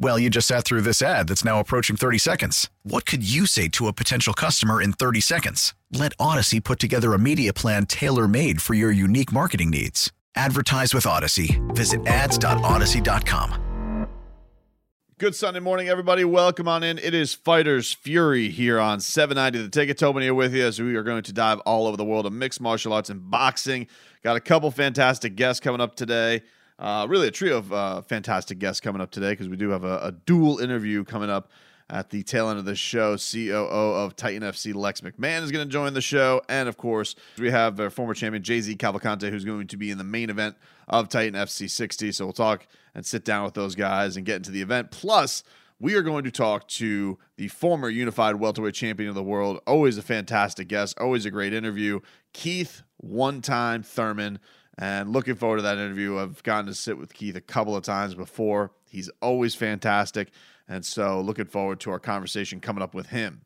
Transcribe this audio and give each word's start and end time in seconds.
Well, 0.00 0.16
you 0.16 0.30
just 0.30 0.46
sat 0.46 0.64
through 0.64 0.82
this 0.82 1.02
ad 1.02 1.26
that's 1.26 1.44
now 1.44 1.58
approaching 1.58 1.96
30 1.96 2.18
seconds. 2.18 2.70
What 2.84 3.04
could 3.04 3.28
you 3.28 3.46
say 3.46 3.66
to 3.70 3.88
a 3.88 3.92
potential 3.92 4.32
customer 4.32 4.80
in 4.80 4.92
30 4.92 5.20
seconds? 5.20 5.74
Let 5.90 6.16
Audacy 6.18 6.62
put 6.62 6.78
together 6.78 7.14
a 7.14 7.18
media 7.18 7.52
plan 7.52 7.84
tailor 7.84 8.28
made 8.28 8.62
for 8.62 8.74
your 8.74 8.92
unique 8.92 9.32
marketing 9.32 9.70
needs. 9.70 10.12
Advertise 10.36 10.94
with 10.94 11.02
Audacy. 11.02 11.58
Visit 11.74 12.06
ads.audacy.com. 12.06 13.64
Good 15.18 15.34
Sunday 15.34 15.58
morning, 15.58 15.88
everybody. 15.88 16.24
Welcome 16.24 16.68
on 16.68 16.84
in. 16.84 16.96
It 16.98 17.12
is 17.12 17.34
Fighters 17.34 17.92
Fury 17.92 18.50
here 18.50 18.78
on 18.78 19.00
790 19.00 19.66
The 19.66 19.68
Ticket. 19.68 19.98
Tobin 19.98 20.22
here 20.22 20.32
with 20.32 20.54
you 20.54 20.64
as 20.64 20.80
we 20.80 20.94
are 20.94 21.02
going 21.02 21.24
to 21.24 21.32
dive 21.32 21.58
all 21.66 21.88
over 21.88 21.96
the 21.96 22.04
world 22.04 22.24
of 22.24 22.32
mixed 22.32 22.60
martial 22.60 22.92
arts 22.92 23.10
and 23.10 23.28
boxing. 23.28 23.88
Got 24.22 24.36
a 24.36 24.40
couple 24.40 24.70
fantastic 24.70 25.34
guests 25.34 25.58
coming 25.58 25.80
up 25.80 25.96
today. 25.96 26.42
Uh, 26.78 27.06
really, 27.08 27.26
a 27.26 27.30
trio 27.30 27.58
of 27.58 27.72
uh, 27.72 28.02
fantastic 28.02 28.58
guests 28.58 28.80
coming 28.80 29.02
up 29.02 29.10
today 29.10 29.30
because 29.30 29.48
we 29.48 29.56
do 29.56 29.70
have 29.70 29.82
a, 29.82 29.98
a, 29.98 30.12
dual 30.12 30.58
interview 30.58 31.02
coming 31.02 31.28
up 31.28 31.50
at 31.90 32.10
the 32.10 32.22
tail 32.22 32.48
end 32.48 32.58
of 32.58 32.64
the 32.64 32.76
show. 32.76 33.16
COO 33.16 33.94
of 33.94 34.14
Titan 34.14 34.42
FC, 34.42 34.72
Lex 34.72 35.00
McMahon, 35.00 35.42
is 35.42 35.50
going 35.50 35.66
to 35.66 35.72
join 35.72 35.92
the 35.94 36.00
show. 36.00 36.40
And 36.48 36.68
of 36.68 36.76
course, 36.76 37.16
we 37.36 37.50
have 37.50 37.80
our 37.80 37.90
former 37.90 38.14
champion, 38.14 38.44
JZ 38.44 38.76
Cavalcante, 38.76 39.28
who's 39.28 39.44
going 39.44 39.66
to 39.66 39.76
be 39.76 39.90
in 39.90 39.98
the 39.98 40.04
main 40.04 40.30
event 40.30 40.54
of 40.86 41.08
Titan 41.08 41.34
FC 41.34 41.68
60. 41.68 42.12
So 42.12 42.26
we'll 42.26 42.32
talk 42.32 42.66
and 42.94 43.04
sit 43.04 43.24
down 43.24 43.44
with 43.44 43.54
those 43.54 43.74
guys 43.74 44.16
and 44.16 44.24
get 44.24 44.36
into 44.36 44.52
the 44.52 44.62
event. 44.62 44.92
Plus, 44.92 45.42
we 45.80 45.94
are 45.94 46.02
going 46.02 46.24
to 46.24 46.30
talk 46.30 46.68
to 46.68 47.18
the 47.36 47.48
former 47.48 47.88
unified 47.88 48.36
welterweight 48.36 48.74
champion 48.74 49.08
of 49.08 49.14
the 49.16 49.22
world. 49.22 49.60
Always 49.66 49.98
a 49.98 50.02
fantastic 50.02 50.68
guest, 50.68 50.98
always 51.00 51.24
a 51.24 51.30
great 51.30 51.52
interview. 51.52 52.00
Keith, 52.32 52.82
one 52.98 53.40
time 53.42 53.82
Thurman. 53.82 54.38
And 54.80 55.12
looking 55.12 55.34
forward 55.34 55.56
to 55.56 55.62
that 55.62 55.76
interview. 55.76 56.18
I've 56.18 56.40
gotten 56.44 56.66
to 56.66 56.74
sit 56.74 56.96
with 56.96 57.12
Keith 57.12 57.34
a 57.34 57.40
couple 57.40 57.74
of 57.74 57.82
times 57.82 58.14
before. 58.14 58.70
He's 58.88 59.10
always 59.20 59.56
fantastic. 59.56 60.30
And 60.68 60.86
so 60.86 61.20
looking 61.20 61.46
forward 61.46 61.80
to 61.80 61.90
our 61.90 61.98
conversation 61.98 62.60
coming 62.60 62.82
up 62.82 62.94
with 62.94 63.08
him. 63.08 63.42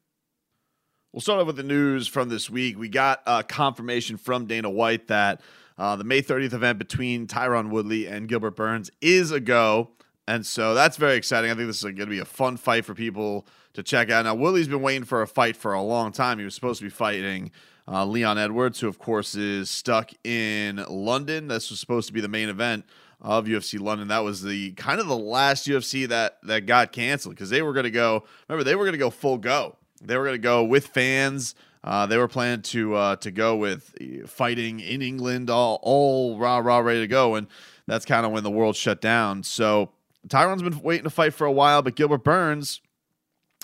We'll 1.13 1.23
start 1.23 1.41
off 1.41 1.47
with 1.47 1.57
the 1.57 1.63
news 1.63 2.07
from 2.07 2.29
this 2.29 2.51
week. 2.51 2.79
We 2.79 2.89
got 2.89 3.49
confirmation 3.49 4.19
from 4.19 4.47
Dana 4.47 4.71
White 4.71 5.09
that 5.09 5.41
uh, 5.79 5.97
the 5.97 6.05
May 6.05 6.21
30th 6.21 6.53
event 6.53 6.79
between 6.79 7.27
Tyron 7.27 7.71
Woodley 7.71 8.07
and 8.07 8.29
Gilbert 8.29 8.57
Burns 8.57 8.91
is 9.01 9.31
a 9.31 9.41
go. 9.41 9.91
And 10.29 10.47
so 10.47 10.75
that's 10.75 10.97
very 10.97 11.17
exciting. 11.17 11.51
I 11.51 11.55
think 11.55 11.67
this 11.67 11.79
is 11.79 11.83
going 11.83 11.97
to 11.97 12.07
be 12.07 12.19
a 12.19 12.25
fun 12.25 12.57
fight 12.57 12.85
for 12.85 12.95
people 12.95 13.47
to 13.73 13.83
check 13.83 14.11
out. 14.11 14.25
Now, 14.25 14.35
Woodley's 14.35 14.69
been 14.69 14.83
waiting 14.83 15.05
for 15.05 15.23
a 15.23 15.27
fight 15.27 15.57
for 15.57 15.73
a 15.73 15.83
long 15.83 16.13
time. 16.13 16.39
He 16.39 16.45
was 16.45 16.55
supposed 16.55 16.79
to 16.79 16.85
be 16.85 16.91
fighting 16.91 17.51
uh, 17.89 18.05
Leon 18.05 18.39
Edwards, 18.39 18.81
who 18.81 18.89
of 18.89 18.99
course 18.99 19.35
is 19.35 19.71
stuck 19.71 20.11
in 20.25 20.85
London. 20.89 21.49
This 21.49 21.71
was 21.71 21.81
supposed 21.81 22.07
to 22.09 22.13
be 22.13 22.21
the 22.21 22.29
main 22.29 22.49
event 22.49 22.85
of 23.21 23.47
UFC 23.47 23.81
London. 23.81 24.09
That 24.09 24.25
was 24.25 24.43
the 24.43 24.73
kind 24.73 25.01
of 25.01 25.07
the 25.07 25.17
last 25.17 25.67
UFC 25.67 26.09
that 26.09 26.39
that 26.45 26.67
got 26.67 26.93
canceled 26.93 27.35
because 27.35 27.51
they 27.51 27.63
were 27.63 27.73
going 27.73 27.85
to 27.85 27.91
go. 27.91 28.25
Remember, 28.49 28.65
they 28.65 28.75
were 28.75 28.85
going 28.85 28.93
to 28.93 28.99
go 28.99 29.11
full 29.11 29.39
go. 29.39 29.77
They 30.03 30.17
were 30.17 30.25
going 30.25 30.35
to 30.35 30.43
go 30.43 30.65
with 30.65 30.89
fans. 30.89 31.55
Uh, 31.85 32.07
they 32.07 32.17
were 32.17 32.29
planning 32.29 32.63
to 32.63 32.95
uh, 32.95 33.17
to 33.17 33.31
go 33.31 33.57
with 33.57 33.95
uh, 34.01 34.27
fighting 34.27 34.81
in 34.81 35.03
England, 35.03 35.51
all 35.51 35.81
all 35.83 36.39
rah 36.39 36.59
rah 36.59 36.79
ready 36.79 37.01
to 37.01 37.09
go, 37.09 37.35
and 37.35 37.47
that's 37.87 38.05
kind 38.05 38.25
of 38.25 38.33
when 38.33 38.45
the 38.45 38.51
world 38.51 38.77
shut 38.77 39.01
down. 39.01 39.43
So 39.43 39.91
Tyron's 40.29 40.63
been 40.63 40.81
waiting 40.81 41.05
to 41.05 41.11
fight 41.11 41.35
for 41.35 41.47
a 41.47 41.53
while, 41.53 41.83
but 41.83 41.97
Gilbert 41.97 42.23
Burns, 42.23 42.81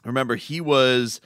remember, 0.05 0.35
he 0.35 0.61
was 0.61 1.21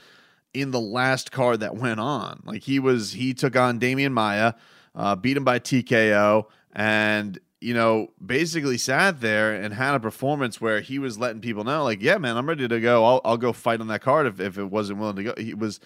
in 0.53 0.71
the 0.71 0.79
last 0.79 1.31
card 1.31 1.59
that 1.61 1.75
went 1.75 1.99
on. 1.99 2.43
Like 2.45 2.63
he 2.63 2.79
was, 2.79 3.13
he 3.13 3.33
took 3.33 3.55
on 3.55 3.79
Demian 3.79 4.11
Maia, 4.11 4.53
uh, 4.95 5.15
beat 5.15 5.37
him 5.37 5.43
by 5.43 5.59
TKO, 5.59 6.45
and 6.73 7.39
you 7.63 7.73
know, 7.73 8.09
basically 8.23 8.77
sat 8.77 9.21
there 9.21 9.53
and 9.53 9.73
had 9.73 9.95
a 9.95 9.99
performance 9.99 10.59
where 10.59 10.81
he 10.81 10.99
was 10.99 11.17
letting 11.17 11.39
people 11.39 11.63
know, 11.63 11.85
like, 11.85 12.01
yeah, 12.01 12.17
man, 12.17 12.35
I'm 12.35 12.45
ready 12.45 12.67
to 12.67 12.79
go. 12.81 13.05
I'll, 13.05 13.21
I'll 13.23 13.37
go 13.37 13.53
fight 13.53 13.79
on 13.79 13.87
that 13.87 14.01
card 14.01 14.27
if, 14.27 14.41
if 14.41 14.57
it 14.57 14.65
wasn't 14.65 14.99
willing 14.99 15.15
to 15.15 15.23
go. 15.23 15.33
He 15.37 15.53
was, 15.53 15.79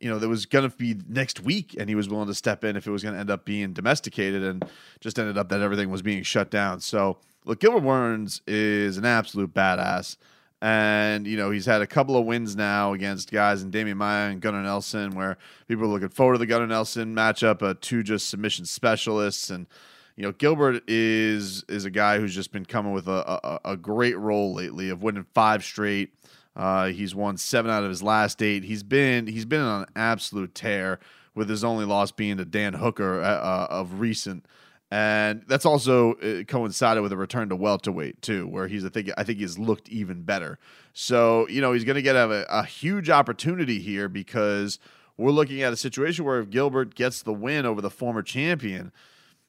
you 0.00 0.08
know, 0.08 0.18
there 0.18 0.30
was 0.30 0.46
going 0.46 0.68
to 0.68 0.74
be 0.74 0.96
next 1.06 1.40
week, 1.40 1.76
and 1.78 1.90
he 1.90 1.94
was 1.94 2.08
willing 2.08 2.28
to 2.28 2.34
step 2.34 2.64
in 2.64 2.76
if 2.76 2.86
it 2.86 2.90
was 2.90 3.02
going 3.02 3.14
to 3.14 3.20
end 3.20 3.30
up 3.30 3.44
being 3.44 3.74
domesticated, 3.74 4.42
and 4.42 4.64
just 5.00 5.18
ended 5.18 5.36
up 5.36 5.50
that 5.50 5.60
everything 5.60 5.90
was 5.90 6.00
being 6.00 6.22
shut 6.22 6.50
down. 6.50 6.80
So, 6.80 7.18
look, 7.44 7.60
Gilbert 7.60 7.82
Burns 7.82 8.40
is 8.46 8.96
an 8.96 9.04
absolute 9.04 9.52
badass. 9.52 10.16
And, 10.62 11.26
you 11.26 11.36
know, 11.36 11.50
he's 11.50 11.66
had 11.66 11.82
a 11.82 11.88
couple 11.88 12.16
of 12.16 12.24
wins 12.24 12.54
now 12.54 12.92
against 12.92 13.32
guys 13.32 13.64
in 13.64 13.72
Demian 13.72 13.96
Maia 13.96 14.30
and 14.30 14.40
Gunnar 14.40 14.62
Nelson, 14.62 15.16
where 15.16 15.36
people 15.66 15.82
are 15.82 15.88
looking 15.88 16.08
forward 16.08 16.34
to 16.34 16.38
the 16.38 16.46
Gunnar 16.46 16.68
Nelson 16.68 17.16
matchup, 17.16 17.62
uh, 17.62 17.74
two 17.80 18.04
just 18.04 18.30
submission 18.30 18.64
specialists. 18.64 19.50
And, 19.50 19.66
you 20.14 20.22
know, 20.22 20.30
Gilbert 20.30 20.84
is 20.86 21.64
is 21.68 21.84
a 21.84 21.90
guy 21.90 22.20
who's 22.20 22.32
just 22.32 22.52
been 22.52 22.64
coming 22.64 22.92
with 22.92 23.08
a, 23.08 23.58
a, 23.64 23.72
a 23.72 23.76
great 23.76 24.16
role 24.16 24.54
lately 24.54 24.88
of 24.88 25.02
winning 25.02 25.26
five 25.34 25.64
straight. 25.64 26.14
Uh, 26.54 26.86
he's 26.90 27.12
won 27.12 27.36
seven 27.36 27.68
out 27.68 27.82
of 27.82 27.88
his 27.88 28.02
last 28.02 28.40
eight. 28.40 28.62
He's 28.62 28.84
been 28.84 29.26
he's 29.26 29.44
been 29.44 29.62
on 29.62 29.80
an 29.82 29.88
absolute 29.96 30.54
tear, 30.54 31.00
with 31.34 31.48
his 31.48 31.64
only 31.64 31.86
loss 31.86 32.12
being 32.12 32.36
to 32.36 32.44
Dan 32.44 32.74
Hooker 32.74 33.20
uh, 33.20 33.26
uh 33.26 33.66
of 33.68 33.98
recent 33.98 34.46
and 34.92 35.42
that's 35.46 35.64
also 35.64 36.12
uh, 36.16 36.44
coincided 36.44 37.02
with 37.02 37.12
a 37.12 37.16
return 37.16 37.48
to 37.48 37.56
welterweight 37.56 38.20
too, 38.20 38.46
where 38.46 38.68
he's 38.68 38.84
I 38.84 38.90
think 38.90 39.10
I 39.16 39.24
think 39.24 39.38
he's 39.38 39.58
looked 39.58 39.88
even 39.88 40.20
better. 40.20 40.58
So 40.92 41.48
you 41.48 41.62
know 41.62 41.72
he's 41.72 41.84
going 41.84 41.96
to 41.96 42.02
get 42.02 42.14
a, 42.14 42.46
a 42.50 42.62
huge 42.66 43.08
opportunity 43.08 43.78
here 43.78 44.10
because 44.10 44.78
we're 45.16 45.30
looking 45.30 45.62
at 45.62 45.72
a 45.72 45.78
situation 45.78 46.26
where 46.26 46.40
if 46.40 46.50
Gilbert 46.50 46.94
gets 46.94 47.22
the 47.22 47.32
win 47.32 47.64
over 47.64 47.80
the 47.80 47.88
former 47.88 48.22
champion, 48.22 48.92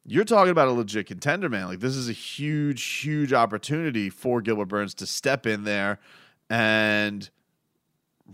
you're 0.06 0.24
talking 0.24 0.52
about 0.52 0.70
a 0.70 0.72
legit 0.72 1.08
contender, 1.08 1.50
man. 1.50 1.68
Like 1.68 1.82
this 1.82 1.98
is 1.98 2.08
a 2.08 2.14
huge, 2.14 2.82
huge 2.82 3.34
opportunity 3.34 4.10
for 4.10 4.42
Gilbert 4.42 4.70
Burns 4.70 4.94
to 4.94 5.06
step 5.06 5.46
in 5.46 5.66
there 5.66 6.00
and 6.50 7.30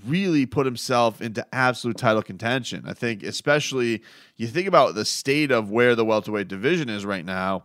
really 0.06 0.46
put 0.46 0.66
himself 0.66 1.22
into 1.22 1.46
absolute 1.54 1.98
title 1.98 2.22
contention. 2.22 2.84
I 2.88 2.94
think, 2.94 3.24
especially 3.24 4.02
you 4.38 4.48
think 4.48 4.68
about 4.68 4.96
the 4.96 5.06
state 5.06 5.52
of 5.52 5.72
where 5.72 5.96
the 5.96 6.06
welterweight 6.06 6.48
division 6.48 6.90
is 6.90 7.06
right 7.06 7.26
now, 7.26 7.64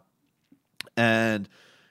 and 0.96 1.48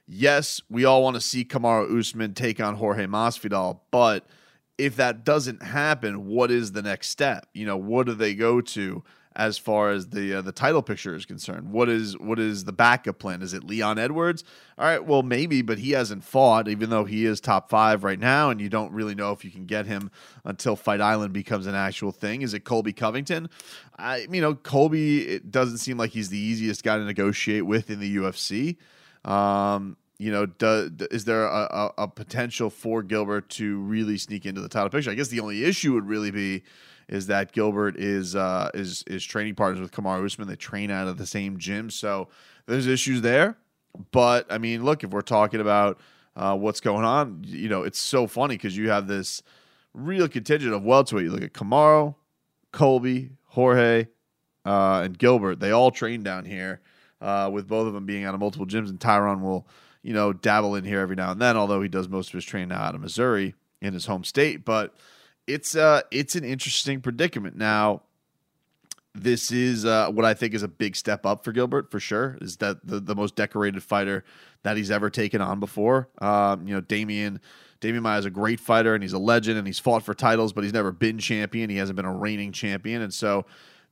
yes, 0.07 0.61
we 0.69 0.85
all 0.85 1.03
want 1.03 1.15
to 1.15 1.21
see 1.21 1.45
Kamaru 1.45 1.99
Usman 1.99 2.33
take 2.33 2.59
on 2.59 2.75
Jorge 2.75 3.05
Masvidal, 3.05 3.79
but 3.91 4.25
if 4.77 4.95
that 4.95 5.23
doesn't 5.23 5.61
happen, 5.61 6.25
what 6.27 6.49
is 6.49 6.71
the 6.71 6.81
next 6.81 7.09
step? 7.09 7.47
You 7.53 7.65
know, 7.65 7.77
what 7.77 8.07
do 8.07 8.13
they 8.13 8.33
go 8.33 8.59
to? 8.59 9.03
As 9.35 9.57
far 9.57 9.91
as 9.91 10.09
the 10.09 10.35
uh, 10.35 10.41
the 10.41 10.51
title 10.51 10.81
picture 10.81 11.15
is 11.15 11.25
concerned. 11.25 11.71
What 11.71 11.89
is 11.89 12.17
what 12.17 12.39
is 12.39 12.65
the 12.65 12.71
backup 12.71 13.19
plan? 13.19 13.41
Is 13.41 13.53
it 13.53 13.63
Leon 13.63 13.97
Edwards? 13.97 14.43
All 14.77 14.85
right, 14.85 15.03
well 15.03 15.23
maybe, 15.23 15.61
but 15.61 15.79
he 15.79 15.91
hasn't 15.91 16.23
fought, 16.23 16.67
even 16.67 16.89
though 16.89 17.05
he 17.05 17.25
is 17.25 17.39
top 17.39 17.69
five 17.69 18.03
right 18.03 18.19
now, 18.19 18.49
and 18.49 18.61
you 18.61 18.69
don't 18.69 18.91
really 18.91 19.15
know 19.15 19.31
if 19.31 19.43
you 19.43 19.51
can 19.51 19.65
get 19.65 19.85
him 19.85 20.11
until 20.43 20.75
Fight 20.75 21.01
Island 21.01 21.33
becomes 21.33 21.67
an 21.67 21.75
actual 21.75 22.11
thing. 22.11 22.41
Is 22.41 22.53
it 22.53 22.61
Colby 22.61 22.93
Covington? 22.93 23.49
I 23.97 24.27
you 24.29 24.41
know 24.41 24.55
Colby 24.55 25.21
it 25.27 25.51
doesn't 25.51 25.77
seem 25.77 25.97
like 25.97 26.11
he's 26.11 26.29
the 26.29 26.39
easiest 26.39 26.83
guy 26.83 26.97
to 26.97 27.03
negotiate 27.03 27.65
with 27.65 27.89
in 27.89 27.99
the 27.99 28.17
UFC. 28.17 28.77
Um, 29.25 29.97
you 30.19 30.31
know, 30.31 30.45
do, 30.45 30.89
is 31.11 31.25
there 31.25 31.45
a, 31.45 31.91
a, 31.97 32.03
a 32.03 32.07
potential 32.07 32.69
for 32.69 33.03
Gilbert 33.03 33.49
to 33.49 33.79
really 33.79 34.17
sneak 34.17 34.45
into 34.45 34.61
the 34.61 34.69
title 34.69 34.89
picture? 34.89 35.11
I 35.11 35.15
guess 35.15 35.27
the 35.27 35.39
only 35.39 35.65
issue 35.65 35.93
would 35.93 36.07
really 36.07 36.31
be 36.31 36.63
is 37.13 37.27
that 37.27 37.51
Gilbert 37.51 37.95
is 37.95 38.35
uh, 38.35 38.71
is 38.73 39.03
is 39.05 39.23
training 39.23 39.53
partners 39.53 39.79
with 39.79 39.91
Kamaru 39.91 40.25
Usman. 40.25 40.47
They 40.47 40.55
train 40.55 40.89
out 40.89 41.07
of 41.07 41.17
the 41.17 41.27
same 41.27 41.59
gym, 41.59 41.91
so 41.91 42.27
there's 42.65 42.87
issues 42.87 43.21
there. 43.21 43.55
But 44.11 44.51
I 44.51 44.57
mean, 44.57 44.83
look, 44.83 45.03
if 45.03 45.11
we're 45.11 45.21
talking 45.21 45.61
about 45.61 45.99
uh, 46.35 46.57
what's 46.57 46.79
going 46.79 47.05
on, 47.05 47.43
you 47.45 47.69
know, 47.69 47.83
it's 47.83 47.99
so 47.99 48.25
funny 48.25 48.55
because 48.55 48.75
you 48.75 48.89
have 48.89 49.07
this 49.07 49.43
real 49.93 50.27
contingent 50.27 50.73
of 50.73 50.81
welterweight. 50.81 51.25
You 51.25 51.31
look 51.31 51.43
at 51.43 51.53
Kamaru, 51.53 52.15
Colby, 52.71 53.29
Jorge, 53.45 54.07
uh, 54.65 55.01
and 55.05 55.15
Gilbert. 55.15 55.59
They 55.59 55.69
all 55.69 55.91
train 55.91 56.23
down 56.23 56.45
here, 56.45 56.81
uh, 57.21 57.47
with 57.53 57.67
both 57.67 57.85
of 57.85 57.93
them 57.93 58.07
being 58.07 58.23
out 58.23 58.33
of 58.33 58.39
multiple 58.39 58.65
gyms. 58.65 58.89
And 58.89 58.99
Tyron 58.99 59.41
will, 59.41 59.67
you 60.01 60.13
know, 60.13 60.33
dabble 60.33 60.73
in 60.73 60.83
here 60.83 61.01
every 61.01 61.15
now 61.15 61.29
and 61.29 61.39
then. 61.39 61.57
Although 61.57 61.83
he 61.83 61.89
does 61.89 62.09
most 62.09 62.29
of 62.29 62.33
his 62.33 62.45
training 62.45 62.71
out 62.71 62.95
of 62.95 63.01
Missouri 63.01 63.53
in 63.83 63.93
his 63.93 64.07
home 64.07 64.23
state, 64.23 64.65
but 64.65 64.95
it's 65.47 65.75
uh 65.75 66.01
it's 66.11 66.35
an 66.35 66.43
interesting 66.43 67.01
predicament 67.01 67.55
now. 67.55 68.01
This 69.15 69.51
is 69.51 69.85
uh, 69.85 70.09
what 70.09 70.25
I 70.25 70.33
think 70.33 70.55
is 70.55 70.63
a 70.63 70.67
big 70.67 70.95
step 70.95 71.23
up 71.23 71.43
for 71.43 71.51
Gilbert 71.51 71.91
for 71.91 71.99
sure. 71.99 72.35
Is 72.41 72.57
that 72.57 72.85
the, 72.87 72.99
the 72.99 73.13
most 73.13 73.35
decorated 73.35 73.83
fighter 73.83 74.23
that 74.63 74.75
he's 74.75 74.89
ever 74.89 75.11
taken 75.11 75.39
on 75.39 75.59
before? 75.59 76.09
Um, 76.17 76.67
you 76.67 76.73
know, 76.73 76.81
Demian 76.81 77.39
Demian 77.79 78.01
Maia 78.01 78.17
is 78.17 78.25
a 78.25 78.31
great 78.31 78.59
fighter 78.59 78.95
and 78.95 79.03
he's 79.03 79.13
a 79.13 79.19
legend 79.19 79.59
and 79.59 79.67
he's 79.67 79.77
fought 79.77 80.01
for 80.01 80.15
titles, 80.15 80.51
but 80.51 80.63
he's 80.63 80.73
never 80.73 80.91
been 80.91 81.19
champion. 81.19 81.69
He 81.69 81.77
hasn't 81.77 81.95
been 81.95 82.05
a 82.05 82.13
reigning 82.13 82.51
champion, 82.51 83.03
and 83.03 83.13
so 83.13 83.45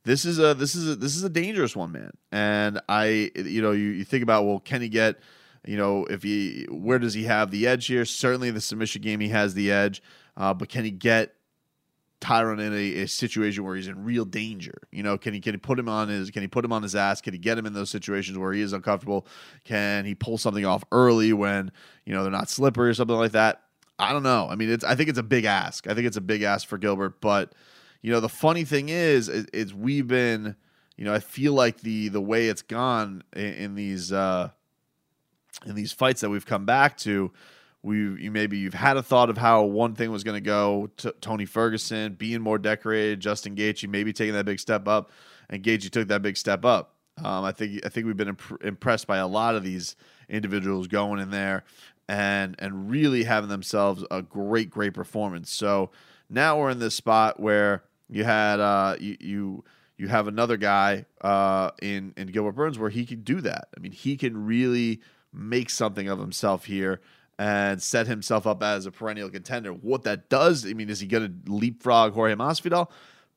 this 0.04 0.24
is 0.24 0.38
a 0.38 0.54
this 0.54 0.74
is 0.74 0.88
a, 0.88 0.96
this 0.96 1.14
is 1.14 1.22
a 1.22 1.28
dangerous 1.28 1.76
one, 1.76 1.92
man. 1.92 2.10
And 2.32 2.80
I, 2.88 3.30
you 3.36 3.62
know, 3.62 3.72
you, 3.72 3.88
you 3.88 4.04
think 4.04 4.22
about 4.22 4.44
well, 4.44 4.58
can 4.58 4.82
he 4.82 4.88
get, 4.88 5.20
you 5.64 5.76
know, 5.76 6.04
if 6.06 6.22
he 6.22 6.66
where 6.70 6.98
does 6.98 7.14
he 7.14 7.24
have 7.24 7.50
the 7.50 7.66
edge 7.66 7.86
here? 7.86 8.04
Certainly, 8.04 8.50
the 8.50 8.60
submission 8.60 9.02
game 9.02 9.20
he 9.20 9.28
has 9.28 9.54
the 9.54 9.70
edge, 9.70 10.02
uh, 10.36 10.52
but 10.52 10.68
can 10.68 10.84
he 10.84 10.90
get 10.90 11.34
Tyron 12.22 12.60
in 12.60 12.72
a, 12.72 13.02
a, 13.02 13.08
situation 13.08 13.64
where 13.64 13.74
he's 13.74 13.88
in 13.88 14.04
real 14.04 14.24
danger. 14.24 14.82
You 14.92 15.02
know, 15.02 15.18
can 15.18 15.34
he 15.34 15.40
can 15.40 15.54
he 15.54 15.58
put 15.58 15.78
him 15.78 15.88
on 15.88 16.08
his 16.08 16.30
can 16.30 16.42
he 16.42 16.48
put 16.48 16.64
him 16.64 16.72
on 16.72 16.82
his 16.82 16.94
ass? 16.94 17.20
Can 17.20 17.32
he 17.32 17.38
get 17.38 17.58
him 17.58 17.66
in 17.66 17.72
those 17.72 17.90
situations 17.90 18.38
where 18.38 18.52
he 18.52 18.60
is 18.60 18.72
uncomfortable? 18.72 19.26
Can 19.64 20.04
he 20.04 20.14
pull 20.14 20.38
something 20.38 20.64
off 20.64 20.84
early 20.92 21.32
when 21.32 21.72
you 22.06 22.14
know 22.14 22.22
they're 22.22 22.30
not 22.30 22.48
slippery 22.48 22.88
or 22.88 22.94
something 22.94 23.16
like 23.16 23.32
that? 23.32 23.62
I 23.98 24.12
don't 24.12 24.22
know. 24.22 24.48
I 24.48 24.54
mean, 24.54 24.70
it's 24.70 24.84
I 24.84 24.94
think 24.94 25.08
it's 25.08 25.18
a 25.18 25.24
big 25.24 25.44
ask. 25.44 25.88
I 25.88 25.94
think 25.94 26.06
it's 26.06 26.16
a 26.16 26.22
big 26.22 26.42
ask 26.42 26.66
for 26.66 26.78
Gilbert. 26.78 27.20
But 27.20 27.52
you 28.02 28.12
know, 28.12 28.20
the 28.20 28.28
funny 28.28 28.64
thing 28.64 28.88
is, 28.88 29.28
is, 29.28 29.46
is 29.52 29.74
we've 29.74 30.06
been, 30.06 30.56
you 30.96 31.04
know, 31.04 31.12
I 31.12 31.18
feel 31.18 31.54
like 31.54 31.80
the 31.80 32.08
the 32.08 32.20
way 32.20 32.48
it's 32.48 32.62
gone 32.62 33.24
in, 33.34 33.54
in 33.54 33.74
these 33.74 34.12
uh, 34.12 34.50
in 35.66 35.74
these 35.74 35.92
fights 35.92 36.20
that 36.20 36.30
we've 36.30 36.46
come 36.46 36.66
back 36.66 36.96
to 36.98 37.32
we 37.82 37.96
you 37.96 38.30
maybe 38.30 38.58
you've 38.58 38.74
had 38.74 38.96
a 38.96 39.02
thought 39.02 39.28
of 39.28 39.38
how 39.38 39.64
one 39.64 39.94
thing 39.94 40.10
was 40.10 40.22
going 40.22 40.36
to 40.36 40.44
go 40.44 40.88
to 40.98 41.12
Tony 41.20 41.44
Ferguson 41.44 42.14
being 42.14 42.40
more 42.40 42.58
decorated, 42.58 43.20
Justin 43.20 43.56
Gaethje 43.56 43.88
maybe 43.88 44.12
taking 44.12 44.34
that 44.34 44.44
big 44.44 44.60
step 44.60 44.86
up, 44.86 45.10
and 45.50 45.62
Gaethje 45.62 45.90
took 45.90 46.08
that 46.08 46.22
big 46.22 46.36
step 46.36 46.64
up. 46.64 46.94
Um, 47.18 47.44
I 47.44 47.52
think 47.52 47.84
I 47.84 47.88
think 47.88 48.06
we've 48.06 48.16
been 48.16 48.28
imp- 48.28 48.62
impressed 48.62 49.06
by 49.06 49.18
a 49.18 49.26
lot 49.26 49.54
of 49.54 49.64
these 49.64 49.96
individuals 50.28 50.86
going 50.86 51.20
in 51.20 51.30
there 51.30 51.64
and 52.08 52.54
and 52.58 52.90
really 52.90 53.24
having 53.24 53.50
themselves 53.50 54.04
a 54.10 54.22
great 54.22 54.70
great 54.70 54.94
performance. 54.94 55.50
So 55.50 55.90
now 56.30 56.58
we're 56.58 56.70
in 56.70 56.78
this 56.78 56.94
spot 56.94 57.40
where 57.40 57.84
you 58.08 58.24
had 58.24 58.60
uh, 58.60 58.96
you, 59.00 59.16
you 59.20 59.64
you 59.98 60.08
have 60.08 60.28
another 60.28 60.56
guy 60.56 61.06
uh, 61.20 61.70
in 61.80 62.14
in 62.16 62.28
Gilbert 62.28 62.52
Burns 62.52 62.78
where 62.78 62.90
he 62.90 63.04
can 63.04 63.22
do 63.22 63.40
that. 63.40 63.68
I 63.76 63.80
mean, 63.80 63.92
he 63.92 64.16
can 64.16 64.46
really 64.46 65.00
make 65.32 65.70
something 65.70 66.08
of 66.08 66.18
himself 66.18 66.66
here 66.66 67.00
and 67.42 67.82
set 67.82 68.06
himself 68.06 68.46
up 68.46 68.62
as 68.62 68.86
a 68.86 68.92
perennial 68.92 69.28
contender. 69.28 69.72
What 69.72 70.04
that 70.04 70.28
does, 70.28 70.64
I 70.64 70.74
mean, 70.74 70.88
is 70.88 71.00
he 71.00 71.08
going 71.08 71.42
to 71.44 71.52
leapfrog 71.52 72.12
Jorge 72.12 72.36
Masvidal? 72.36 72.88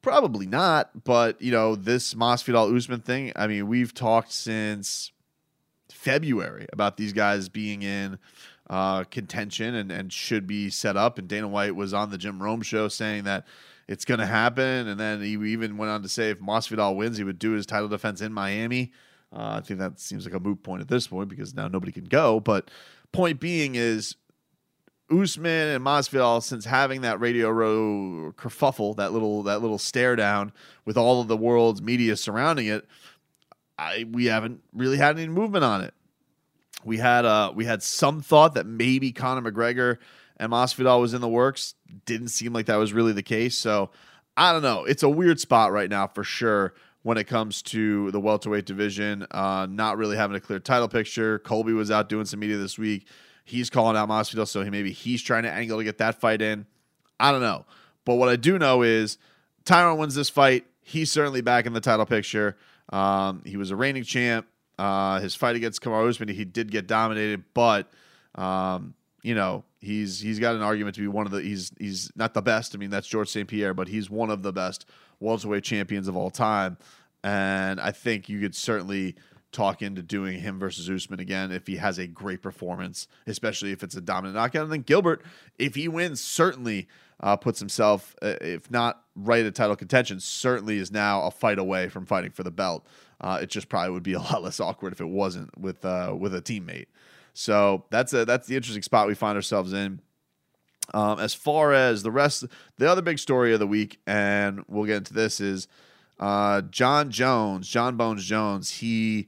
Probably 0.03 0.45
not. 0.45 1.03
But 1.03 1.41
you 1.41 1.51
know, 1.51 1.75
this 1.75 2.13
Masvidal 2.13 2.75
Usman 2.77 2.99
thing. 3.01 3.31
I 3.35 3.47
mean, 3.47 3.67
we've 3.67 3.95
talked 3.95 4.31
since 4.31 5.11
February 5.91 6.67
about 6.71 6.97
these 6.97 7.13
guys 7.13 7.49
being 7.49 7.81
in 7.81 8.19
uh, 8.69 9.05
contention 9.05 9.73
and, 9.73 9.91
and 9.91 10.13
should 10.13 10.45
be 10.45 10.69
set 10.69 10.95
up. 10.95 11.17
And 11.17 11.27
Dana 11.27 11.47
White 11.47 11.75
was 11.75 11.91
on 11.91 12.11
the 12.11 12.19
Jim 12.19 12.39
Rome 12.39 12.61
show 12.61 12.87
saying 12.87 13.23
that 13.23 13.47
it's 13.87 14.05
going 14.05 14.19
to 14.19 14.27
happen. 14.27 14.87
And 14.87 14.99
then 14.99 15.19
he 15.23 15.31
even 15.31 15.77
went 15.77 15.89
on 15.89 16.03
to 16.03 16.09
say 16.09 16.29
if 16.29 16.39
Masvidal 16.39 16.95
wins, 16.95 17.17
he 17.17 17.23
would 17.23 17.39
do 17.39 17.53
his 17.53 17.65
title 17.65 17.87
defense 17.87 18.21
in 18.21 18.31
Miami. 18.31 18.91
Uh, 19.33 19.57
I 19.57 19.61
think 19.61 19.79
that 19.79 19.99
seems 19.99 20.25
like 20.25 20.35
a 20.35 20.39
moot 20.39 20.61
point 20.61 20.81
at 20.81 20.89
this 20.89 21.07
point 21.07 21.29
because 21.29 21.55
now 21.55 21.67
nobody 21.67 21.91
can 21.91 22.05
go. 22.05 22.39
But 22.39 22.69
point 23.15 23.39
being 23.39 23.75
is 23.75 24.15
Usman 25.09 25.69
and 25.69 25.85
Masvidal, 25.85 26.41
since 26.41 26.65
having 26.65 27.01
that 27.01 27.19
Radio 27.19 27.49
Row 27.49 28.33
kerfuffle, 28.37 28.95
that 28.97 29.13
little 29.13 29.43
that 29.43 29.61
little 29.61 29.77
stare 29.77 30.15
down 30.15 30.51
with 30.83 30.97
all 30.97 31.21
of 31.21 31.27
the 31.27 31.37
world's 31.37 31.81
media 31.81 32.15
surrounding 32.15 32.67
it, 32.67 32.85
I 33.77 34.05
we 34.11 34.25
haven't 34.25 34.61
really 34.73 34.97
had 34.97 35.17
any 35.17 35.27
movement 35.27 35.63
on 35.63 35.81
it. 35.81 35.93
We 36.83 36.97
had 36.97 37.25
uh 37.25 37.51
we 37.55 37.65
had 37.65 37.83
some 37.83 38.21
thought 38.21 38.55
that 38.55 38.65
maybe 38.65 39.11
Conor 39.11 39.51
McGregor 39.51 39.97
and 40.37 40.51
Masvidal 40.51 41.01
was 41.01 41.13
in 41.13 41.21
the 41.21 41.29
works. 41.29 41.75
Didn't 42.05 42.29
seem 42.29 42.53
like 42.53 42.65
that 42.65 42.77
was 42.77 42.93
really 42.93 43.13
the 43.13 43.23
case. 43.23 43.57
So 43.57 43.91
I 44.35 44.51
don't 44.51 44.63
know. 44.63 44.85
It's 44.85 45.03
a 45.03 45.09
weird 45.09 45.39
spot 45.39 45.71
right 45.71 45.89
now 45.89 46.07
for 46.07 46.23
sure 46.23 46.73
when 47.05 47.19
it 47.19 47.25
comes 47.25 47.61
to 47.61 48.09
the 48.09 48.19
welterweight 48.19 48.65
division. 48.65 49.27
Uh, 49.29 49.67
not 49.69 49.95
really 49.95 50.17
having 50.17 50.35
a 50.35 50.39
clear 50.39 50.57
title 50.57 50.87
picture. 50.87 51.37
Colby 51.37 51.71
was 51.71 51.91
out 51.91 52.09
doing 52.09 52.25
some 52.25 52.39
media 52.39 52.57
this 52.57 52.79
week. 52.79 53.05
He's 53.43 53.69
calling 53.69 53.95
out 53.95 54.09
Masvidal, 54.09 54.47
so 54.47 54.63
he, 54.63 54.71
maybe 54.71 54.91
he's 54.91 55.21
trying 55.21 55.43
to 55.43 55.51
angle 55.51 55.77
to 55.77 55.83
get 55.83 55.99
that 55.99 56.19
fight 56.19 56.41
in. 56.41 56.65
I 57.19 57.31
don't 57.31 57.41
know. 57.41 57.67
But 58.05 58.15
what 58.15 58.27
I 58.27 58.37
do 58.37 58.57
know 58.57 58.81
is 58.81 59.19
Tyron 59.65 59.99
wins 59.99 60.15
this 60.15 60.31
fight. 60.31 60.65
He's 60.81 61.11
certainly 61.11 61.41
back 61.41 61.67
in 61.67 61.73
the 61.73 61.79
title 61.79 62.07
picture. 62.07 62.57
Um, 62.89 63.43
he 63.45 63.55
was 63.55 63.69
a 63.69 63.75
reigning 63.75 64.03
champ. 64.03 64.47
Uh, 64.79 65.19
his 65.19 65.35
fight 65.35 65.55
against 65.55 65.83
Kamaru 65.83 66.09
Usman, 66.09 66.29
he 66.29 66.43
did 66.43 66.71
get 66.71 66.87
dominated, 66.87 67.43
but 67.53 67.87
um, 68.33 68.95
you 69.21 69.35
know 69.35 69.63
he's 69.79 70.19
he's 70.19 70.39
got 70.39 70.55
an 70.55 70.63
argument 70.63 70.95
to 70.95 71.01
be 71.01 71.07
one 71.07 71.27
of 71.27 71.31
the 71.31 71.43
he's 71.43 71.71
he's 71.77 72.11
not 72.15 72.33
the 72.33 72.41
best. 72.41 72.73
I 72.73 72.79
mean 72.79 72.89
that's 72.89 73.05
George 73.07 73.29
St 73.29 73.47
Pierre, 73.47 73.75
but 73.75 73.89
he's 73.89 74.09
one 74.09 74.31
of 74.31 74.41
the 74.41 74.51
best 74.51 74.87
welterweight 75.25 75.63
champions 75.63 76.07
of 76.07 76.15
all 76.15 76.29
time. 76.29 76.77
And 77.23 77.81
I 77.81 77.91
think 77.91 78.29
you 78.29 78.39
could 78.39 78.55
certainly 78.55 79.15
talk 79.51 79.81
into 79.81 80.01
doing 80.01 80.39
him 80.39 80.59
versus 80.59 80.89
Usman 80.89 81.19
again 81.19 81.51
if 81.51 81.65
he 81.65 81.77
has 81.77 81.97
a 81.97 82.05
great 82.05 82.41
performance, 82.41 83.07
especially 83.25 83.71
if 83.71 83.83
it's 83.83 83.95
a 83.95 84.01
dominant 84.01 84.35
knockout. 84.35 84.63
And 84.63 84.71
then 84.71 84.81
Gilbert, 84.81 85.23
if 85.57 85.75
he 85.75 85.87
wins, 85.87 86.21
certainly 86.21 86.87
uh, 87.21 87.37
puts 87.37 87.59
himself, 87.59 88.15
uh, 88.21 88.35
if 88.41 88.69
not 88.69 89.01
right 89.15 89.45
at 89.45 89.55
title 89.55 89.75
contention, 89.75 90.19
certainly 90.19 90.77
is 90.77 90.91
now 90.91 91.23
a 91.23 91.31
fight 91.31 91.57
away 91.57 91.87
from 91.87 92.05
fighting 92.05 92.31
for 92.31 92.43
the 92.43 92.51
belt. 92.51 92.85
Uh, 93.21 93.39
it 93.41 93.49
just 93.49 93.69
probably 93.69 93.91
would 93.91 94.03
be 94.03 94.13
a 94.13 94.19
lot 94.19 94.43
less 94.43 94.59
awkward 94.59 94.93
if 94.93 94.99
it 94.99 95.07
wasn't 95.07 95.57
with 95.57 95.85
uh, 95.85 96.13
with 96.17 96.35
a 96.35 96.41
teammate. 96.41 96.87
So 97.33 97.85
that's 97.89 98.13
a 98.13 98.25
that's 98.25 98.47
the 98.47 98.55
interesting 98.55 98.83
spot 98.83 99.07
we 99.07 99.15
find 99.15 99.35
ourselves 99.35 99.73
in. 99.73 100.01
Um, 100.93 101.19
as 101.19 101.33
far 101.33 101.73
as 101.73 102.03
the 102.03 102.11
rest, 102.11 102.45
the 102.77 102.89
other 102.89 103.01
big 103.01 103.19
story 103.19 103.53
of 103.53 103.59
the 103.59 103.67
week, 103.67 103.99
and 104.05 104.63
we'll 104.67 104.85
get 104.85 104.97
into 104.97 105.13
this, 105.13 105.39
is 105.39 105.67
uh, 106.19 106.61
Jon 106.61 107.11
Jones, 107.11 107.67
Jon 107.67 107.97
Bones 107.97 108.25
Jones. 108.25 108.69
He 108.71 109.27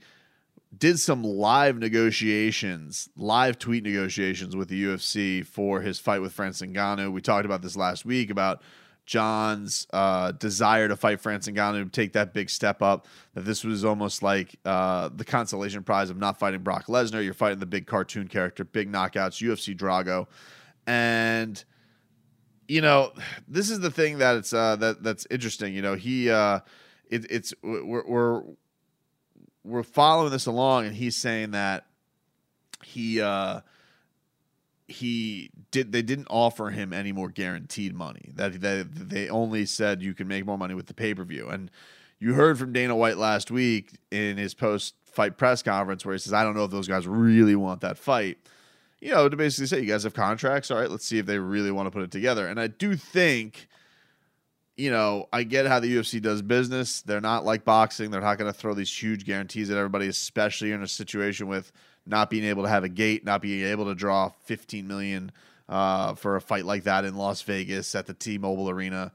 did 0.78 1.00
some 1.00 1.24
live 1.24 1.78
negotiations, 1.78 3.10
live 3.16 3.58
tweet 3.58 3.84
negotiations 3.84 4.56
with 4.56 4.70
the 4.70 4.84
UFC 4.84 5.46
for 5.46 5.82
his 5.82 6.00
fight 6.00 6.22
with 6.22 6.34
Francis 6.34 6.68
Ngannou. 6.68 7.12
We 7.12 7.22
talked 7.22 7.46
about 7.46 7.62
this 7.62 7.76
last 7.76 8.06
week 8.06 8.30
about 8.30 8.62
Jon's 9.06 9.88
uh, 9.94 10.34
desire 10.34 10.90
to 10.90 10.96
fight 10.96 11.22
Francis 11.22 11.54
Ngannou 11.54 11.92
take 11.92 12.14
that 12.14 12.34
big 12.34 12.50
step 12.50 12.82
up. 12.82 13.08
That 13.34 13.46
this 13.46 13.64
was 13.64 13.86
almost 13.86 14.22
like 14.22 14.56
uh, 14.66 15.10
the 15.16 15.24
consolation 15.24 15.84
prize 15.84 16.10
of 16.10 16.18
not 16.18 16.38
fighting 16.38 16.62
Brock 16.62 16.88
Lesnar. 16.88 17.24
You're 17.24 17.34
fighting 17.34 17.60
the 17.60 17.66
big 17.66 17.88
cartoon 17.88 18.28
character, 18.28 18.66
big 18.66 18.92
knockouts, 18.92 19.42
UFC 19.42 19.76
Drago 19.76 20.28
and 20.88 21.64
you 22.68 22.82
know 22.82 23.12
this 23.48 23.70
is 23.70 23.82
the 23.82 23.92
thing 23.92 24.18
that 24.20 24.38
it's 24.38 24.54
uh, 24.54 24.78
that 24.78 25.04
that's 25.04 25.28
interesting. 25.30 25.76
You 25.76 25.82
know 25.82 25.96
he 25.96 26.32
uh, 26.32 26.62
it, 27.10 27.30
it's 27.30 27.54
we're, 27.62 28.06
we're 28.08 28.44
we're 29.64 29.84
following 29.84 30.32
this 30.32 30.46
along, 30.46 30.88
and 30.88 30.96
he's 30.96 31.16
saying 31.16 31.52
that 31.52 31.86
he 32.84 33.22
uh, 33.22 33.62
he 34.88 35.52
did 35.72 35.92
they 35.92 36.02
didn't 36.02 36.28
offer 36.30 36.70
him 36.70 36.94
any 36.94 37.12
more 37.12 37.30
guaranteed 37.30 37.94
money. 37.94 38.32
That 38.34 38.60
they 38.62 38.84
they 38.84 39.30
only 39.30 39.66
said 39.66 40.02
you 40.02 40.14
can 40.14 40.28
make 40.28 40.46
more 40.46 40.58
money 40.58 40.74
with 40.74 40.88
the 40.88 40.94
pay 40.94 41.14
per 41.14 41.24
view. 41.24 41.50
And 41.50 41.70
you 42.20 42.34
heard 42.34 42.58
from 42.58 42.74
Dana 42.74 42.96
White 42.96 43.18
last 43.18 43.52
week 43.52 43.92
in 44.10 44.38
his 44.38 44.54
post 44.54 44.96
fight 45.06 45.38
press 45.38 45.62
conference 45.62 46.06
where 46.06 46.16
he 46.16 46.20
says, 46.20 46.34
"I 46.34 46.44
don't 46.44 46.56
know 46.56 46.64
if 46.64 46.72
those 46.72 46.88
guys 46.88 47.06
really 47.06 47.56
want 47.56 47.82
that 47.82 47.98
fight." 47.98 48.38
You 49.00 49.12
know, 49.12 49.30
to 49.30 49.38
basically 49.38 49.68
say, 49.68 49.80
you 49.80 49.88
guys 49.88 50.04
have 50.04 50.14
contracts. 50.14 50.72
All 50.72 50.80
right, 50.80 50.90
let's 50.90 51.06
see 51.06 51.20
if 51.20 51.26
they 51.26 51.38
really 51.38 51.72
want 51.72 51.88
to 51.88 51.92
put 51.92 52.04
it 52.04 52.12
together. 52.12 52.48
And 52.48 52.60
I 52.60 52.68
do 52.68 52.96
think, 52.96 53.68
you 54.76 54.90
know, 54.90 55.28
I 55.32 55.44
get 55.44 55.68
how 55.68 55.80
the 55.80 55.96
UFC 55.96 56.22
does 56.22 56.42
business. 56.42 57.02
They're 57.02 57.22
not 57.22 57.46
like 57.46 57.64
boxing. 57.64 58.10
They're 58.10 58.22
not 58.22 58.38
going 58.38 58.52
to 58.52 58.58
throw 58.58 58.74
these 58.74 58.92
huge 58.92 59.26
guarantees 59.26 59.70
at 59.70 59.78
everybody, 59.78 60.08
especially 60.08 60.72
in 60.72 60.82
a 60.82 60.88
situation 60.88 61.48
with 61.48 61.72
not 62.06 62.30
being 62.30 62.46
able 62.46 62.64
to 62.64 62.70
have 62.70 62.84
a 62.84 62.90
gate, 62.90 63.26
not 63.26 63.42
being 63.42 63.66
able 63.66 63.86
to 63.86 63.96
draw 63.96 64.30
15 64.46 64.88
million 64.88 65.32
uh, 65.70 66.16
for 66.16 66.36
a 66.36 66.42
fight 66.42 66.66
like 66.66 66.84
that 66.84 67.06
in 67.06 67.16
Las 67.16 67.42
Vegas 67.42 67.94
at 67.96 68.08
the 68.08 68.14
T-Mobile 68.14 68.70
Arena. 68.70 69.12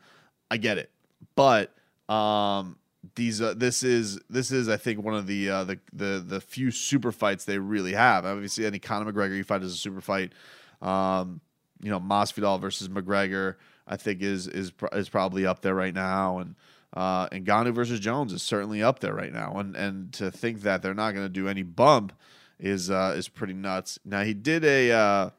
I 0.51 0.59
get 0.59 0.79
it, 0.79 0.91
but 1.35 1.73
um, 2.09 2.77
these 3.15 3.43
uh, 3.43 3.55
this 3.55 3.83
is 3.83 4.21
this 4.31 4.51
is 4.53 4.69
I 4.69 4.77
think 4.77 5.03
one 5.03 5.15
of 5.15 5.27
the 5.27 5.51
uh, 5.51 5.65
the 5.65 5.79
the 5.93 6.25
the 6.27 6.41
few 6.41 6.71
super 6.71 7.13
fights 7.13 7.45
they 7.45 7.59
really 7.59 7.93
have. 7.95 8.25
Obviously, 8.25 8.65
any 8.65 8.79
Conor 8.79 9.13
McGregor 9.13 9.37
you 9.37 9.45
fight 9.45 9.63
is 9.63 9.73
a 9.73 9.77
super 9.77 10.01
fight. 10.01 10.33
Um, 10.81 11.41
you 11.81 11.91
know, 11.91 12.01
Masvidal 12.01 12.61
versus 12.61 12.89
McGregor, 12.89 13.57
I 13.87 13.97
think 13.97 14.23
is 14.23 14.47
is 14.47 14.73
is 14.93 15.09
probably 15.09 15.47
up 15.47 15.63
there 15.63 15.75
right 15.75 15.95
now, 15.95 16.39
and 16.39 16.55
uh, 16.95 17.29
and 17.33 17.45
Ngannou 17.45 17.75
versus 17.75 17.99
Jones 17.99 18.33
is 18.33 18.43
certainly 18.43 18.83
up 18.83 19.01
there 19.01 19.15
right 19.15 19.33
now. 19.33 19.57
And 19.57 19.75
and 19.75 20.13
to 20.15 20.31
think 20.31 20.63
that 20.63 20.83
they're 20.83 20.95
not 20.95 21.13
going 21.13 21.27
to 21.27 21.33
do 21.33 21.49
any 21.49 21.63
bump 21.65 22.13
is 22.61 22.89
uh, 22.89 23.15
is 23.17 23.29
pretty 23.29 23.55
nuts. 23.55 23.99
Now 24.05 24.23
he 24.23 24.33
did 24.33 24.65
a 24.65 24.93
uh, 24.93 25.31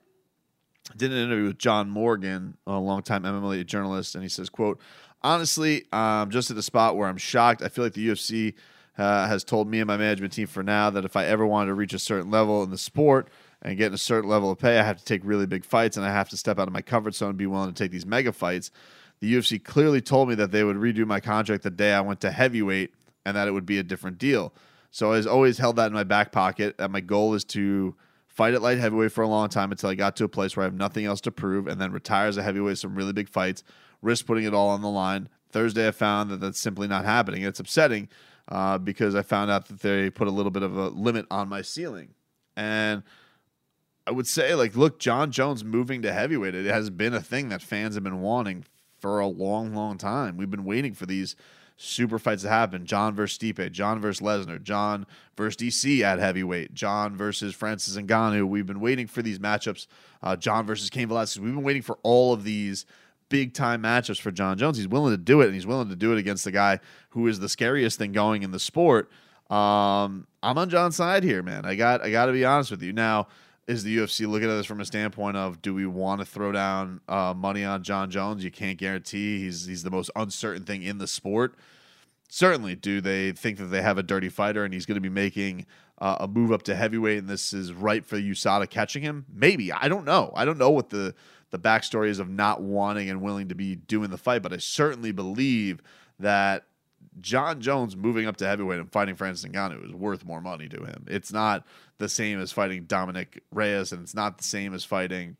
did 0.97 1.11
an 1.11 1.17
interview 1.17 1.45
with 1.45 1.59
John 1.59 1.89
Morgan, 1.89 2.57
a 2.67 2.77
longtime 2.77 3.23
MMA 3.23 3.65
journalist, 3.65 4.15
and 4.15 4.23
he 4.23 4.29
says, 4.29 4.49
"quote 4.49 4.81
Honestly, 5.23 5.85
I'm 5.93 6.29
just 6.29 6.49
at 6.49 6.55
the 6.55 6.63
spot 6.63 6.97
where 6.97 7.07
I'm 7.07 7.17
shocked. 7.17 7.61
I 7.61 7.69
feel 7.69 7.85
like 7.85 7.93
the 7.93 8.07
UFC 8.09 8.53
uh, 8.97 9.27
has 9.27 9.43
told 9.43 9.67
me 9.67 9.79
and 9.79 9.87
my 9.87 9.97
management 9.97 10.33
team 10.33 10.47
for 10.47 10.63
now 10.63 10.89
that 10.89 11.05
if 11.05 11.15
I 11.15 11.25
ever 11.25 11.45
wanted 11.45 11.67
to 11.67 11.73
reach 11.73 11.93
a 11.93 11.99
certain 11.99 12.29
level 12.29 12.63
in 12.63 12.69
the 12.69 12.77
sport 12.77 13.29
and 13.61 13.77
get 13.77 13.93
a 13.93 13.97
certain 13.97 14.29
level 14.29 14.51
of 14.51 14.59
pay, 14.59 14.79
I 14.79 14.83
have 14.83 14.97
to 14.97 15.05
take 15.05 15.21
really 15.23 15.45
big 15.45 15.63
fights 15.63 15.95
and 15.95 16.05
I 16.05 16.11
have 16.11 16.29
to 16.29 16.37
step 16.37 16.59
out 16.59 16.67
of 16.67 16.73
my 16.73 16.81
comfort 16.81 17.15
zone 17.15 17.29
and 17.29 17.37
be 17.37 17.47
willing 17.47 17.73
to 17.73 17.83
take 17.83 17.91
these 17.91 18.05
mega 18.05 18.33
fights. 18.33 18.69
The 19.21 19.33
UFC 19.33 19.63
clearly 19.63 20.01
told 20.01 20.27
me 20.27 20.35
that 20.35 20.51
they 20.51 20.63
would 20.63 20.75
redo 20.75 21.05
my 21.05 21.21
contract 21.21 21.63
the 21.63 21.69
day 21.69 21.93
I 21.93 22.01
went 22.01 22.19
to 22.21 22.31
heavyweight 22.31 22.93
and 23.25 23.37
that 23.37 23.47
it 23.47 23.51
would 23.51 23.65
be 23.65 23.79
a 23.79 23.83
different 23.83 24.17
deal. 24.17 24.53
So 24.91 25.13
I've 25.13 25.25
always 25.25 25.57
held 25.57 25.77
that 25.77 25.87
in 25.87 25.93
my 25.93 26.03
back 26.03 26.31
pocket. 26.31 26.77
That 26.77 26.91
my 26.91 26.99
goal 26.99 27.33
is 27.33 27.43
to 27.45 27.95
fight 28.27 28.53
at 28.53 28.61
light 28.61 28.79
heavyweight 28.79 29.11
for 29.11 29.23
a 29.23 29.27
long 29.27 29.47
time 29.47 29.71
until 29.71 29.89
I 29.89 29.95
got 29.95 30.15
to 30.17 30.23
a 30.23 30.29
place 30.29 30.55
where 30.55 30.63
I 30.63 30.67
have 30.67 30.73
nothing 30.73 31.05
else 31.05 31.21
to 31.21 31.31
prove, 31.31 31.67
and 31.67 31.79
then 31.79 31.91
retire 31.91 32.27
as 32.27 32.37
a 32.37 32.43
heavyweight 32.43 32.77
some 32.77 32.95
really 32.95 33.13
big 33.13 33.29
fights, 33.29 33.63
risk 34.03 34.25
putting 34.25 34.43
it 34.43 34.53
all 34.53 34.69
on 34.69 34.81
the 34.81 34.89
line. 34.89 35.29
Thursday, 35.51 35.87
I 35.87 35.91
found 35.91 36.29
that 36.31 36.39
that's 36.39 36.59
simply 36.59 36.87
not 36.87 37.05
happening. 37.05 37.43
It's 37.43 37.59
upsetting 37.59 38.09
uh, 38.49 38.77
because 38.77 39.15
I 39.15 39.21
found 39.21 39.49
out 39.49 39.67
that 39.67 39.81
they 39.81 40.09
put 40.09 40.27
a 40.27 40.31
little 40.31 40.51
bit 40.51 40.63
of 40.63 40.75
a 40.75 40.89
limit 40.89 41.25
on 41.31 41.47
my 41.47 41.61
ceiling, 41.61 42.13
and 42.55 43.03
I 44.05 44.11
would 44.11 44.27
say, 44.27 44.53
like, 44.55 44.75
look, 44.75 44.99
Jon 44.99 45.31
Jones 45.31 45.63
moving 45.63 46.01
to 46.01 46.11
heavyweight, 46.11 46.55
it 46.55 46.65
has 46.65 46.89
been 46.89 47.13
a 47.13 47.21
thing 47.21 47.49
that 47.49 47.61
fans 47.61 47.95
have 47.95 48.03
been 48.03 48.21
wanting 48.21 48.65
for 48.99 49.19
a 49.19 49.27
long, 49.27 49.73
long 49.73 49.97
time. 49.97 50.35
We've 50.37 50.51
been 50.51 50.65
waiting 50.65 50.93
for 50.93 51.05
these 51.05 51.35
super 51.77 52.19
fights 52.19 52.43
to 52.43 52.49
happen. 52.49 52.85
Jon 52.85 53.15
versus 53.15 53.37
Stipe, 53.37 53.71
Jon 53.71 53.99
versus 53.99 54.25
Lesnar, 54.25 54.61
Jon 54.61 55.05
versus 55.35 55.57
DC 55.57 56.01
at 56.01 56.19
heavyweight, 56.19 56.73
Jon 56.73 57.15
versus 57.15 57.55
Francis 57.55 57.97
Ngannou. 57.97 58.47
We've 58.47 58.65
been 58.65 58.79
waiting 58.79 59.07
for 59.07 59.21
these 59.21 59.39
matchups. 59.39 59.87
Uh, 60.21 60.35
Jon 60.35 60.65
versus 60.65 60.89
Cain 60.89 61.07
Velasquez. 61.07 61.41
We've 61.41 61.53
been 61.53 61.63
waiting 61.63 61.81
for 61.81 61.97
all 62.03 62.33
of 62.33 62.43
these 62.43 62.85
big 63.33 63.51
time 63.55 63.81
matchups 63.81 64.21
for 64.21 64.29
Jon 64.29 64.59
Jones. 64.59 64.77
He's 64.77 64.87
willing 64.87 65.11
to 65.11 65.17
do 65.17 65.41
it, 65.41 65.45
and 65.45 65.55
he's 65.55 65.65
willing 65.65 65.89
to 65.89 65.95
do 65.95 66.13
it 66.13 66.19
against 66.19 66.43
the 66.43 66.51
guy 66.51 66.79
who 67.09 67.25
is 67.25 67.39
the 67.39 67.49
scariest 67.49 67.97
thing 67.97 68.11
going 68.11 68.43
in 68.43 68.51
the 68.51 68.59
sport. 68.59 69.09
Um, 69.49 70.27
I'm 70.43 70.55
on 70.59 70.69
Jon's 70.69 70.95
side 70.95 71.23
here, 71.23 71.41
man. 71.41 71.65
I 71.65 71.73
got 71.73 72.03
I 72.03 72.11
got 72.11 72.27
to 72.27 72.31
be 72.31 72.45
honest 72.45 72.69
with 72.69 72.83
you. 72.83 72.93
Now, 72.93 73.25
is 73.67 73.83
the 73.83 73.97
UFC 73.97 74.27
looking 74.27 74.51
at 74.51 74.53
this 74.53 74.67
from 74.67 74.81
a 74.81 74.85
standpoint 74.85 75.35
of 75.35 75.63
do 75.63 75.73
we 75.73 75.87
want 75.87 76.21
to 76.21 76.25
throw 76.25 76.51
down 76.51 77.01
uh, 77.07 77.33
money 77.35 77.65
on 77.65 77.81
Jon 77.81 78.11
Jones? 78.11 78.43
You 78.43 78.51
can't 78.51 78.77
guarantee 78.77 79.39
he's 79.39 79.65
he's 79.65 79.81
the 79.81 79.89
most 79.89 80.11
uncertain 80.15 80.63
thing 80.63 80.83
in 80.83 80.99
the 80.99 81.07
sport. 81.07 81.55
Certainly, 82.29 82.75
do 82.75 83.01
they 83.01 83.31
think 83.31 83.57
that 83.57 83.65
they 83.65 83.81
have 83.81 83.97
a 83.97 84.03
dirty 84.03 84.29
fighter 84.29 84.63
and 84.63 84.75
he's 84.75 84.85
going 84.85 84.95
to 84.95 85.01
be 85.01 85.09
making 85.09 85.65
uh, 85.97 86.17
a 86.19 86.27
move 86.27 86.51
up 86.51 86.61
to 86.63 86.75
heavyweight 86.75 87.17
and 87.17 87.27
this 87.27 87.51
is 87.51 87.73
right 87.73 88.05
for 88.05 88.15
USADA 88.15 88.69
catching 88.69 89.01
him? 89.01 89.25
Maybe 89.33 89.71
I 89.71 89.87
don't 89.87 90.05
know. 90.05 90.31
I 90.35 90.45
don't 90.45 90.59
know 90.59 90.69
what 90.69 90.91
the 90.91 91.15
the 91.53 91.59
backstory 91.59 92.07
is 92.09 92.17
of 92.17 92.27
not 92.27 92.63
wanting 92.63 93.11
and 93.11 93.21
willing 93.21 93.47
to 93.49 93.53
be 93.53 93.75
doing 93.75 94.09
the 94.09 94.17
fight, 94.17 94.41
but 94.41 94.51
I 94.51 94.57
certainly 94.57 95.11
believe 95.11 95.83
that 96.17 96.65
Jon 97.21 97.61
Jones 97.61 97.95
moving 97.95 98.25
up 98.25 98.37
to 98.37 98.47
heavyweight 98.47 98.79
and 98.79 98.91
fighting 98.91 99.15
Francis 99.15 99.47
Ngannou 99.47 99.85
is 99.85 99.93
worth 99.93 100.25
more 100.25 100.41
money 100.41 100.67
to 100.67 100.83
him. 100.83 101.05
It's 101.07 101.31
not 101.31 101.63
the 101.99 102.09
same 102.09 102.41
as 102.41 102.51
fighting 102.51 102.85
Dominick 102.85 103.43
Reyes, 103.51 103.91
and 103.91 104.01
it's 104.01 104.15
not 104.15 104.39
the 104.39 104.43
same 104.43 104.73
as 104.73 104.83
fighting 104.83 105.37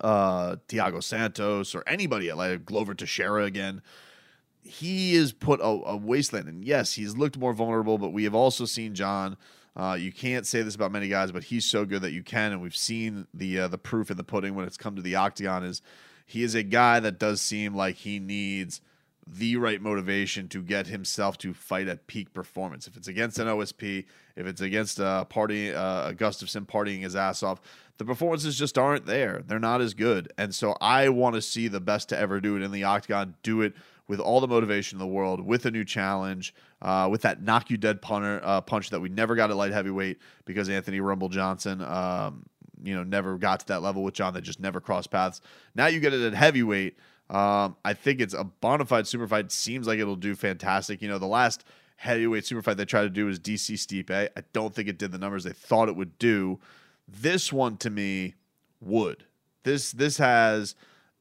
uh 0.00 0.56
Thiago 0.68 1.02
Santos 1.02 1.74
or 1.74 1.82
anybody 1.88 2.32
like 2.32 2.64
Glover 2.64 2.94
Teixeira 2.94 3.42
again. 3.46 3.82
He 4.62 5.16
is 5.16 5.32
put 5.32 5.58
a, 5.58 5.64
a, 5.64 5.96
wasteland, 5.96 6.48
and 6.48 6.64
yes, 6.64 6.92
he's 6.92 7.16
looked 7.16 7.36
more 7.36 7.52
vulnerable. 7.52 7.98
But 7.98 8.12
we 8.12 8.22
have 8.22 8.34
also 8.34 8.64
seen 8.64 8.94
Jon. 8.94 9.36
Uh, 9.76 9.96
you 9.98 10.10
can't 10.10 10.46
say 10.46 10.62
this 10.62 10.74
about 10.74 10.90
many 10.90 11.08
guys, 11.08 11.30
but 11.30 11.44
he's 11.44 11.66
so 11.66 11.84
good 11.84 12.00
that 12.02 12.12
you 12.12 12.22
can, 12.22 12.52
and 12.52 12.62
we've 12.62 12.76
seen 12.76 13.26
the 13.34 13.60
uh, 13.60 13.68
the 13.68 13.78
proof 13.78 14.10
in 14.10 14.16
the 14.16 14.24
pudding 14.24 14.54
when 14.54 14.66
it's 14.66 14.78
come 14.78 14.96
to 14.96 15.02
the 15.02 15.14
octagon. 15.14 15.62
Is 15.64 15.82
he 16.24 16.42
is 16.42 16.54
a 16.54 16.62
guy 16.62 16.98
that 17.00 17.18
does 17.18 17.40
seem 17.40 17.74
like 17.74 17.96
he 17.96 18.18
needs 18.18 18.80
the 19.26 19.56
right 19.56 19.82
motivation 19.82 20.48
to 20.48 20.62
get 20.62 20.86
himself 20.86 21.36
to 21.36 21.52
fight 21.52 21.88
at 21.88 22.06
peak 22.06 22.32
performance. 22.32 22.86
If 22.86 22.96
it's 22.96 23.08
against 23.08 23.38
an 23.38 23.48
OSP, 23.48 24.04
if 24.36 24.46
it's 24.46 24.60
against 24.60 25.00
a 25.00 25.26
party, 25.28 25.74
uh, 25.74 26.12
Gustafsson 26.12 26.66
partying 26.66 27.00
his 27.00 27.16
ass 27.16 27.42
off, 27.42 27.60
the 27.98 28.04
performances 28.04 28.56
just 28.56 28.78
aren't 28.78 29.06
there. 29.06 29.42
They're 29.44 29.58
not 29.58 29.80
as 29.80 29.94
good. 29.94 30.32
And 30.38 30.54
so 30.54 30.76
I 30.80 31.08
want 31.08 31.34
to 31.34 31.42
see 31.42 31.66
the 31.66 31.80
best 31.80 32.08
to 32.10 32.18
ever 32.18 32.40
do 32.40 32.56
it 32.56 32.62
in 32.62 32.70
the 32.70 32.84
octagon, 32.84 33.34
do 33.42 33.62
it 33.62 33.74
with 34.08 34.20
all 34.20 34.40
the 34.40 34.48
motivation 34.48 34.96
in 34.96 35.00
the 35.00 35.06
world, 35.06 35.40
with 35.40 35.66
a 35.66 35.70
new 35.70 35.84
challenge, 35.84 36.54
uh, 36.82 37.08
with 37.10 37.22
that 37.22 37.42
knock 37.42 37.70
you 37.70 37.76
dead 37.76 38.00
punter, 38.00 38.40
uh, 38.42 38.60
punch 38.60 38.90
that 38.90 39.00
we 39.00 39.08
never 39.08 39.34
got 39.34 39.50
at 39.50 39.56
light 39.56 39.72
heavyweight 39.72 40.18
because 40.44 40.68
Anthony 40.68 41.00
Rumble 41.00 41.28
Johnson, 41.28 41.82
um, 41.82 42.44
you 42.82 42.94
know, 42.94 43.02
never 43.02 43.36
got 43.36 43.60
to 43.60 43.66
that 43.66 43.82
level 43.82 44.02
with 44.02 44.14
Jon. 44.14 44.34
That 44.34 44.42
just 44.42 44.60
never 44.60 44.80
crossed 44.80 45.10
paths. 45.10 45.40
Now 45.74 45.86
you 45.86 46.00
get 46.00 46.14
it 46.14 46.22
at 46.22 46.34
heavyweight 46.34 46.96
um, 47.28 47.76
I 47.84 47.94
think 47.94 48.20
it's 48.20 48.34
a 48.34 48.44
bona 48.44 48.84
fide 48.84 49.06
super 49.06 49.26
fight. 49.26 49.50
Seems 49.50 49.86
like 49.86 49.98
it'll 49.98 50.16
do 50.16 50.34
fantastic. 50.34 51.02
You 51.02 51.08
know, 51.08 51.18
the 51.18 51.26
last 51.26 51.64
heavyweight 51.96 52.46
super 52.46 52.62
fight 52.62 52.76
they 52.76 52.84
tried 52.84 53.02
to 53.02 53.10
do 53.10 53.26
was 53.26 53.40
DC 53.40 53.74
Stipe. 53.74 54.10
I 54.10 54.42
don't 54.52 54.74
think 54.74 54.88
it 54.88 54.98
did 54.98 55.12
the 55.12 55.18
numbers 55.18 55.44
they 55.44 55.50
thought 55.50 55.88
it 55.88 55.96
would 55.96 56.18
do. 56.18 56.60
This 57.08 57.52
one 57.52 57.76
to 57.78 57.90
me 57.90 58.34
would. 58.80 59.24
This 59.64 59.90
this 59.90 60.18
has 60.18 60.76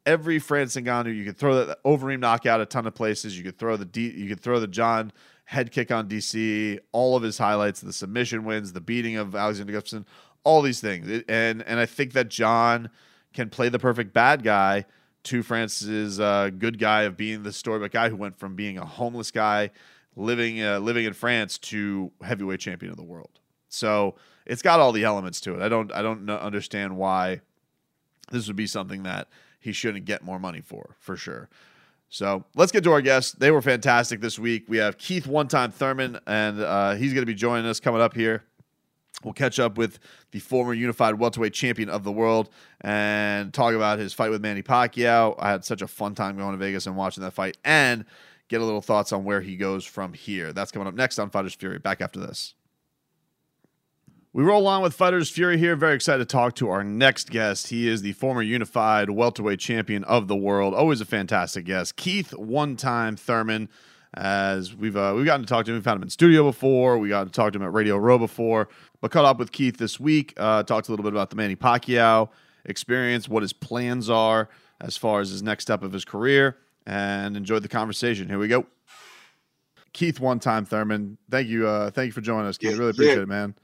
every 0.06 0.40
Francis 0.40 0.82
Ngannou. 0.82 1.16
You 1.16 1.26
could 1.26 1.38
throw 1.38 1.66
that 1.66 1.84
Overeem 1.84 2.20
knockout 2.20 2.62
a 2.62 2.66
ton 2.66 2.88
of 2.88 2.96
places. 2.96 3.38
You 3.38 3.44
could 3.44 3.58
throw 3.58 3.78
the 3.78 3.86
D, 3.86 4.12
you 4.12 4.28
could 4.28 4.40
throw 4.40 4.60
the 4.60 4.68
Jon 4.68 5.12
head 5.46 5.72
kick 5.72 5.92
on 5.92 6.08
DC. 6.08 6.80
All 6.92 7.16
of 7.16 7.24
his 7.24 7.38
highlights, 7.38 7.82
the 7.82 7.94
submission 7.94 8.46
wins, 8.46 8.74
the 8.74 8.82
beating 8.82 9.18
of 9.18 9.36
Alexander 9.36 9.74
Gustafsson, 9.74 10.06
all 10.44 10.62
these 10.62 10.82
things. 10.82 11.10
It, 11.10 11.26
and 11.28 11.64
and 11.64 11.80
I 11.80 11.86
think 11.86 12.14
that 12.14 12.30
Jon 12.30 12.90
can 13.34 13.50
play 13.50 13.70
the 13.70 13.80
perfect 13.80 14.14
bad 14.14 14.44
guy 14.44 14.86
to 15.24 15.44
Francis's 15.44 16.20
uh, 16.20 16.52
good 16.56 16.80
guy 16.80 17.04
of 17.04 17.18
being 17.18 17.44
the 17.44 17.52
storybook 17.52 17.92
guy 17.92 18.10
who 18.10 18.16
went 18.16 18.38
from 18.38 18.56
being 18.56 18.78
a 18.78 18.86
homeless 18.86 19.32
guy 19.32 19.72
living 20.16 20.64
uh, 20.64 20.80
living 20.80 21.06
in 21.06 21.14
France 21.14 21.58
to 21.58 22.12
heavyweight 22.22 22.60
champion 22.60 22.92
of 22.92 22.98
the 22.98 23.04
world. 23.04 23.40
So 23.70 24.16
it's 24.46 24.62
got 24.62 24.80
all 24.80 24.92
the 24.92 25.04
elements 25.04 25.42
to 25.42 25.56
it. 25.56 25.62
I 25.62 25.70
don't 25.70 25.92
I 25.92 26.02
don't 26.02 26.30
understand 26.30 26.96
why 26.98 27.42
this 28.32 28.48
would 28.48 28.56
be 28.56 28.68
something 28.68 29.04
that 29.04 29.28
he 29.66 29.74
shouldn't 29.74 30.06
get 30.06 30.24
more 30.24 30.40
money 30.40 30.62
for 30.62 30.96
for 31.00 31.18
sure. 31.18 31.50
So 32.08 32.46
let's 32.56 32.72
get 32.72 32.84
to 32.84 32.92
our 32.92 33.02
guests. 33.02 33.34
They 33.34 33.50
were 33.50 33.64
fantastic 33.64 34.22
this 34.22 34.38
week. 34.38 34.66
We 34.68 34.78
have 34.78 34.98
Keith 34.98 35.26
One 35.26 35.48
Time 35.48 35.72
Thurman, 35.72 36.20
and 36.28 36.62
uh, 36.62 36.94
he's 36.94 37.14
going 37.14 37.24
to 37.24 37.26
be 37.26 37.34
joining 37.34 37.66
us 37.66 37.80
coming 37.80 38.00
up 38.00 38.14
here. 38.14 38.44
We'll 39.24 39.34
catch 39.34 39.60
up 39.60 39.78
with 39.78 39.98
the 40.32 40.40
former 40.40 40.74
unified 40.74 41.16
welterweight 41.16 41.54
champion 41.54 41.90
of 41.90 42.04
the 42.04 42.12
world 42.12 42.50
and 42.82 43.52
talk 43.52 43.74
about 43.74 43.98
his 43.98 44.14
fight 44.14 44.30
with 44.30 44.42
Manny 44.42 44.62
Pacquiao. 44.62 45.36
I 45.40 45.50
had 45.50 45.66
such 45.66 45.82
a 45.82 45.88
fun 45.88 46.14
time 46.14 46.38
going 46.38 46.52
to 46.52 46.58
Vegas 46.58 46.86
and 46.86 46.96
watching 46.96 47.24
that 47.24 47.32
fight 47.32 47.58
and 47.66 48.06
get 48.50 48.62
a 48.62 48.64
little 48.64 48.84
thoughts 48.84 49.12
on 49.12 49.24
where 49.24 49.42
he 49.42 49.56
goes 49.56 49.84
from 49.84 50.14
here. 50.14 50.54
That's 50.54 50.72
coming 50.72 50.88
up 50.88 50.94
next 50.94 51.18
on 51.18 51.32
Fighters 51.32 51.56
Fury. 51.56 51.80
Back 51.80 52.02
after 52.02 52.20
this. 52.20 52.54
We 54.36 54.44
roll 54.44 54.68
on 54.68 54.82
with 54.82 54.94
Fighters 54.94 55.30
Fury 55.30 55.58
here. 55.58 55.78
Very 55.78 55.96
excited 55.96 56.20
to 56.20 56.26
talk 56.26 56.56
to 56.56 56.70
our 56.70 56.84
next 56.84 57.30
guest. 57.30 57.68
He 57.68 57.88
is 57.88 58.02
the 58.02 58.12
former 58.12 58.42
unified 58.42 59.10
welterweight 59.10 59.62
champion 59.62 60.04
of 60.04 60.28
the 60.28 60.36
world. 60.36 60.74
Always 60.74 61.00
a 61.00 61.06
fantastic 61.06 61.64
guest. 61.64 61.96
Keith 61.96 62.32
One 62.32 62.76
Time 62.76 63.16
Thurman 63.16 63.70
as 64.14 64.76
we've 64.76 64.98
uh, 64.98 65.14
we've 65.16 65.24
gotten 65.26 65.46
to 65.46 65.48
talk 65.48 65.64
to 65.68 65.72
him. 65.72 65.78
we 65.78 65.82
found 65.82 66.00
him 66.00 66.04
in 66.04 66.10
studio 66.10 66.44
before. 66.44 66.98
We 66.98 67.08
got 67.08 67.24
to 67.24 67.30
talk 67.30 67.54
to 67.54 67.60
him 67.60 67.64
at 67.64 67.72
Radio 67.72 67.96
Row 67.96 68.18
before. 68.18 68.68
But 69.00 69.12
caught 69.12 69.24
up 69.24 69.40
with 69.40 69.54
Keith 69.54 69.78
this 69.78 70.02
week. 70.02 70.34
Uh, 70.36 70.64
talked 70.64 70.90
a 70.90 70.92
little 70.92 71.04
bit 71.04 71.14
about 71.14 71.30
the 71.30 71.38
Manny 71.38 71.56
Pacquiao 71.56 72.28
experience, 72.66 73.30
what 73.30 73.42
his 73.42 73.54
plans 73.54 74.10
are 74.10 74.50
as 74.82 74.98
far 74.98 75.22
as 75.22 75.30
his 75.30 75.44
next 75.44 75.64
step 75.64 75.82
of 75.82 75.94
his 75.94 76.04
career, 76.04 76.58
and 76.86 77.38
enjoyed 77.38 77.64
the 77.64 77.70
conversation. 77.70 78.28
Here 78.28 78.38
we 78.38 78.50
go. 78.50 78.66
Keith, 79.94 80.20
one 80.20 80.42
time 80.42 80.66
Thurman. 80.66 81.20
Thank 81.32 81.48
you, 81.48 81.70
uh, 81.70 81.90
thank 81.90 82.08
you 82.08 82.12
for 82.12 82.20
joining 82.20 82.48
us, 82.48 82.58
Keith. 82.58 82.78
Really 82.78 82.90
appreciate 82.90 83.16
yeah. 83.16 83.22
it, 83.22 83.30
man. 83.30 83.56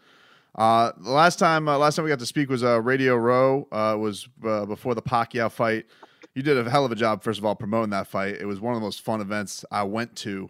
Uh, 0.55 0.91
last 0.99 1.39
time, 1.39 1.67
uh, 1.67 1.77
last 1.77 1.95
time 1.95 2.03
we 2.03 2.09
got 2.09 2.19
to 2.19 2.25
speak 2.25 2.49
was 2.49 2.63
uh, 2.63 2.81
Radio 2.81 3.15
Row. 3.15 3.67
Uh, 3.71 3.95
was 3.97 4.27
uh, 4.45 4.65
before 4.65 4.95
the 4.95 5.01
Pacquiao 5.01 5.51
fight 5.51 5.85
you 6.33 6.41
did 6.41 6.57
a 6.57 6.69
hell 6.69 6.85
of 6.85 6.91
a 6.91 6.95
job, 6.95 7.23
first 7.23 7.39
of 7.39 7.45
all, 7.45 7.55
promoting 7.55 7.89
that 7.89 8.07
fight. 8.07 8.35
It 8.39 8.45
was 8.45 8.59
one 8.59 8.73
of 8.73 8.79
the 8.79 8.85
most 8.85 9.01
fun 9.01 9.21
events 9.21 9.65
I 9.71 9.83
went 9.83 10.15
to. 10.17 10.49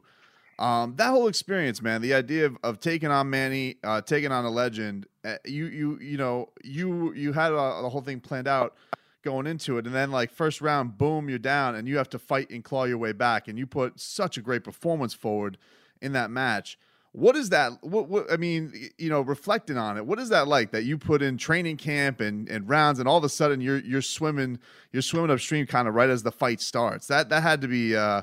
Um, 0.60 0.96
that 0.98 1.10
whole 1.10 1.28
experience, 1.28 1.82
man, 1.82 2.02
the 2.02 2.14
idea 2.14 2.46
of, 2.46 2.58
of 2.64 2.80
taking 2.80 3.10
on 3.10 3.30
Manny, 3.30 3.78
uh, 3.84 4.02
taking 4.02 4.32
on 4.32 4.46
a 4.46 4.50
legend, 4.50 5.08
uh, 5.26 5.38
you 5.44 5.66
you 5.66 6.00
you 6.00 6.18
know 6.18 6.50
you 6.64 7.14
you 7.14 7.34
had 7.34 7.52
a, 7.52 7.80
the 7.82 7.90
whole 7.90 8.02
thing 8.02 8.20
planned 8.20 8.48
out 8.48 8.76
going 9.24 9.48
into 9.48 9.80
it, 9.80 9.88
and 9.88 9.96
then 9.96 10.12
like 10.12 10.30
first 10.32 10.62
round, 10.62 11.00
boom, 11.00 11.30
you're 11.30 11.40
down, 11.40 11.74
and 11.74 11.88
you 11.88 11.98
have 11.98 12.10
to 12.10 12.20
fight 12.20 12.52
and 12.52 12.64
claw 12.64 12.84
your 12.84 13.00
way 13.00 13.12
back, 13.12 13.48
and 13.48 13.58
you 13.58 13.66
put 13.66 14.00
such 14.00 14.38
a 14.38 14.42
great 14.42 14.64
performance 14.64 15.16
forward 15.16 15.58
in 16.00 16.12
that 16.14 16.30
match. 16.30 16.78
What 17.14 17.36
is 17.36 17.50
that? 17.50 17.74
What, 17.84 18.08
what, 18.08 18.32
I 18.32 18.38
mean, 18.38 18.90
you 18.98 19.10
know, 19.10 19.20
reflecting 19.20 19.78
on 19.78 19.98
it, 19.98 20.06
what 20.06 20.18
is 20.18 20.30
that 20.30 20.48
like 20.48 20.72
that 20.72 20.84
you 20.84 20.98
put 20.98 21.22
in 21.22 21.38
training 21.38 21.76
camp 21.76 22.22
and, 22.22 22.48
and 22.48 22.70
rounds, 22.70 23.00
and 23.00 23.08
all 23.08 23.18
of 23.18 23.24
a 23.26 23.30
sudden 23.30 23.60
you're 23.60 23.80
you're 23.80 24.02
swimming 24.02 24.60
you're 24.94 25.02
swimming 25.02 25.30
upstream, 25.30 25.68
kind 25.68 25.90
of 25.90 25.94
right 25.94 26.10
as 26.10 26.24
the 26.24 26.32
fight 26.32 26.62
starts. 26.62 27.08
That 27.08 27.28
that 27.30 27.44
had 27.44 27.60
to 27.62 27.68
be, 27.68 27.98
uh, 27.98 28.22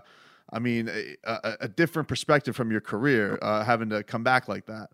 I 0.50 0.58
mean, 0.58 0.88
a, 0.88 1.16
a, 1.24 1.56
a, 1.62 1.68
different 1.68 2.08
perspective 2.08 2.56
from 2.56 2.70
your 2.70 2.80
career, 2.80 3.38
uh, 3.42 3.62
having 3.62 3.90
to 3.90 4.02
come 4.02 4.24
back 4.24 4.48
like 4.48 4.64
that. 4.66 4.88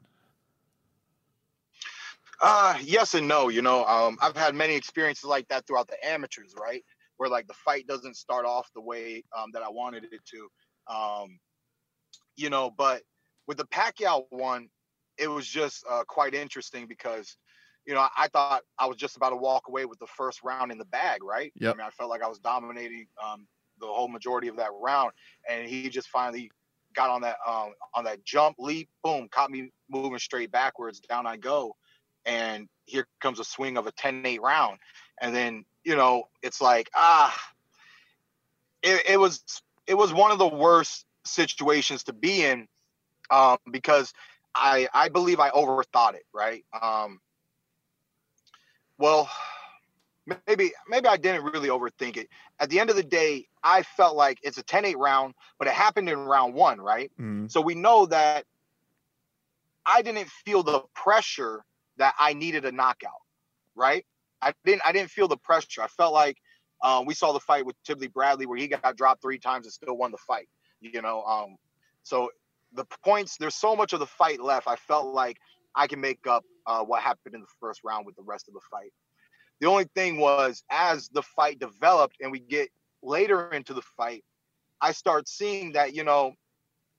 Uh, 2.42 2.76
yes 2.82 3.14
and 3.14 3.28
no. 3.28 3.48
You 3.48 3.62
know, 3.62 3.84
um, 3.84 4.18
I've 4.20 4.36
had 4.36 4.56
many 4.56 4.74
experiences 4.74 5.24
like 5.24 5.46
that 5.48 5.68
throughout 5.68 5.86
the 5.86 6.04
amateurs, 6.04 6.52
right? 6.60 6.84
Where 7.18 7.30
like 7.30 7.46
the 7.46 7.54
fight 7.54 7.86
doesn't 7.86 8.16
start 8.16 8.44
off 8.44 8.68
the 8.74 8.80
way 8.80 9.22
um, 9.38 9.50
that 9.52 9.62
I 9.62 9.68
wanted 9.68 10.02
it 10.04 10.20
to. 10.32 10.48
Um, 10.92 11.38
you 12.34 12.50
know, 12.50 12.70
but 12.76 13.02
with 13.46 13.58
the 13.58 13.66
Pacquiao 13.66 14.26
one, 14.30 14.68
it 15.18 15.28
was 15.28 15.46
just 15.46 15.84
uh, 15.88 16.02
quite 16.06 16.34
interesting 16.34 16.86
because, 16.86 17.36
you 17.86 17.94
know, 17.94 18.06
I 18.16 18.28
thought 18.28 18.62
I 18.78 18.86
was 18.86 18.96
just 18.96 19.16
about 19.16 19.30
to 19.30 19.36
walk 19.36 19.68
away 19.68 19.84
with 19.84 19.98
the 19.98 20.06
first 20.06 20.42
round 20.42 20.72
in 20.72 20.78
the 20.78 20.84
bag, 20.86 21.22
right? 21.22 21.52
Yeah. 21.56 21.70
I 21.70 21.74
mean, 21.74 21.86
I 21.86 21.90
felt 21.90 22.10
like 22.10 22.22
I 22.22 22.28
was 22.28 22.38
dominating 22.38 23.06
um, 23.24 23.46
the 23.80 23.86
whole 23.86 24.08
majority 24.08 24.48
of 24.48 24.56
that 24.56 24.70
round, 24.80 25.12
and 25.48 25.68
he 25.68 25.88
just 25.88 26.08
finally 26.08 26.50
got 26.94 27.10
on 27.10 27.20
that 27.22 27.36
um, 27.46 27.72
on 27.94 28.04
that 28.04 28.24
jump 28.24 28.56
leap, 28.58 28.88
boom, 29.02 29.28
caught 29.30 29.50
me 29.50 29.70
moving 29.88 30.18
straight 30.18 30.50
backwards. 30.50 31.00
Down 31.00 31.26
I 31.26 31.36
go, 31.36 31.76
and 32.24 32.68
here 32.86 33.06
comes 33.20 33.40
a 33.40 33.44
swing 33.44 33.76
of 33.76 33.86
a 33.86 33.92
10-8 33.92 34.40
round, 34.40 34.78
and 35.20 35.34
then 35.34 35.64
you 35.84 35.96
know 35.96 36.24
it's 36.42 36.60
like 36.60 36.88
ah, 36.94 37.36
it, 38.82 39.02
it 39.10 39.20
was 39.20 39.42
it 39.86 39.94
was 39.94 40.12
one 40.12 40.30
of 40.30 40.38
the 40.38 40.48
worst 40.48 41.04
situations 41.24 42.04
to 42.04 42.12
be 42.12 42.44
in 42.44 42.68
um, 43.30 43.58
because 43.70 44.12
I 44.54 44.88
I 44.94 45.08
believe 45.08 45.40
I 45.40 45.50
overthought 45.50 46.14
it, 46.14 46.24
right? 46.32 46.64
Um, 46.80 47.20
well, 48.98 49.28
maybe 50.46 50.72
maybe 50.88 51.08
I 51.08 51.16
didn't 51.16 51.44
really 51.44 51.68
overthink 51.68 52.16
it. 52.16 52.28
At 52.60 52.70
the 52.70 52.80
end 52.80 52.90
of 52.90 52.96
the 52.96 53.02
day, 53.02 53.46
I 53.62 53.82
felt 53.82 54.16
like 54.16 54.38
it's 54.42 54.58
a 54.58 54.62
10-8 54.62 54.96
round, 54.96 55.34
but 55.58 55.68
it 55.68 55.74
happened 55.74 56.08
in 56.08 56.18
round 56.18 56.54
1, 56.54 56.80
right? 56.80 57.10
Mm-hmm. 57.20 57.48
So 57.48 57.60
we 57.60 57.74
know 57.74 58.06
that 58.06 58.44
I 59.86 60.02
didn't 60.02 60.28
feel 60.28 60.62
the 60.62 60.80
pressure 60.94 61.64
that 61.96 62.14
I 62.18 62.34
needed 62.34 62.64
a 62.64 62.72
knockout, 62.72 63.12
right? 63.74 64.04
I 64.40 64.52
didn't 64.64 64.82
I 64.84 64.92
didn't 64.92 65.10
feel 65.10 65.28
the 65.28 65.36
pressure. 65.36 65.82
I 65.82 65.88
felt 65.88 66.12
like 66.12 66.36
uh, 66.82 67.02
we 67.06 67.14
saw 67.14 67.32
the 67.32 67.40
fight 67.40 67.64
with 67.64 67.76
Timothy 67.84 68.08
Bradley 68.08 68.46
where 68.46 68.58
he 68.58 68.68
got 68.68 68.96
dropped 68.96 69.22
three 69.22 69.38
times 69.38 69.66
and 69.66 69.72
still 69.72 69.96
won 69.96 70.10
the 70.10 70.18
fight. 70.18 70.48
You 70.80 71.00
know, 71.00 71.22
um, 71.22 71.56
so 72.02 72.30
the 72.74 72.84
points 73.04 73.36
there's 73.38 73.54
so 73.54 73.76
much 73.76 73.92
of 73.92 74.00
the 74.00 74.06
fight 74.06 74.40
left. 74.40 74.68
I 74.68 74.76
felt 74.76 75.14
like 75.14 75.38
I 75.74 75.86
can 75.86 76.00
make 76.00 76.26
up 76.26 76.44
uh, 76.66 76.82
what 76.82 77.02
happened 77.02 77.34
in 77.34 77.40
the 77.40 77.46
first 77.60 77.80
round 77.84 78.06
with 78.06 78.16
the 78.16 78.22
rest 78.22 78.48
of 78.48 78.54
the 78.54 78.60
fight. 78.70 78.92
The 79.60 79.68
only 79.68 79.88
thing 79.94 80.18
was 80.18 80.62
as 80.70 81.08
the 81.08 81.22
fight 81.22 81.58
developed 81.58 82.16
and 82.20 82.30
we 82.30 82.40
get 82.40 82.68
later 83.02 83.50
into 83.50 83.74
the 83.74 83.82
fight, 83.96 84.24
I 84.80 84.92
start 84.92 85.28
seeing 85.28 85.72
that 85.72 85.94
you 85.94 86.04
know 86.04 86.32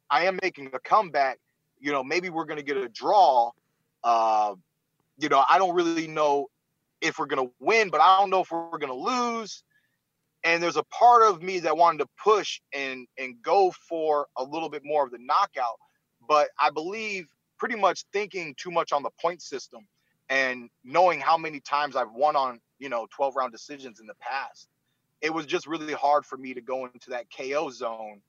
I 0.10 0.26
am 0.26 0.40
making 0.42 0.72
a 0.74 0.80
comeback. 0.80 1.40
You 1.80 1.92
know, 1.92 2.04
maybe 2.04 2.30
we're 2.30 2.46
to 2.58 2.64
get 2.64 2.78
a 2.78 2.88
draw. 2.88 3.52
Uh, 4.04 4.56
you 5.18 5.30
know, 5.30 5.44
I 5.50 5.58
don't 5.58 5.76
really 5.76 6.08
know 6.08 6.48
if 7.02 7.20
we're 7.20 7.28
to 7.46 7.52
win, 7.60 7.90
but 7.90 8.02
I 8.02 8.20
don't 8.20 8.30
know 8.30 8.42
if 8.42 8.52
we're 8.52 8.78
to 8.90 8.98
lose. 8.98 9.64
And 10.46 10.62
there's 10.62 10.78
a 10.78 10.84
part 10.84 11.24
of 11.24 11.42
me 11.42 11.60
that 11.60 11.76
wanted 11.76 11.98
to 12.00 12.10
push 12.24 12.62
and 12.72 13.08
and 13.18 13.36
go 13.42 13.74
for 13.90 14.28
a 14.38 14.44
little 14.44 14.70
bit 14.70 14.84
more 14.86 15.04
of 15.04 15.12
the 15.12 15.18
knockout, 15.20 15.78
but 16.28 16.50
I 16.60 16.70
believe 16.70 17.28
pretty 17.58 17.76
much 17.76 18.06
thinking 18.14 18.56
too 18.58 18.72
much 18.72 18.94
on 18.94 19.04
the 19.04 19.10
point 19.22 19.42
system 19.42 19.88
and 20.30 20.70
knowing 20.84 21.20
how 21.20 21.38
many 21.38 21.60
times 21.60 21.96
I've 21.96 22.12
won 22.12 22.36
on, 22.36 22.60
you 22.80 22.90
know, 22.90 23.08
12 23.16 23.36
round 23.36 23.52
decisions 23.52 24.00
in 24.00 24.08
the 24.08 24.16
past. 24.20 24.68
It 25.22 25.34
was 25.34 25.46
just 25.46 25.68
really 25.68 25.94
hard 25.94 26.26
for 26.26 26.38
me 26.38 26.54
to 26.54 26.62
go 26.62 26.86
into 26.86 27.10
that 27.10 27.26
KO 27.36 27.70
zone. 27.72 28.22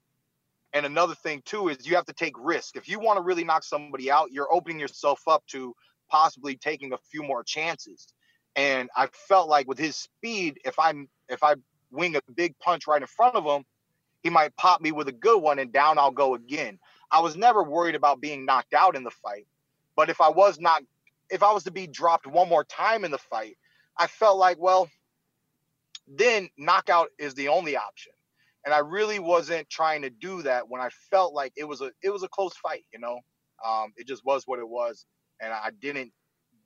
And 0.73 0.87
another 0.87 1.14
thing 1.14 1.42
too 1.44 1.68
is 1.68 1.87
you 1.87 1.96
have 1.96 2.06
to 2.06 2.12
take 2.12 2.35
risk. 2.38 2.76
If 2.76 2.88
you 2.88 2.99
want 2.99 3.18
to 3.18 3.23
really 3.23 3.44
knock 3.44 3.64
somebody 3.64 4.11
out, 4.11 4.32
you're 4.32 4.52
opening 4.52 4.80
yourself 4.80 5.20
up 5.26 5.44
to 5.49 5.75
possibly 6.11 6.56
taking 6.56 6.92
a 6.92 6.99
few 7.11 7.23
more 7.23 7.42
chances. 7.42 8.06
And 8.54 8.88
I 8.96 9.08
felt 9.28 9.49
like 9.49 9.68
with 9.68 9.78
his 9.78 9.96
speed, 9.96 10.58
if 10.64 10.78
I'm 10.78 11.08
if 11.28 11.42
I 11.42 11.56
wing 11.90 12.16
a 12.16 12.21
big 12.35 12.59
punch 12.59 12.87
right 12.87 13.00
in 13.00 13.07
front 13.09 13.37
of 13.37 13.45
him, 13.45 13.64
he 14.23 14.31
might 14.31 14.57
pop 14.57 14.81
me 14.81 14.93
with 14.93 15.09
a 15.09 15.12
good 15.12 15.39
one 15.39 15.58
and 15.58 15.73
down 15.73 15.99
I'll 15.99 16.10
go 16.10 16.34
again. 16.34 16.78
I 17.10 17.21
was 17.21 17.37
never 17.37 17.63
worried 17.63 17.95
about 17.95 18.21
being 18.21 18.45
knocked 18.45 18.75
out 18.75 18.97
in 18.97 19.04
the 19.04 19.10
fight. 19.10 19.47
But 19.95 20.10
if 20.10 20.21
I 20.21 20.28
was 20.28 20.58
not 20.60 20.82
if 21.30 21.43
I 21.43 21.52
was 21.52 21.65
to 21.65 21.71
be 21.71 21.87
dropped 21.87 22.26
one 22.26 22.49
more 22.49 22.65
time 22.65 23.04
in 23.04 23.10
the 23.10 23.19
fight, 23.19 23.56
I 23.97 24.06
felt 24.06 24.39
like, 24.39 24.58
well, 24.60 24.89
then 26.06 26.49
knockout 26.56 27.08
is 27.19 27.34
the 27.34 27.49
only 27.49 27.76
option. 27.76 28.13
And 28.65 28.75
I 28.75 28.78
really 28.78 29.19
wasn't 29.19 29.69
trying 29.71 30.02
to 30.02 30.10
do 30.10 30.43
that 30.43 30.69
when 30.69 30.80
I 30.80 30.89
felt 31.10 31.34
like 31.34 31.52
it 31.56 31.65
was 31.65 31.80
a 31.80 31.93
it 32.02 32.10
was 32.10 32.23
a 32.23 32.28
close 32.28 32.56
fight, 32.56 32.84
you 32.93 32.99
know. 32.99 33.21
Um, 33.67 33.93
it 33.97 34.06
just 34.06 34.25
was 34.25 34.43
what 34.47 34.58
it 34.58 34.69
was, 34.69 35.06
and 35.41 35.52
I 35.52 35.71
didn't 35.80 36.13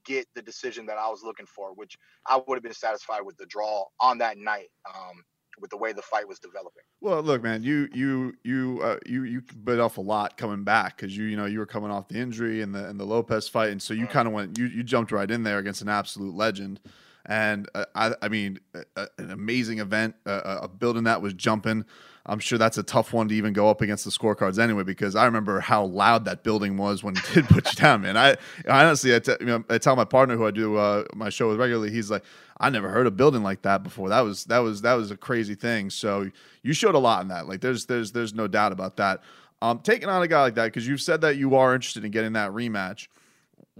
get 0.04 0.26
the 0.34 0.42
decision 0.42 0.86
that 0.86 0.98
I 0.98 1.08
was 1.08 1.22
looking 1.22 1.46
for, 1.46 1.72
which 1.74 1.96
I 2.26 2.40
would 2.46 2.56
have 2.56 2.62
been 2.62 2.72
satisfied 2.72 3.22
with 3.24 3.36
the 3.36 3.46
draw 3.46 3.84
on 4.00 4.18
that 4.18 4.38
night. 4.38 4.68
Um, 4.88 5.24
with 5.60 5.70
the 5.70 5.76
way 5.76 5.92
the 5.92 6.02
fight 6.02 6.26
was 6.26 6.38
developing. 6.38 6.82
Well, 7.00 7.22
look, 7.22 7.42
man, 7.42 7.62
you 7.62 7.88
you 7.92 8.34
you 8.44 8.80
uh, 8.82 8.98
you 9.04 9.24
you 9.24 9.42
bit 9.62 9.80
off 9.80 9.98
a 9.98 10.00
lot 10.00 10.36
coming 10.36 10.64
back 10.64 10.96
because 10.96 11.16
you 11.16 11.24
you 11.24 11.36
know 11.36 11.46
you 11.46 11.58
were 11.58 11.66
coming 11.66 11.90
off 11.90 12.08
the 12.08 12.18
injury 12.18 12.62
and 12.62 12.74
the 12.74 12.88
and 12.88 12.98
the 12.98 13.04
Lopez 13.04 13.48
fight, 13.48 13.70
and 13.70 13.82
so 13.82 13.92
you 13.92 14.06
mm. 14.06 14.10
kind 14.10 14.26
of 14.26 14.34
went 14.34 14.58
you 14.58 14.66
you 14.66 14.82
jumped 14.82 15.12
right 15.12 15.30
in 15.30 15.42
there 15.42 15.58
against 15.58 15.82
an 15.82 15.88
absolute 15.88 16.34
legend. 16.34 16.80
And 17.26 17.68
uh, 17.74 17.84
I, 17.94 18.14
I 18.22 18.28
mean, 18.28 18.60
uh, 18.96 19.06
an 19.18 19.30
amazing 19.30 19.78
event. 19.78 20.14
Uh, 20.24 20.66
building 20.68 21.04
that 21.04 21.20
was 21.20 21.34
jumping. 21.34 21.84
I'm 22.30 22.38
sure 22.38 22.58
that's 22.58 22.78
a 22.78 22.84
tough 22.84 23.12
one 23.12 23.26
to 23.28 23.34
even 23.34 23.52
go 23.52 23.68
up 23.68 23.80
against 23.80 24.04
the 24.04 24.10
scorecards 24.12 24.56
anyway, 24.56 24.84
because 24.84 25.16
I 25.16 25.24
remember 25.24 25.58
how 25.58 25.84
loud 25.84 26.26
that 26.26 26.44
building 26.44 26.76
was 26.76 27.02
when 27.02 27.16
it 27.16 27.24
did 27.34 27.48
put 27.48 27.66
you 27.66 27.76
down, 27.76 28.02
man. 28.02 28.16
I, 28.16 28.36
I 28.68 28.84
honestly, 28.84 29.12
I, 29.12 29.18
t- 29.18 29.34
you 29.40 29.46
know, 29.46 29.64
I 29.68 29.78
tell 29.78 29.96
my 29.96 30.04
partner 30.04 30.36
who 30.36 30.46
I 30.46 30.52
do 30.52 30.76
uh, 30.76 31.04
my 31.12 31.28
show 31.28 31.48
with 31.48 31.58
regularly, 31.58 31.90
he's 31.90 32.08
like, 32.08 32.22
I 32.60 32.70
never 32.70 32.88
heard 32.88 33.08
a 33.08 33.10
building 33.10 33.42
like 33.42 33.62
that 33.62 33.82
before. 33.82 34.08
That 34.10 34.20
was 34.20 34.44
that 34.44 34.58
was 34.58 34.82
that 34.82 34.94
was 34.94 35.10
a 35.10 35.16
crazy 35.16 35.56
thing. 35.56 35.90
So 35.90 36.30
you 36.62 36.72
showed 36.72 36.94
a 36.94 36.98
lot 36.98 37.22
in 37.22 37.28
that. 37.28 37.48
Like 37.48 37.62
there's 37.62 37.86
there's 37.86 38.12
there's 38.12 38.32
no 38.32 38.46
doubt 38.46 38.70
about 38.70 38.96
that. 38.98 39.22
Um, 39.60 39.80
taking 39.80 40.08
on 40.08 40.22
a 40.22 40.28
guy 40.28 40.40
like 40.42 40.54
that 40.54 40.66
because 40.66 40.86
you've 40.86 41.00
said 41.00 41.22
that 41.22 41.36
you 41.36 41.56
are 41.56 41.74
interested 41.74 42.04
in 42.04 42.12
getting 42.12 42.34
that 42.34 42.52
rematch 42.52 43.08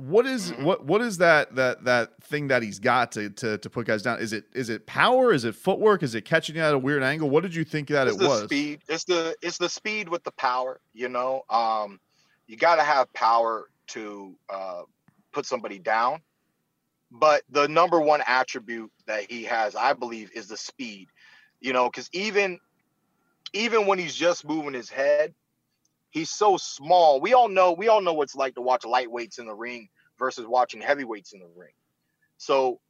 what 0.01 0.27
is 0.27 0.53
mm-hmm. 0.53 0.65
what 0.65 0.85
what 0.87 1.03
is 1.03 1.19
that 1.19 1.55
that 1.57 1.85
that 1.85 2.23
thing 2.23 2.49
that 2.49 2.63
he's 2.63 2.79
got 2.79 3.13
to 3.13 3.29
to 3.31 3.59
to 3.59 3.71
put 3.71 3.87
guys 3.87 4.03
down? 4.03 4.19
Is 4.19 4.33
it 4.33 4.45
is 4.55 4.71
it 4.71 4.87
power? 4.87 5.33
Is 5.33 5.45
it 5.45 5.55
footwork? 5.55 6.03
Is 6.03 6.15
it 6.15 6.25
catching 6.25 6.57
you 6.57 6.63
at 6.63 6.73
a 6.73 6.79
weird 6.79 7.03
angle? 7.03 7.29
What 7.29 7.43
did 7.43 7.55
you 7.55 7.65
think 7.65 7.89
that 7.89 8.09
it's 8.09 8.17
it 8.17 8.27
was? 8.27 8.45
Speed. 8.45 8.81
It's 8.89 9.05
the 9.05 9.37
it's 9.43 9.59
the 9.59 9.69
speed 9.69 10.09
with 10.09 10.25
the 10.25 10.31
power. 10.33 10.81
You 10.95 11.11
know, 11.11 11.43
um, 11.51 12.01
you 12.47 12.57
got 12.57 12.77
to 12.77 12.83
have 12.83 13.13
power 13.13 13.69
to 13.89 14.35
uh, 14.49 14.83
put 15.33 15.45
somebody 15.45 15.79
down. 15.79 16.23
But 17.13 17.43
the 17.51 17.69
number 17.69 18.01
one 18.01 18.23
attribute 18.27 18.91
that 19.07 19.31
he 19.31 19.45
has, 19.45 19.75
I 19.75 19.93
believe, 19.93 20.31
is 20.35 20.47
the 20.47 20.57
speed. 20.57 21.09
You 21.61 21.75
know, 21.75 21.91
because 21.91 22.09
even 22.13 22.59
even 23.53 23.87
when 23.87 23.99
he's 23.99 24.15
just 24.15 24.47
moving 24.47 24.73
his 24.73 24.89
head, 24.89 25.35
he's 26.11 26.31
so 26.31 26.57
small. 26.57 27.21
We 27.21 27.33
all 27.33 27.49
know 27.49 27.73
we 27.73 27.89
all 27.89 28.01
know 28.01 28.13
what 28.13 28.25
it's 28.25 28.37
like 28.37 28.55
to 28.57 28.63
watch 28.63 28.83
lightweights 28.83 29.39
in 29.39 29.47
the 29.47 29.55
ring 29.55 29.89
versus 30.19 30.47
watching 30.47 30.81
heavyweights 30.81 31.33
in 31.33 31.41
the 31.41 31.49
ring. 31.57 31.73
So 32.37 32.81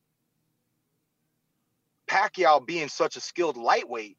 Pacquiao 2.08 2.66
being 2.66 2.88
such 2.88 3.16
a 3.16 3.20
skilled 3.20 3.56
lightweight, 3.56 4.16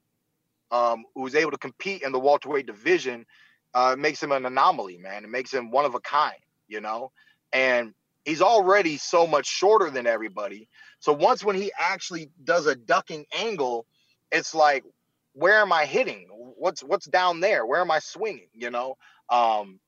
um, 0.71 1.03
who's 1.15 1.35
able 1.35 1.51
to 1.51 1.57
compete 1.57 2.03
in 2.03 2.11
the 2.11 2.19
welterweight 2.19 2.65
division, 2.65 3.25
uh, 3.73 3.95
makes 3.97 4.23
him 4.23 4.31
an 4.31 4.45
anomaly, 4.45 4.97
man. 4.97 5.25
It 5.25 5.29
makes 5.29 5.53
him 5.53 5.71
one 5.71 5.85
of 5.85 5.95
a 5.95 5.99
kind, 5.99 6.37
you 6.67 6.79
know. 6.79 7.11
And 7.51 7.93
he's 8.23 8.41
already 8.41 8.97
so 8.97 9.27
much 9.27 9.45
shorter 9.45 9.89
than 9.89 10.07
everybody. 10.07 10.69
So 10.99 11.11
once 11.11 11.43
when 11.43 11.55
he 11.55 11.71
actually 11.77 12.29
does 12.43 12.65
a 12.65 12.75
ducking 12.75 13.25
angle, 13.37 13.85
it's 14.31 14.55
like, 14.55 14.85
where 15.33 15.59
am 15.59 15.71
I 15.71 15.85
hitting? 15.85 16.27
What's 16.29 16.81
what's 16.81 17.05
down 17.05 17.39
there? 17.39 17.65
Where 17.65 17.81
am 17.81 17.91
I 17.91 17.99
swinging? 17.99 18.49
You 18.53 18.69
know, 18.69 18.95
um, 19.29 19.79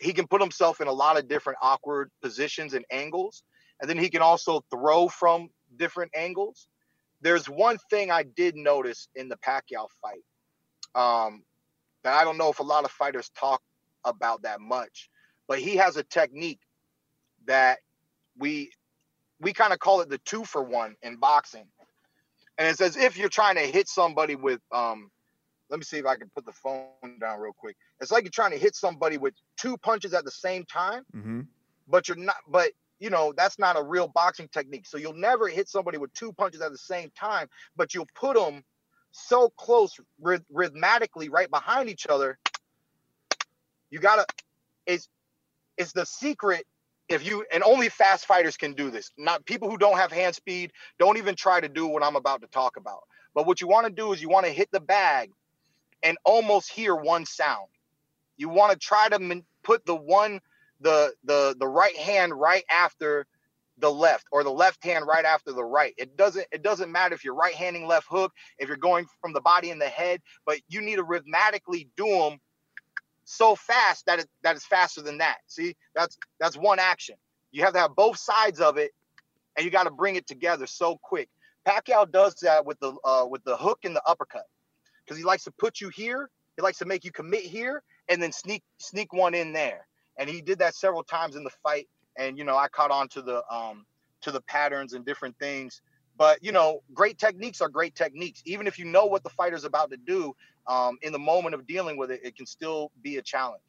he 0.00 0.12
can 0.12 0.26
put 0.26 0.40
himself 0.40 0.80
in 0.80 0.88
a 0.88 0.92
lot 0.92 1.18
of 1.18 1.28
different 1.28 1.58
awkward 1.62 2.10
positions 2.22 2.74
and 2.74 2.84
angles, 2.90 3.42
and 3.80 3.88
then 3.88 3.98
he 3.98 4.10
can 4.10 4.22
also 4.22 4.62
throw 4.70 5.08
from 5.08 5.48
different 5.76 6.12
angles. 6.14 6.68
There's 7.20 7.48
one 7.48 7.78
thing 7.90 8.10
I 8.10 8.22
did 8.22 8.56
notice 8.56 9.08
in 9.14 9.28
the 9.28 9.36
Pacquiao 9.36 9.86
fight 10.00 10.24
um, 10.94 11.44
that 12.02 12.14
I 12.14 12.24
don't 12.24 12.38
know 12.38 12.50
if 12.50 12.60
a 12.60 12.64
lot 12.64 12.84
of 12.84 12.90
fighters 12.90 13.30
talk 13.38 13.60
about 14.04 14.42
that 14.42 14.60
much, 14.60 15.10
but 15.46 15.58
he 15.58 15.76
has 15.76 15.96
a 15.96 16.02
technique 16.02 16.60
that 17.46 17.78
we 18.38 18.70
we 19.40 19.52
kind 19.52 19.72
of 19.72 19.78
call 19.78 20.00
it 20.00 20.08
the 20.10 20.18
two 20.18 20.44
for 20.44 20.62
one 20.62 20.96
in 21.02 21.16
boxing 21.16 21.66
and 22.58 22.68
it's 22.68 22.80
as 22.80 22.96
if 22.96 23.16
you're 23.16 23.28
trying 23.28 23.56
to 23.56 23.62
hit 23.62 23.88
somebody 23.88 24.34
with 24.34 24.60
um 24.72 25.10
let 25.70 25.78
me 25.78 25.84
see 25.84 25.98
if 25.98 26.06
I 26.06 26.16
can 26.16 26.28
put 26.34 26.44
the 26.44 26.52
phone 26.52 26.88
down 27.20 27.38
real 27.38 27.52
quick. 27.56 27.76
It's 28.00 28.10
like 28.10 28.24
you're 28.24 28.30
trying 28.30 28.50
to 28.50 28.58
hit 28.58 28.74
somebody 28.74 29.18
with 29.18 29.34
two 29.56 29.76
punches 29.78 30.12
at 30.14 30.24
the 30.24 30.30
same 30.30 30.64
time, 30.64 31.04
mm-hmm. 31.14 31.42
but 31.88 32.08
you're 32.08 32.16
not. 32.16 32.36
But 32.48 32.72
you 32.98 33.08
know 33.08 33.32
that's 33.36 33.58
not 33.58 33.78
a 33.78 33.82
real 33.82 34.08
boxing 34.08 34.48
technique. 34.48 34.86
So 34.86 34.98
you'll 34.98 35.14
never 35.14 35.48
hit 35.48 35.68
somebody 35.68 35.96
with 35.98 36.12
two 36.12 36.32
punches 36.32 36.60
at 36.60 36.72
the 36.72 36.78
same 36.78 37.10
time, 37.18 37.48
but 37.76 37.94
you'll 37.94 38.08
put 38.14 38.36
them 38.36 38.64
so 39.12 39.48
close 39.56 39.98
ryth- 40.22 40.44
rhythmically 40.52 41.28
right 41.28 41.50
behind 41.50 41.88
each 41.88 42.06
other. 42.08 42.38
You 43.90 44.00
gotta. 44.00 44.26
It's 44.86 45.08
it's 45.76 45.92
the 45.92 46.04
secret 46.04 46.66
if 47.10 47.26
you 47.26 47.44
and 47.52 47.62
only 47.64 47.88
fast 47.90 48.24
fighters 48.26 48.56
can 48.56 48.72
do 48.74 48.90
this. 48.90 49.10
Not 49.18 49.44
people 49.44 49.70
who 49.70 49.76
don't 49.76 49.98
have 49.98 50.12
hand 50.12 50.34
speed 50.34 50.72
don't 50.98 51.18
even 51.18 51.34
try 51.34 51.60
to 51.60 51.68
do 51.68 51.86
what 51.86 52.02
I'm 52.04 52.16
about 52.16 52.40
to 52.42 52.46
talk 52.48 52.76
about. 52.76 53.00
But 53.34 53.46
what 53.46 53.60
you 53.60 53.68
want 53.68 53.86
to 53.86 53.92
do 53.92 54.12
is 54.12 54.22
you 54.22 54.30
want 54.30 54.46
to 54.46 54.52
hit 54.52 54.70
the 54.72 54.80
bag 54.80 55.30
and 56.02 56.16
almost 56.24 56.72
hear 56.72 56.94
one 56.96 57.26
sound. 57.26 57.68
You 58.36 58.48
want 58.48 58.72
to 58.72 58.78
try 58.78 59.08
to 59.08 59.42
put 59.64 59.84
the 59.84 59.96
one 59.96 60.40
the 60.80 61.12
the 61.24 61.56
the 61.58 61.68
right 61.68 61.96
hand 61.96 62.32
right 62.34 62.64
after 62.70 63.26
the 63.78 63.90
left 63.90 64.26
or 64.32 64.44
the 64.44 64.50
left 64.52 64.84
hand 64.84 65.06
right 65.06 65.24
after 65.24 65.52
the 65.52 65.64
right. 65.64 65.94
It 65.98 66.16
doesn't 66.16 66.46
it 66.52 66.62
doesn't 66.62 66.92
matter 66.92 67.14
if 67.14 67.24
you're 67.24 67.34
right 67.34 67.54
handing 67.54 67.86
left 67.86 68.06
hook, 68.08 68.32
if 68.58 68.68
you're 68.68 68.76
going 68.76 69.06
from 69.20 69.32
the 69.32 69.40
body 69.40 69.70
and 69.70 69.80
the 69.80 69.88
head, 69.88 70.20
but 70.46 70.60
you 70.68 70.80
need 70.80 70.96
to 70.96 71.04
rhythmatically 71.04 71.88
do 71.96 72.06
them 72.06 72.38
so 73.30 73.54
fast 73.56 74.06
that 74.06 74.20
it 74.20 74.28
that 74.42 74.56
is 74.56 74.64
faster 74.64 75.02
than 75.02 75.18
that. 75.18 75.38
See, 75.46 75.76
that's 75.94 76.18
that's 76.40 76.56
one 76.56 76.78
action. 76.78 77.16
You 77.52 77.64
have 77.64 77.74
to 77.74 77.80
have 77.80 77.94
both 77.96 78.18
sides 78.18 78.60
of 78.60 78.76
it, 78.76 78.92
and 79.56 79.64
you 79.64 79.70
got 79.70 79.84
to 79.84 79.90
bring 79.90 80.16
it 80.16 80.26
together 80.26 80.66
so 80.66 80.98
quick. 81.02 81.28
Pacquiao 81.66 82.10
does 82.10 82.34
that 82.42 82.66
with 82.66 82.78
the 82.80 82.94
uh, 83.04 83.26
with 83.28 83.44
the 83.44 83.56
hook 83.56 83.80
and 83.84 83.94
the 83.94 84.02
uppercut 84.06 84.44
because 85.04 85.18
he 85.18 85.24
likes 85.24 85.44
to 85.44 85.52
put 85.52 85.80
you 85.80 85.90
here. 85.90 86.30
He 86.56 86.62
likes 86.62 86.78
to 86.78 86.86
make 86.86 87.04
you 87.04 87.12
commit 87.12 87.42
here 87.42 87.82
and 88.08 88.22
then 88.22 88.32
sneak 88.32 88.62
sneak 88.78 89.12
one 89.12 89.34
in 89.34 89.52
there. 89.52 89.86
And 90.18 90.28
he 90.28 90.42
did 90.42 90.58
that 90.60 90.74
several 90.74 91.04
times 91.04 91.36
in 91.36 91.44
the 91.44 91.50
fight. 91.62 91.88
And 92.18 92.38
you 92.38 92.44
know, 92.44 92.56
I 92.56 92.68
caught 92.68 92.90
on 92.90 93.08
to 93.10 93.22
the 93.22 93.42
um 93.52 93.86
to 94.22 94.32
the 94.32 94.40
patterns 94.42 94.94
and 94.94 95.04
different 95.06 95.38
things. 95.38 95.82
But 96.20 96.44
you 96.44 96.52
know, 96.52 96.82
great 96.92 97.16
techniques 97.16 97.62
are 97.62 97.70
great 97.70 97.94
techniques. 97.94 98.42
Even 98.44 98.66
if 98.66 98.78
you 98.78 98.84
know 98.84 99.06
what 99.06 99.22
the 99.22 99.30
fighter's 99.30 99.64
about 99.64 99.90
to 99.90 99.96
do, 99.96 100.36
um, 100.66 100.98
in 101.00 101.12
the 101.12 101.18
moment 101.18 101.54
of 101.54 101.66
dealing 101.66 101.96
with 101.96 102.10
it, 102.10 102.20
it 102.22 102.36
can 102.36 102.44
still 102.44 102.92
be 103.00 103.16
a 103.16 103.22
challenge. 103.22 103.62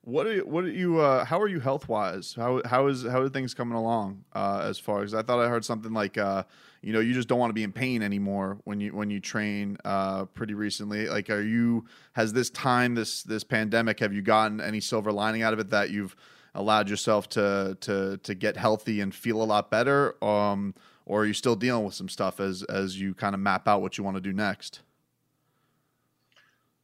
What 0.00 0.26
are 0.26 0.32
you, 0.32 0.40
what 0.42 0.64
are 0.64 0.72
you 0.72 0.98
uh, 0.98 1.24
how 1.24 1.40
are 1.40 1.46
you 1.46 1.60
health 1.60 1.88
wise? 1.88 2.34
How 2.36 2.60
how 2.64 2.88
is 2.88 3.04
how 3.04 3.20
are 3.20 3.28
things 3.28 3.54
coming 3.54 3.76
along 3.76 4.24
uh, 4.32 4.62
as 4.64 4.76
far 4.76 5.04
as 5.04 5.14
I 5.14 5.22
thought 5.22 5.38
I 5.38 5.48
heard 5.48 5.64
something 5.64 5.92
like 5.92 6.18
uh, 6.18 6.42
you 6.82 6.92
know 6.92 6.98
you 6.98 7.14
just 7.14 7.28
don't 7.28 7.38
want 7.38 7.50
to 7.50 7.54
be 7.54 7.62
in 7.62 7.70
pain 7.70 8.02
anymore 8.02 8.58
when 8.64 8.80
you 8.80 8.92
when 8.92 9.08
you 9.08 9.20
train 9.20 9.78
uh, 9.84 10.24
pretty 10.24 10.54
recently. 10.54 11.08
Like 11.08 11.30
are 11.30 11.42
you 11.42 11.84
has 12.14 12.32
this 12.32 12.50
time 12.50 12.96
this 12.96 13.22
this 13.22 13.44
pandemic 13.44 14.00
have 14.00 14.12
you 14.12 14.20
gotten 14.20 14.60
any 14.60 14.80
silver 14.80 15.12
lining 15.12 15.42
out 15.42 15.52
of 15.52 15.60
it 15.60 15.70
that 15.70 15.90
you've 15.90 16.16
allowed 16.56 16.90
yourself 16.90 17.28
to 17.28 17.78
to 17.82 18.16
to 18.18 18.34
get 18.34 18.56
healthy 18.56 19.00
and 19.00 19.14
feel 19.14 19.40
a 19.40 19.44
lot 19.44 19.70
better 19.70 20.22
um, 20.24 20.74
or 21.06 21.22
are 21.22 21.26
you 21.26 21.34
still 21.34 21.56
dealing 21.56 21.84
with 21.84 21.94
some 21.94 22.08
stuff 22.08 22.40
as 22.40 22.62
as 22.64 23.00
you 23.00 23.14
kind 23.14 23.34
of 23.34 23.40
map 23.40 23.68
out 23.68 23.82
what 23.82 23.98
you 23.98 24.04
want 24.04 24.16
to 24.16 24.20
do 24.20 24.32
next? 24.32 24.80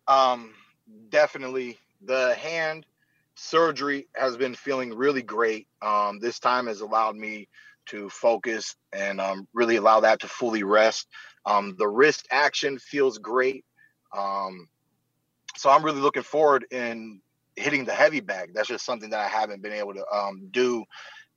Um 0.09 0.55
definitely 1.11 1.79
the 2.03 2.35
hand 2.35 2.87
surgery 3.35 4.07
has 4.15 4.37
been 4.37 4.55
feeling 4.55 4.95
really 4.95 5.23
great. 5.23 5.67
Um, 5.81 6.19
this 6.19 6.39
time 6.39 6.67
has 6.67 6.81
allowed 6.81 7.17
me 7.17 7.49
to 7.87 8.09
focus 8.11 8.77
and 8.93 9.21
um, 9.21 9.49
really 9.55 9.77
allow 9.77 10.01
that 10.01 10.21
to 10.21 10.29
fully 10.29 10.63
rest. 10.63 11.09
Um, 11.47 11.75
the 11.79 11.89
wrist 11.89 12.29
action 12.31 12.79
feels 12.79 13.19
great. 13.19 13.65
Um, 14.17 14.69
so 15.57 15.71
I'm 15.71 15.85
really 15.85 16.01
looking 16.01 16.23
forward 16.23 16.67
in 16.71 17.21
hitting 17.57 17.85
the 17.85 17.95
heavy 17.95 18.21
bag. 18.21 18.53
That's 18.55 18.69
just 18.69 18.85
something 18.85 19.11
that 19.11 19.21
I 19.21 19.29
haven't 19.29 19.63
been 19.63 19.73
able 19.73 19.95
to 19.95 20.07
um, 20.13 20.49
do. 20.51 20.85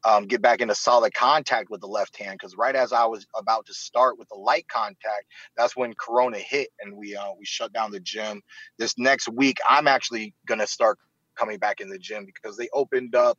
Um, 0.06 0.26
get 0.26 0.42
back 0.42 0.60
into 0.60 0.76
solid 0.76 1.14
contact 1.14 1.70
with 1.70 1.80
the 1.80 1.88
left 1.88 2.18
hand 2.18 2.38
because 2.38 2.58
right 2.58 2.76
as 2.76 2.92
I 2.92 3.06
was 3.06 3.26
about 3.36 3.66
to 3.68 3.74
start 3.74 4.20
with 4.20 4.28
the 4.28 4.36
light 4.36 4.68
contact, 4.68 5.26
that's 5.56 5.78
when 5.78 5.94
Corona 5.94 6.40
hit 6.40 6.70
and 6.82 6.98
we 6.98 7.16
uh, 7.16 7.32
we 7.38 7.46
shut 7.46 7.72
down 7.72 7.92
the 7.92 8.02
gym. 8.02 8.42
This 8.78 8.98
next 8.98 9.30
week, 9.30 9.58
I'm 9.70 9.88
actually 9.88 10.34
gonna 10.46 10.68
start 10.68 11.00
coming 11.36 11.58
back 11.58 11.80
in 11.80 11.90
the 11.90 11.98
gym 11.98 12.26
because 12.26 12.58
they 12.58 12.70
opened 12.74 13.16
up 13.16 13.38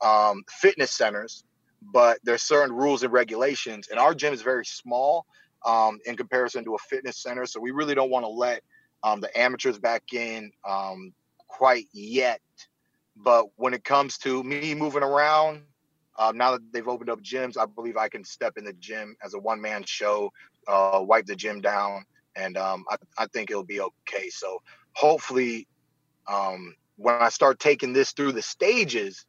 um, 0.00 0.42
fitness 0.48 0.90
centers, 0.90 1.44
but 1.92 2.18
there's 2.24 2.42
certain 2.42 2.74
rules 2.74 3.02
and 3.02 3.12
regulations. 3.12 3.88
And 3.88 3.98
our 3.98 4.14
gym 4.14 4.32
is 4.32 4.42
very 4.42 4.64
small 4.64 5.26
um, 5.64 5.98
in 6.06 6.16
comparison 6.16 6.64
to 6.64 6.74
a 6.74 6.78
fitness 6.78 7.18
center, 7.18 7.46
so 7.46 7.60
we 7.60 7.70
really 7.70 7.94
don't 7.94 8.10
want 8.10 8.24
to 8.24 8.30
let 8.30 8.62
um, 9.02 9.20
the 9.20 9.38
amateurs 9.38 9.78
back 9.78 10.02
in 10.12 10.50
um, 10.68 11.12
quite 11.48 11.86
yet. 11.92 12.40
But 13.16 13.46
when 13.56 13.74
it 13.74 13.84
comes 13.84 14.18
to 14.18 14.42
me 14.42 14.74
moving 14.74 15.02
around, 15.02 15.62
um, 16.18 16.36
now 16.36 16.52
that 16.52 16.72
they've 16.72 16.88
opened 16.88 17.10
up 17.10 17.20
gyms, 17.20 17.56
I 17.56 17.66
believe 17.66 17.96
I 17.96 18.08
can 18.08 18.24
step 18.24 18.54
in 18.56 18.64
the 18.64 18.72
gym 18.74 19.16
as 19.24 19.34
a 19.34 19.38
one 19.38 19.60
man 19.60 19.84
show, 19.84 20.30
uh, 20.66 21.00
wipe 21.02 21.26
the 21.26 21.36
gym 21.36 21.60
down, 21.60 22.04
and 22.34 22.56
um, 22.56 22.84
I, 22.90 22.96
I, 23.18 23.26
think 23.26 23.50
it'll 23.50 23.64
be 23.64 23.80
okay. 23.80 24.28
So 24.30 24.60
hopefully, 24.94 25.66
um, 26.26 26.74
when 26.96 27.14
I 27.14 27.28
start 27.28 27.58
taking 27.58 27.92
this 27.92 28.12
through 28.12 28.32
the 28.32 28.42
stages, 28.42 29.26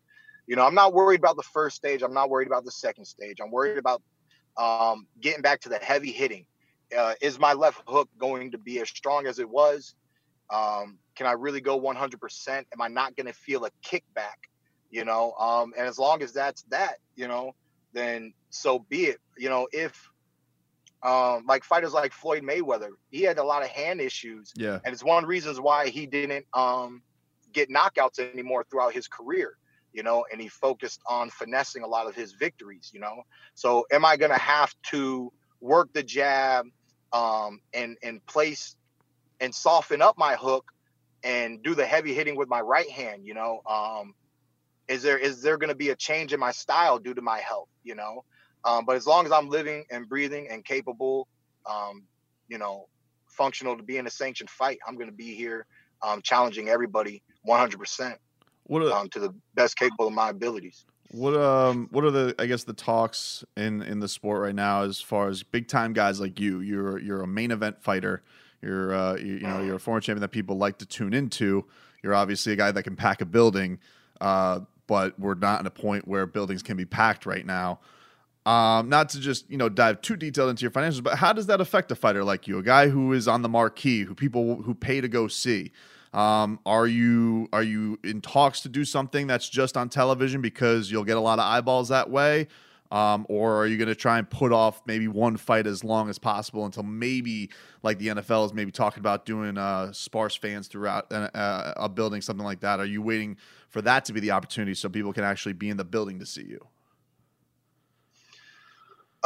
you 0.48 0.56
know, 0.56 0.66
I'm 0.66 0.76
not 0.76 0.94
worried 0.94 1.20
about 1.20 1.36
the 1.36 1.44
first 1.44 1.76
stage. 1.76 2.02
I'm 2.02 2.14
not 2.14 2.30
worried 2.30 2.48
about 2.48 2.64
the 2.64 2.72
second 2.72 3.06
stage. 3.06 3.38
I'm 3.42 3.52
worried 3.52 3.78
about 3.78 4.02
um, 4.58 5.08
getting 5.20 5.42
back 5.42 5.62
to 5.62 5.70
the 5.70 5.78
heavy 5.78 6.12
hitting. 6.12 6.46
Uh, 6.98 7.14
is 7.22 7.38
my 7.38 7.52
left 7.52 7.82
hook 7.86 8.10
going 8.18 8.52
to 8.52 8.58
be 8.58 8.80
as 8.80 8.90
strong 8.90 9.28
as 9.28 9.40
it 9.40 9.50
was? 9.50 9.94
Um, 10.50 10.98
can 11.16 11.28
I 11.28 11.34
really 11.34 11.60
go 11.60 11.80
100%? 11.80 12.48
Am 12.48 12.82
I 12.82 12.88
not 12.88 13.16
going 13.18 13.28
to 13.28 13.34
feel 13.34 13.66
a 13.66 13.72
kickback? 13.86 14.48
You 14.90 15.06
know, 15.06 15.34
um, 15.34 15.74
and 15.78 15.88
as 15.88 16.00
long 16.00 16.22
as 16.22 16.32
that's 16.32 16.64
that, 16.64 16.96
you 17.16 17.28
know, 17.28 17.54
then 17.94 18.34
so 18.50 18.80
be 18.80 19.06
it. 19.06 19.20
You 19.38 19.50
know, 19.50 19.68
if 19.72 20.10
um, 21.04 21.46
like 21.48 21.64
fighters 21.64 21.94
like 21.94 22.14
Floyd 22.14 22.44
Mayweather, 22.44 22.90
he 23.10 23.22
had 23.22 23.38
a 23.38 23.44
lot 23.44 23.64
of 23.64 23.70
hand 23.70 24.02
issues. 24.02 24.54
Yeah. 24.56 24.80
And 24.84 24.94
it's 24.94 25.04
one 25.04 25.18
of 25.18 25.24
the 25.24 25.28
reasons 25.28 25.60
why 25.60 25.90
he 25.90 26.06
didn't 26.06 26.46
um, 26.54 27.02
get 27.54 27.70
knockouts 27.70 28.20
anymore 28.20 28.66
throughout 28.70 28.94
his 28.94 29.08
career, 29.08 29.58
you 29.94 30.04
know, 30.04 30.26
and 30.32 30.42
he 30.42 30.48
focused 30.48 31.02
on 31.08 31.30
finessing 31.30 31.84
a 31.84 31.88
lot 31.88 32.08
of 32.08 32.16
his 32.16 32.34
victories, 32.34 32.92
you 32.94 33.00
know. 33.00 33.24
So 33.54 33.86
am 33.92 34.06
I 34.06 34.18
going 34.18 34.32
to 34.32 34.40
have 34.40 34.74
to 34.92 35.32
work 35.62 35.94
the 35.94 36.04
jab 36.04 36.66
um, 37.14 37.62
and 37.74 37.98
and 38.04 38.26
place 38.26 38.76
and 39.40 39.54
soften 39.54 40.02
up 40.02 40.18
my 40.18 40.36
hook 40.36 40.72
and 41.24 41.62
do 41.64 41.76
the 41.76 41.86
heavy 41.86 42.14
hitting 42.14 42.36
with 42.36 42.50
my 42.50 42.62
right 42.62 42.90
hand, 42.90 43.26
you 43.26 43.34
know? 43.34 43.62
Um, 43.66 44.14
is 44.88 45.04
there 45.04 45.18
is 45.18 45.42
there 45.42 45.58
going 45.58 45.70
to 45.70 45.76
be 45.76 45.90
a 45.90 45.96
change 45.96 46.34
in 46.34 46.40
my 46.40 46.52
style 46.52 47.00
due 47.00 47.14
to 47.14 47.22
my 47.22 47.40
health, 47.40 47.70
you 47.84 47.96
know? 47.96 48.24
Um, 48.64 48.86
but 48.86 48.96
as 48.96 49.06
long 49.06 49.26
as 49.26 49.32
I'm 49.32 49.50
living 49.50 49.86
and 49.92 50.08
breathing 50.10 50.48
and 50.50 50.64
capable, 50.64 51.28
um, 51.66 52.04
you 52.48 52.58
know, 52.58 52.88
functional 53.28 53.78
to 53.78 53.84
be 53.84 53.98
in 53.98 54.08
a 54.08 54.10
sanctioned 54.10 54.50
fight, 54.50 54.80
I'm 54.88 54.96
going 54.96 55.10
to 55.10 55.16
be 55.16 55.36
here 55.36 55.66
um, 56.02 56.22
challenging 56.22 56.70
everybody 56.70 57.22
100% 57.48 58.16
what 58.64 58.82
are, 58.82 58.92
um, 58.92 59.10
to 59.10 59.20
the 59.20 59.34
best 59.56 59.78
capable 59.78 60.08
of 60.08 60.14
my 60.14 60.30
abilities. 60.30 60.86
What 61.12 61.38
um 61.38 61.88
what 61.92 62.04
are 62.04 62.12
the 62.12 62.36
I 62.38 62.48
guess 62.48 62.66
the 62.66 62.74
talks 62.74 63.46
in 63.56 63.82
in 63.82 64.02
the 64.02 64.10
sport 64.10 64.42
right 64.42 64.54
now 64.54 64.84
as 64.84 65.00
far 65.00 65.30
as 65.30 65.42
big 65.42 65.70
time 65.70 65.94
guys 65.94 66.20
like 66.20 66.38
you? 66.38 66.60
You're 66.60 67.00
you're 67.00 67.22
a 67.22 67.28
main 67.28 67.52
event 67.52 67.82
fighter. 67.82 68.24
You're 68.62 68.94
uh 68.94 69.16
you, 69.16 69.36
you 69.36 69.48
know 69.48 69.62
you're 69.62 69.76
a 69.76 69.80
former 69.80 70.02
champion 70.02 70.22
that 70.22 70.30
people 70.30 70.58
like 70.58 70.80
to 70.80 70.86
tune 70.86 71.14
into. 71.14 71.66
You're 72.04 72.14
obviously 72.14 72.52
a 72.52 72.56
guy 72.58 72.72
that 72.72 72.84
can 72.84 72.98
pack 72.98 73.22
a 73.22 73.26
building, 73.26 73.80
uh, 74.20 74.62
but 74.88 75.20
we're 75.20 75.36
not 75.36 75.60
in 75.60 75.68
a 75.68 75.72
point 75.72 76.08
where 76.08 76.26
buildings 76.26 76.64
can 76.64 76.78
be 76.78 76.86
packed 76.86 77.26
right 77.26 77.46
now. 77.46 77.80
Um, 78.46 78.88
not 78.88 79.10
to 79.10 79.20
just 79.20 79.50
you 79.52 79.58
know 79.58 79.68
dive 79.68 80.02
too 80.02 80.16
detailed 80.16 80.50
into 80.50 80.62
your 80.62 80.72
financials, 80.72 81.04
but 81.04 81.18
how 81.18 81.34
does 81.34 81.48
that 81.48 81.60
affect 81.60 81.92
a 81.92 81.96
fighter 81.96 82.24
like 82.24 82.48
you, 82.48 82.58
a 82.58 82.64
guy 82.64 82.88
who 82.88 83.12
is 83.12 83.28
on 83.28 83.42
the 83.42 83.50
marquee, 83.50 84.04
who 84.04 84.16
people 84.16 84.62
who 84.62 84.74
pay 84.74 85.02
to 85.02 85.08
go 85.10 85.28
see? 85.28 85.72
Um, 86.14 86.60
are 86.66 86.88
you 86.88 87.50
are 87.52 87.62
you 87.64 88.00
in 88.04 88.22
talks 88.22 88.62
to 88.62 88.70
do 88.70 88.86
something 88.86 89.28
that's 89.28 89.50
just 89.50 89.76
on 89.76 89.90
television 89.90 90.42
because 90.42 90.90
you'll 90.90 91.04
get 91.04 91.18
a 91.18 91.22
lot 91.22 91.40
of 91.40 91.46
eyeballs 91.46 91.90
that 91.90 92.10
way? 92.10 92.48
Um, 92.92 93.26
or 93.30 93.58
are 93.58 93.68
you 93.68 93.78
going 93.78 93.90
to 93.90 93.96
try 93.96 94.18
and 94.18 94.30
put 94.30 94.54
off 94.54 94.82
maybe 94.86 95.08
one 95.08 95.36
fight 95.36 95.68
as 95.68 95.84
long 95.84 96.10
as 96.10 96.18
possible 96.18 96.66
until 96.66 96.84
maybe 96.84 97.50
like 97.84 98.00
the 98.00 98.08
NFL 98.08 98.46
is 98.46 98.54
maybe 98.54 98.72
talking 98.72 99.02
about 99.02 99.26
doing 99.26 99.58
uh, 99.58 99.92
sparse 99.92 100.36
fans 100.36 100.68
throughout 100.68 101.12
uh, 101.12 101.30
uh, 101.34 101.74
a 101.76 101.90
building, 101.90 102.22
something 102.22 102.46
like 102.46 102.62
that? 102.62 102.80
Are 102.80 102.86
you 102.86 103.02
waiting 103.02 103.38
for 103.70 103.82
that 103.82 104.06
to 104.06 104.14
be 104.14 104.20
the 104.20 104.32
opportunity 104.32 104.74
so 104.74 104.88
people 104.88 105.12
can 105.12 105.26
actually 105.26 105.54
be 105.54 105.70
in 105.70 105.78
the 105.78 105.84
building 105.84 106.20
to 106.20 106.26
see 106.26 106.44
you? 106.44 106.68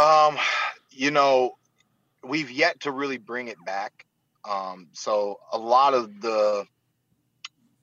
Um, 0.04 0.38
you 0.90 1.12
know, 1.12 1.58
we've 2.24 2.50
yet 2.50 2.80
to 2.82 2.92
really 2.92 3.18
bring 3.18 3.48
it 3.48 3.64
back. 3.66 4.06
Um, 4.50 4.88
so 4.94 5.40
a 5.52 5.58
lot 5.58 5.94
of 5.94 6.22
the 6.22 6.66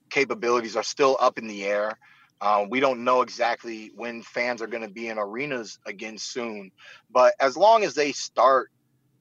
capabilities 0.09 0.75
are 0.75 0.83
still 0.83 1.17
up 1.19 1.37
in 1.37 1.47
the 1.47 1.63
air. 1.63 1.97
Uh, 2.41 2.65
we 2.69 2.79
don't 2.79 3.03
know 3.03 3.21
exactly 3.21 3.91
when 3.95 4.21
fans 4.21 4.61
are 4.61 4.67
going 4.67 4.83
to 4.83 4.89
be 4.89 5.09
in 5.09 5.17
arenas 5.17 5.77
again 5.85 6.17
soon, 6.17 6.71
but 7.11 7.33
as 7.39 7.57
long 7.57 7.83
as 7.83 7.95
they 7.95 8.13
start 8.13 8.71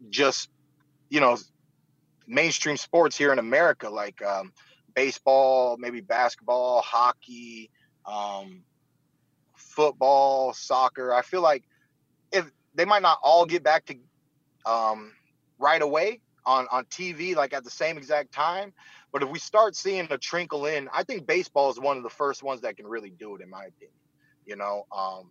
just, 0.09 0.51
you 1.11 1.21
know, 1.21 1.37
mainstream 2.29 2.77
sports 2.77 3.17
here 3.17 3.33
in 3.33 3.41
America, 3.41 3.91
like 3.91 4.23
um, 4.23 4.53
baseball, 4.95 5.77
maybe 5.79 6.01
basketball, 6.01 6.81
hockey, 6.83 7.71
um, 8.07 8.63
football, 9.57 10.53
soccer, 10.53 11.13
I 11.13 11.23
feel 11.23 11.43
like 11.43 11.65
if 12.31 12.51
they 12.75 12.85
might 12.85 13.03
not 13.03 13.19
all 13.23 13.47
get 13.47 13.65
back 13.65 13.87
to 13.87 13.97
um, 14.65 15.13
right 15.59 15.83
away 15.83 16.21
on 16.47 16.67
on 16.71 16.85
TV, 16.87 17.35
like 17.35 17.53
at 17.53 17.65
the 17.65 17.71
same 17.71 17.99
exact 17.99 18.33
time, 18.33 18.73
but 19.13 19.23
if 19.23 19.31
we 19.31 19.39
start 19.39 19.75
seeing 19.75 20.07
a 20.11 20.19
trickle 20.19 20.67
in, 20.67 20.89
I 20.93 21.03
think 21.03 21.27
baseball 21.27 21.71
is 21.71 21.81
one 21.81 21.97
of 21.97 22.03
the 22.03 22.11
first 22.11 22.43
ones 22.43 22.61
that 22.63 22.77
can 22.77 22.87
really 22.87 23.11
do 23.11 23.35
it, 23.37 23.43
in 23.43 23.49
my 23.49 23.65
opinion. 23.65 23.93
You 24.45 24.57
know, 24.57 24.87
um, 24.97 25.31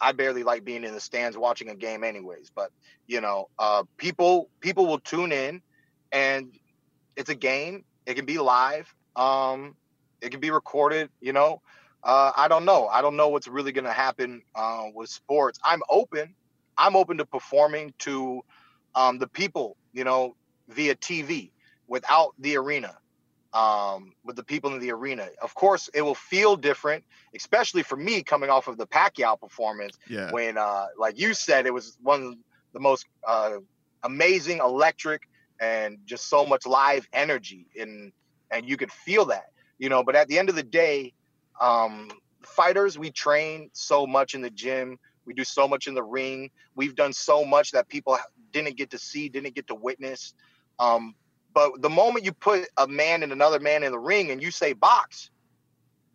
I 0.00 0.12
barely 0.12 0.42
like 0.42 0.64
being 0.64 0.84
in 0.84 0.94
the 0.94 1.00
stands 1.00 1.36
watching 1.36 1.68
a 1.68 1.74
game, 1.74 2.04
anyways. 2.04 2.50
But 2.54 2.70
you 3.06 3.20
know, 3.20 3.48
uh, 3.58 3.84
people 3.96 4.48
people 4.60 4.86
will 4.86 5.00
tune 5.00 5.32
in, 5.32 5.62
and 6.12 6.52
it's 7.16 7.30
a 7.30 7.34
game. 7.34 7.84
It 8.06 8.14
can 8.14 8.24
be 8.24 8.38
live. 8.38 8.92
Um, 9.16 9.76
it 10.20 10.30
can 10.30 10.40
be 10.40 10.50
recorded. 10.50 11.10
You 11.20 11.32
know, 11.32 11.62
uh, 12.04 12.32
I 12.36 12.48
don't 12.48 12.64
know. 12.64 12.86
I 12.86 13.02
don't 13.02 13.16
know 13.16 13.28
what's 13.28 13.48
really 13.48 13.72
going 13.72 13.84
to 13.84 13.92
happen 13.92 14.42
uh, 14.54 14.84
with 14.94 15.10
sports. 15.10 15.58
I'm 15.64 15.82
open. 15.88 16.34
I'm 16.78 16.96
open 16.96 17.18
to 17.18 17.26
performing 17.26 17.94
to 18.00 18.42
um, 18.94 19.18
the 19.18 19.26
people. 19.26 19.76
You 19.92 20.04
know, 20.04 20.36
via 20.68 20.94
TV 20.94 21.50
without 21.90 22.34
the 22.38 22.56
arena 22.56 22.96
um, 23.52 24.12
with 24.24 24.36
the 24.36 24.44
people 24.44 24.72
in 24.72 24.80
the 24.80 24.92
arena. 24.92 25.28
Of 25.42 25.54
course, 25.54 25.90
it 25.92 26.02
will 26.02 26.14
feel 26.14 26.56
different, 26.56 27.04
especially 27.34 27.82
for 27.82 27.96
me 27.96 28.22
coming 28.22 28.48
off 28.48 28.68
of 28.68 28.78
the 28.78 28.86
Pacquiao 28.86 29.38
performance. 29.38 29.98
Yeah. 30.08 30.30
When, 30.30 30.56
uh, 30.56 30.86
like 30.96 31.18
you 31.18 31.34
said, 31.34 31.66
it 31.66 31.74
was 31.74 31.98
one 32.00 32.22
of 32.22 32.34
the 32.72 32.80
most 32.80 33.06
uh, 33.26 33.56
amazing, 34.04 34.58
electric, 34.58 35.28
and 35.60 35.98
just 36.06 36.28
so 36.28 36.46
much 36.46 36.64
live 36.64 37.06
energy, 37.12 37.66
and 37.78 38.12
and 38.50 38.68
you 38.68 38.76
could 38.76 38.90
feel 38.90 39.26
that, 39.26 39.50
you 39.78 39.88
know. 39.88 40.02
But 40.02 40.16
at 40.16 40.28
the 40.28 40.38
end 40.38 40.48
of 40.48 40.54
the 40.54 40.62
day, 40.62 41.12
um, 41.60 42.08
fighters 42.42 42.98
we 42.98 43.10
train 43.10 43.68
so 43.72 44.06
much 44.06 44.34
in 44.34 44.40
the 44.40 44.50
gym. 44.50 44.98
We 45.26 45.34
do 45.34 45.44
so 45.44 45.68
much 45.68 45.86
in 45.86 45.94
the 45.94 46.02
ring. 46.02 46.50
We've 46.74 46.94
done 46.94 47.12
so 47.12 47.44
much 47.44 47.72
that 47.72 47.88
people 47.88 48.16
didn't 48.52 48.76
get 48.76 48.90
to 48.90 48.98
see, 48.98 49.28
didn't 49.28 49.54
get 49.54 49.66
to 49.66 49.74
witness. 49.74 50.34
Um, 50.78 51.14
but 51.52 51.82
the 51.82 51.90
moment 51.90 52.24
you 52.24 52.32
put 52.32 52.68
a 52.76 52.86
man 52.86 53.22
and 53.22 53.32
another 53.32 53.60
man 53.60 53.82
in 53.82 53.92
the 53.92 53.98
ring 53.98 54.30
and 54.30 54.42
you 54.42 54.50
say 54.50 54.72
box, 54.72 55.30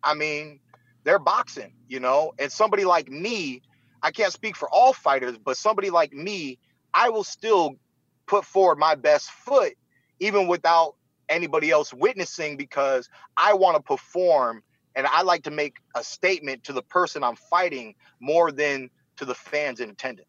I 0.02 0.14
mean, 0.14 0.60
they're 1.04 1.18
boxing, 1.18 1.72
you 1.88 2.00
know? 2.00 2.32
And 2.38 2.50
somebody 2.50 2.84
like 2.84 3.08
me, 3.08 3.62
I 4.02 4.10
can't 4.10 4.32
speak 4.32 4.56
for 4.56 4.68
all 4.70 4.92
fighters, 4.92 5.36
but 5.38 5.56
somebody 5.56 5.90
like 5.90 6.12
me, 6.12 6.58
I 6.94 7.10
will 7.10 7.24
still 7.24 7.76
put 8.26 8.44
forward 8.44 8.78
my 8.78 8.94
best 8.94 9.30
foot 9.30 9.74
even 10.20 10.48
without 10.48 10.94
anybody 11.28 11.70
else 11.70 11.92
witnessing 11.92 12.56
because 12.56 13.08
I 13.36 13.54
want 13.54 13.76
to 13.76 13.82
perform 13.82 14.62
and 14.94 15.06
I 15.06 15.22
like 15.22 15.42
to 15.42 15.50
make 15.50 15.76
a 15.94 16.02
statement 16.02 16.64
to 16.64 16.72
the 16.72 16.82
person 16.82 17.22
I'm 17.22 17.36
fighting 17.36 17.94
more 18.20 18.50
than 18.50 18.90
to 19.16 19.24
the 19.24 19.34
fans 19.34 19.80
in 19.80 19.90
attendance. 19.90 20.28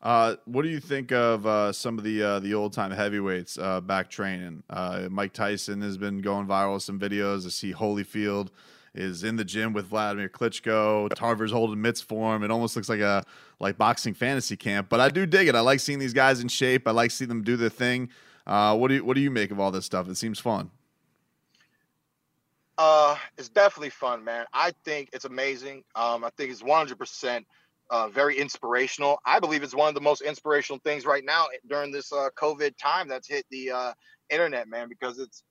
Uh, 0.00 0.36
what 0.44 0.62
do 0.62 0.68
you 0.68 0.78
think 0.78 1.10
of 1.10 1.46
uh, 1.46 1.72
some 1.72 1.98
of 1.98 2.04
the 2.04 2.22
uh, 2.22 2.38
the 2.38 2.54
old 2.54 2.72
time 2.72 2.90
heavyweights 2.90 3.58
uh, 3.58 3.80
back 3.80 4.08
training? 4.08 4.62
Uh, 4.70 5.08
Mike 5.10 5.32
Tyson 5.32 5.82
has 5.82 5.98
been 5.98 6.20
going 6.20 6.46
viral 6.46 6.74
with 6.74 6.84
some 6.84 7.00
videos. 7.00 7.44
I 7.46 7.48
see 7.48 7.72
Holyfield 7.72 8.50
is 8.94 9.24
in 9.24 9.36
the 9.36 9.44
gym 9.44 9.72
with 9.72 9.86
Vladimir 9.86 10.28
Klitschko. 10.28 11.08
Tarver's 11.14 11.50
holding 11.50 11.80
mitts 11.80 12.00
for 12.00 12.34
him. 12.34 12.44
It 12.44 12.50
almost 12.50 12.76
looks 12.76 12.88
like 12.88 13.00
a 13.00 13.24
like 13.58 13.76
boxing 13.76 14.14
fantasy 14.14 14.56
camp. 14.56 14.88
But 14.88 15.00
I 15.00 15.08
do 15.08 15.26
dig 15.26 15.48
it. 15.48 15.56
I 15.56 15.60
like 15.60 15.80
seeing 15.80 15.98
these 15.98 16.14
guys 16.14 16.40
in 16.40 16.48
shape. 16.48 16.86
I 16.86 16.92
like 16.92 17.10
seeing 17.10 17.28
them 17.28 17.42
do 17.42 17.56
their 17.56 17.68
thing. 17.68 18.10
Uh, 18.46 18.76
what 18.76 18.88
do 18.88 18.94
you, 18.94 19.04
what 19.04 19.14
do 19.14 19.20
you 19.20 19.30
make 19.30 19.50
of 19.50 19.58
all 19.58 19.70
this 19.70 19.84
stuff? 19.84 20.08
It 20.08 20.16
seems 20.16 20.38
fun. 20.38 20.70
Uh, 22.78 23.16
it's 23.36 23.48
definitely 23.48 23.90
fun, 23.90 24.24
man. 24.24 24.46
I 24.52 24.72
think 24.84 25.10
it's 25.12 25.24
amazing. 25.24 25.82
Um, 25.96 26.24
I 26.24 26.30
think 26.30 26.52
it's 26.52 26.62
100 26.62 26.96
percent 26.96 27.46
uh, 27.90 28.08
very 28.08 28.38
inspirational. 28.38 29.18
I 29.24 29.40
believe 29.40 29.62
it's 29.62 29.74
one 29.74 29.88
of 29.88 29.94
the 29.94 30.00
most 30.00 30.20
inspirational 30.22 30.80
things 30.84 31.06
right 31.06 31.24
now 31.24 31.46
during 31.68 31.90
this 31.90 32.12
uh, 32.12 32.28
COVID 32.36 32.76
time 32.76 33.08
that's 33.08 33.28
hit 33.28 33.46
the 33.50 33.70
uh, 33.70 33.92
internet, 34.30 34.68
man, 34.68 34.88
because 34.88 35.18
it's 35.18 35.42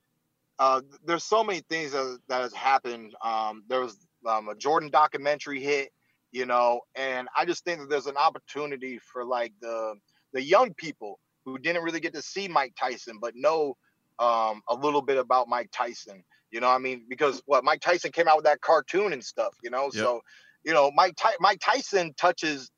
uh, 0.60 0.82
there's 1.06 1.24
so 1.24 1.44
many 1.44 1.62
things 1.70 1.92
that, 1.92 2.20
that 2.30 2.42
has 2.42 2.54
happened. 2.54 3.14
Um, 3.24 3.64
there 3.68 3.82
was 3.82 3.98
um, 4.28 4.50
a 4.50 4.56
Jordan 4.56 4.90
documentary 4.90 5.62
hit, 5.62 5.90
you 6.32 6.46
know, 6.46 6.82
and 6.96 7.28
I 7.36 7.46
just 7.46 7.64
think 7.64 7.80
that 7.80 7.90
there's 7.90 8.08
an 8.08 8.18
opportunity 8.18 9.00
for 9.00 9.24
like 9.24 9.54
the 9.62 9.96
the 10.34 10.42
young 10.42 10.74
people 10.74 11.20
who 11.46 11.58
didn't 11.58 11.84
really 11.84 12.00
get 12.00 12.14
to 12.14 12.22
see 12.22 12.48
Mike 12.48 12.74
Tyson, 12.78 13.18
but 13.22 13.34
know 13.36 13.78
um, 14.20 14.62
a 14.68 14.76
little 14.76 15.02
bit 15.02 15.18
about 15.18 15.48
Mike 15.48 15.70
Tyson. 15.72 16.24
You 16.52 16.62
know, 16.62 16.70
I 16.70 16.78
mean, 16.78 17.06
because 17.10 17.42
what 17.46 17.64
Mike 17.64 17.82
Tyson 17.82 18.12
came 18.12 18.28
out 18.28 18.38
with 18.38 18.46
that 18.46 18.62
cartoon 18.62 19.14
and 19.14 19.24
stuff, 19.24 19.54
you 19.64 19.70
know, 19.70 19.86
yep. 19.86 19.94
so 19.94 20.22
you 20.68 20.74
know, 20.74 20.92
Mike 20.94 21.18
Mike 21.40 21.60
Tyson 21.62 22.14
touches 22.18 22.70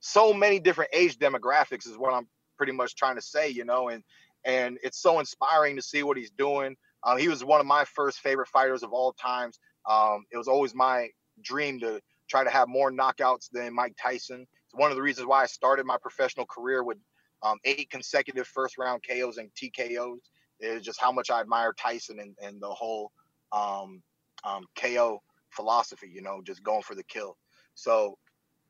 so 0.00 0.34
many 0.34 0.60
different 0.60 0.90
age 0.92 1.18
demographics 1.18 1.86
is 1.86 1.96
what 1.96 2.12
I'm 2.12 2.28
pretty 2.58 2.72
much 2.72 2.94
trying 2.94 3.16
to 3.16 3.22
say, 3.22 3.48
you 3.48 3.64
know, 3.64 3.88
and 3.88 4.04
and 4.44 4.78
it's 4.82 5.00
so 5.00 5.18
inspiring 5.18 5.74
to 5.76 5.82
see 5.82 6.02
what 6.02 6.18
he's 6.18 6.30
doing. 6.30 6.76
Um, 7.02 7.16
he 7.16 7.28
was 7.28 7.42
one 7.42 7.58
of 7.58 7.66
my 7.66 7.86
first 7.86 8.20
favorite 8.20 8.48
fighters 8.48 8.82
of 8.82 8.92
all 8.92 9.14
times. 9.14 9.58
Um, 9.88 10.26
it 10.30 10.36
was 10.36 10.48
always 10.48 10.74
my 10.74 11.08
dream 11.42 11.80
to 11.80 12.00
try 12.28 12.44
to 12.44 12.50
have 12.50 12.68
more 12.68 12.92
knockouts 12.92 13.48
than 13.50 13.74
Mike 13.74 13.94
Tyson. 14.00 14.42
It's 14.42 14.74
one 14.74 14.90
of 14.90 14.96
the 14.96 15.02
reasons 15.02 15.26
why 15.26 15.42
I 15.42 15.46
started 15.46 15.86
my 15.86 15.96
professional 15.96 16.44
career 16.44 16.84
with 16.84 16.98
um, 17.42 17.56
eight 17.64 17.88
consecutive 17.88 18.48
first 18.48 18.76
round 18.76 19.02
KOs 19.08 19.38
and 19.38 19.48
TKOs. 19.54 20.18
Is 20.60 20.82
just 20.82 21.00
how 21.00 21.10
much 21.10 21.30
I 21.30 21.40
admire 21.40 21.72
Tyson 21.72 22.20
and, 22.20 22.36
and 22.42 22.60
the 22.60 22.68
whole 22.68 23.12
um, 23.50 24.02
um 24.44 24.66
KO 24.78 25.22
philosophy, 25.50 26.10
you 26.12 26.22
know, 26.22 26.40
just 26.44 26.62
going 26.62 26.82
for 26.82 26.94
the 26.94 27.04
kill. 27.04 27.36
So, 27.74 28.16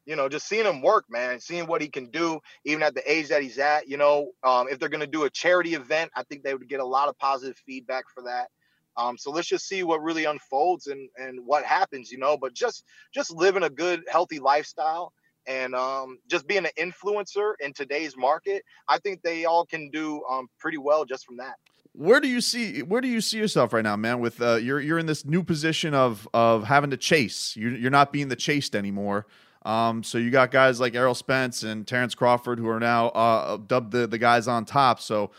you 0.06 0.16
know, 0.16 0.28
just 0.28 0.48
seeing 0.48 0.64
him 0.64 0.82
work, 0.82 1.04
man, 1.08 1.40
seeing 1.40 1.66
what 1.66 1.82
he 1.82 1.88
can 1.88 2.06
do, 2.06 2.40
even 2.64 2.82
at 2.82 2.94
the 2.94 3.10
age 3.10 3.28
that 3.28 3.42
he's 3.42 3.58
at, 3.58 3.88
you 3.88 3.96
know, 3.96 4.30
um, 4.42 4.66
if 4.68 4.78
they're 4.78 4.88
going 4.88 5.00
to 5.00 5.06
do 5.06 5.24
a 5.24 5.30
charity 5.30 5.74
event, 5.74 6.10
I 6.16 6.22
think 6.24 6.42
they 6.42 6.54
would 6.54 6.68
get 6.68 6.80
a 6.80 6.84
lot 6.84 7.08
of 7.08 7.18
positive 7.18 7.56
feedback 7.66 8.04
for 8.12 8.22
that. 8.24 8.48
Um, 8.96 9.16
so 9.16 9.30
let's 9.30 9.48
just 9.48 9.68
see 9.68 9.82
what 9.82 10.02
really 10.02 10.24
unfolds 10.24 10.88
and 10.88 11.08
and 11.16 11.46
what 11.46 11.64
happens, 11.64 12.10
you 12.10 12.18
know. 12.18 12.36
But 12.36 12.54
just 12.54 12.84
just 13.14 13.30
living 13.30 13.62
a 13.62 13.70
good, 13.70 14.02
healthy 14.10 14.40
lifestyle 14.40 15.12
and 15.46 15.74
um, 15.74 16.18
just 16.28 16.46
being 16.46 16.66
an 16.66 16.72
influencer 16.78 17.54
in 17.60 17.72
today's 17.72 18.16
market, 18.16 18.62
I 18.88 18.98
think 18.98 19.22
they 19.22 19.44
all 19.44 19.64
can 19.64 19.90
do 19.90 20.22
um, 20.28 20.48
pretty 20.58 20.78
well 20.78 21.04
just 21.04 21.24
from 21.24 21.36
that 21.36 21.54
where 21.92 22.20
do 22.20 22.28
you 22.28 22.40
see 22.40 22.82
where 22.82 23.00
do 23.00 23.08
you 23.08 23.20
see 23.20 23.38
yourself 23.38 23.72
right 23.72 23.84
now, 23.84 23.96
man? 23.96 24.20
With 24.20 24.40
uh, 24.40 24.56
you're 24.56 24.80
you're 24.80 24.98
in 24.98 25.06
this 25.06 25.24
new 25.24 25.42
position 25.42 25.94
of 25.94 26.28
of 26.32 26.64
having 26.64 26.90
to 26.90 26.96
chase. 26.96 27.56
You're 27.56 27.74
you're 27.74 27.90
not 27.90 28.12
being 28.12 28.28
the 28.28 28.36
chased 28.36 28.74
anymore. 28.76 29.26
Um, 29.64 30.02
so 30.02 30.16
you 30.16 30.30
got 30.30 30.50
guys 30.50 30.80
like 30.80 30.94
Errol 30.94 31.14
Spence 31.14 31.62
and 31.62 31.86
Terrence 31.86 32.14
Crawford 32.14 32.58
who 32.58 32.68
are 32.68 32.80
now 32.80 33.08
uh, 33.08 33.56
dubbed 33.58 33.92
the 33.92 34.06
the 34.06 34.18
guys 34.18 34.48
on 34.48 34.64
top. 34.64 35.00
So 35.00 35.30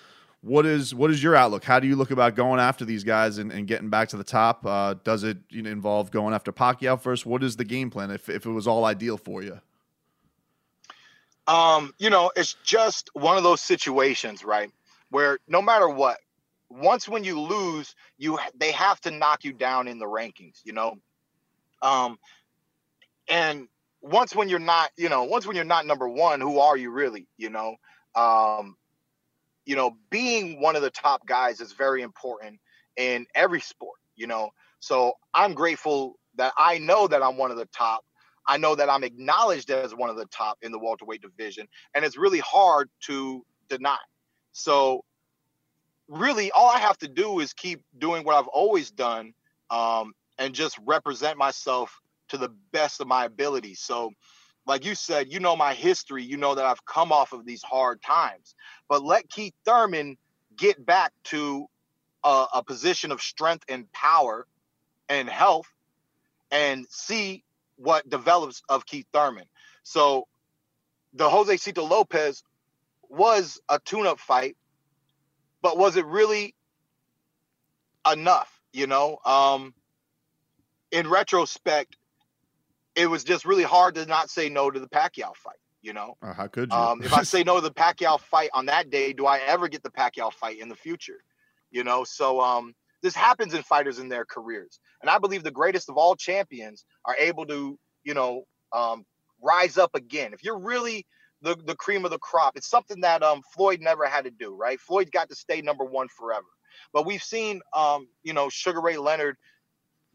what 0.41 0.65
is 0.65 0.93
what 0.93 1.09
is 1.09 1.23
your 1.23 1.35
outlook? 1.35 1.63
How 1.63 1.79
do 1.79 1.87
you 1.87 1.95
look 1.95 2.11
about 2.11 2.35
going 2.35 2.59
after 2.59 2.83
these 2.83 3.03
guys 3.03 3.37
and, 3.37 3.51
and 3.51 3.67
getting 3.67 3.89
back 3.89 4.09
to 4.09 4.17
the 4.17 4.23
top? 4.23 4.65
Uh, 4.65 4.95
does 5.03 5.23
it 5.23 5.37
you 5.49 5.61
know, 5.61 5.69
involve 5.69 6.11
going 6.11 6.33
after 6.33 6.51
Pacquiao 6.51 6.99
first? 6.99 7.25
What 7.25 7.43
is 7.43 7.55
the 7.55 7.65
game 7.65 7.89
plan 7.89 8.11
if 8.11 8.27
if 8.27 8.45
it 8.45 8.51
was 8.51 8.67
all 8.67 8.85
ideal 8.85 9.17
for 9.17 9.41
you? 9.43 9.59
Um, 11.47 11.93
you 11.97 12.09
know, 12.09 12.31
it's 12.35 12.53
just 12.63 13.09
one 13.13 13.37
of 13.37 13.43
those 13.43 13.61
situations, 13.61 14.43
right? 14.43 14.71
Where 15.09 15.39
no 15.47 15.61
matter 15.61 15.89
what, 15.89 16.17
once 16.71 17.07
when 17.07 17.23
you 17.23 17.39
lose, 17.39 17.95
you 18.17 18.39
they 18.55 18.71
have 18.71 18.99
to 19.01 19.11
knock 19.11 19.43
you 19.43 19.53
down 19.53 19.87
in 19.87 19.99
the 19.99 20.05
rankings, 20.05 20.59
you 20.63 20.73
know. 20.73 20.95
Um, 21.81 22.17
and 23.29 23.67
once 24.01 24.35
when 24.35 24.49
you're 24.49 24.59
not, 24.59 24.91
you 24.97 25.09
know, 25.09 25.23
once 25.23 25.45
when 25.45 25.55
you're 25.55 25.65
not 25.65 25.85
number 25.85 26.07
one, 26.07 26.41
who 26.41 26.59
are 26.59 26.77
you 26.77 26.91
really? 26.91 27.27
You 27.37 27.49
know, 27.49 27.75
um, 28.15 28.75
you 29.65 29.75
know, 29.75 29.97
being 30.09 30.61
one 30.61 30.75
of 30.75 30.81
the 30.81 30.89
top 30.89 31.25
guys 31.25 31.61
is 31.61 31.73
very 31.73 32.01
important 32.01 32.59
in 32.97 33.25
every 33.35 33.61
sport. 33.61 33.99
You 34.15 34.27
know, 34.27 34.51
so 34.79 35.13
I'm 35.33 35.53
grateful 35.53 36.15
that 36.35 36.53
I 36.57 36.77
know 36.77 37.07
that 37.07 37.21
I'm 37.21 37.37
one 37.37 37.51
of 37.51 37.57
the 37.57 37.67
top. 37.67 38.03
I 38.47 38.57
know 38.57 38.75
that 38.75 38.89
I'm 38.89 39.03
acknowledged 39.03 39.69
as 39.69 39.93
one 39.93 40.09
of 40.09 40.15
the 40.15 40.25
top 40.25 40.57
in 40.61 40.71
the 40.71 40.79
welterweight 40.79 41.21
division, 41.21 41.67
and 41.93 42.03
it's 42.05 42.17
really 42.17 42.39
hard 42.39 42.89
to 43.01 43.45
deny. 43.69 43.97
So 44.51 45.03
really 46.11 46.51
all 46.51 46.69
I 46.69 46.79
have 46.79 46.97
to 46.99 47.07
do 47.07 47.39
is 47.39 47.53
keep 47.53 47.81
doing 47.97 48.23
what 48.23 48.35
I've 48.35 48.49
always 48.49 48.91
done 48.91 49.33
um, 49.69 50.13
and 50.37 50.53
just 50.53 50.77
represent 50.85 51.37
myself 51.37 51.99
to 52.29 52.37
the 52.37 52.49
best 52.71 52.99
of 52.99 53.07
my 53.07 53.25
ability. 53.25 53.75
So, 53.75 54.11
like 54.67 54.85
you 54.85 54.93
said, 54.93 55.31
you 55.31 55.39
know 55.39 55.55
my 55.55 55.73
history, 55.73 56.23
you 56.23 56.37
know 56.37 56.53
that 56.53 56.65
I've 56.65 56.85
come 56.85 57.11
off 57.11 57.31
of 57.33 57.45
these 57.45 57.63
hard 57.63 58.01
times, 58.01 58.55
but 58.89 59.03
let 59.03 59.29
Keith 59.29 59.53
Thurman 59.65 60.17
get 60.55 60.85
back 60.85 61.13
to 61.25 61.65
a, 62.23 62.45
a 62.55 62.63
position 62.63 63.11
of 63.11 63.21
strength 63.21 63.63
and 63.69 63.91
power 63.91 64.45
and 65.09 65.29
health 65.29 65.67
and 66.51 66.85
see 66.89 67.43
what 67.77 68.07
develops 68.09 68.61
of 68.69 68.85
Keith 68.85 69.07
Thurman. 69.13 69.45
So, 69.83 70.27
the 71.13 71.29
Josesito 71.29 71.89
Lopez 71.89 72.43
was 73.09 73.59
a 73.69 73.79
tune 73.79 74.05
up 74.05 74.19
fight 74.19 74.55
but 75.61 75.77
was 75.77 75.95
it 75.95 76.05
really 76.05 76.55
enough? 78.11 78.51
You 78.73 78.87
know, 78.87 79.17
um, 79.25 79.73
in 80.91 81.09
retrospect, 81.09 81.97
it 82.95 83.07
was 83.07 83.23
just 83.23 83.45
really 83.45 83.63
hard 83.63 83.95
to 83.95 84.05
not 84.05 84.29
say 84.29 84.49
no 84.49 84.71
to 84.71 84.79
the 84.79 84.87
Pacquiao 84.87 85.35
fight. 85.35 85.57
You 85.81 85.93
know, 85.93 86.15
uh, 86.21 86.33
how 86.33 86.47
could 86.47 86.71
you? 86.71 86.77
Um, 86.77 87.01
if 87.01 87.13
I 87.13 87.23
say 87.23 87.43
no 87.43 87.55
to 87.55 87.61
the 87.61 87.71
Pacquiao 87.73 88.19
fight 88.19 88.49
on 88.53 88.67
that 88.67 88.89
day, 88.89 89.13
do 89.13 89.25
I 89.25 89.39
ever 89.39 89.67
get 89.67 89.83
the 89.83 89.89
Pacquiao 89.89 90.31
fight 90.31 90.59
in 90.59 90.69
the 90.69 90.75
future? 90.75 91.23
You 91.71 91.83
know, 91.83 92.03
so 92.03 92.39
um, 92.41 92.75
this 93.01 93.15
happens 93.15 93.53
in 93.53 93.63
fighters 93.63 93.97
in 93.97 94.07
their 94.09 94.25
careers, 94.25 94.79
and 95.01 95.09
I 95.09 95.17
believe 95.17 95.43
the 95.43 95.51
greatest 95.51 95.89
of 95.89 95.97
all 95.97 96.15
champions 96.15 96.85
are 97.05 97.15
able 97.17 97.45
to 97.47 97.79
you 98.03 98.13
know, 98.13 98.43
um, 98.73 99.05
rise 99.41 99.77
up 99.77 99.91
again, 99.95 100.33
if 100.33 100.43
you're 100.43 100.59
really 100.59 101.05
the, 101.41 101.55
the 101.65 101.75
cream 101.75 102.05
of 102.05 102.11
the 102.11 102.19
crop, 102.19 102.55
it's 102.55 102.69
something 102.69 103.01
that 103.01 103.23
um, 103.23 103.41
Floyd 103.53 103.81
never 103.81 104.07
had 104.07 104.25
to 104.25 104.31
do, 104.31 104.55
right? 104.55 104.79
Floyd 104.79 105.11
got 105.11 105.29
to 105.29 105.35
stay 105.35 105.61
number 105.61 105.83
one 105.83 106.07
forever. 106.07 106.45
But 106.93 107.05
we've 107.05 107.23
seen, 107.23 107.61
um, 107.75 108.07
you 108.23 108.33
know, 108.33 108.49
Sugar 108.49 108.81
Ray 108.81 108.97
Leonard 108.97 109.37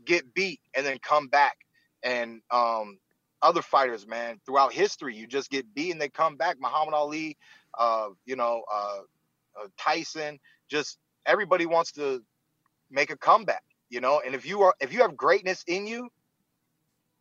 get 0.04 0.34
beat 0.34 0.60
and 0.74 0.84
then 0.86 0.98
come 1.02 1.28
back. 1.28 1.56
And 2.02 2.40
um, 2.50 2.98
other 3.42 3.62
fighters, 3.62 4.06
man, 4.06 4.40
throughout 4.46 4.72
history, 4.72 5.16
you 5.16 5.26
just 5.26 5.50
get 5.50 5.74
beat 5.74 5.92
and 5.92 6.00
they 6.00 6.08
come 6.08 6.36
back. 6.36 6.56
Muhammad 6.60 6.94
Ali, 6.94 7.36
uh, 7.78 8.08
you 8.24 8.36
know, 8.36 8.62
uh, 8.72 9.00
uh, 9.60 9.66
Tyson, 9.78 10.38
just 10.68 10.98
everybody 11.26 11.66
wants 11.66 11.92
to 11.92 12.22
make 12.90 13.10
a 13.10 13.16
comeback, 13.16 13.64
you 13.88 14.00
know. 14.00 14.22
And 14.24 14.34
if 14.34 14.46
you 14.46 14.62
are, 14.62 14.74
if 14.80 14.92
you 14.92 15.00
have 15.00 15.16
greatness 15.16 15.64
in 15.66 15.86
you, 15.86 16.08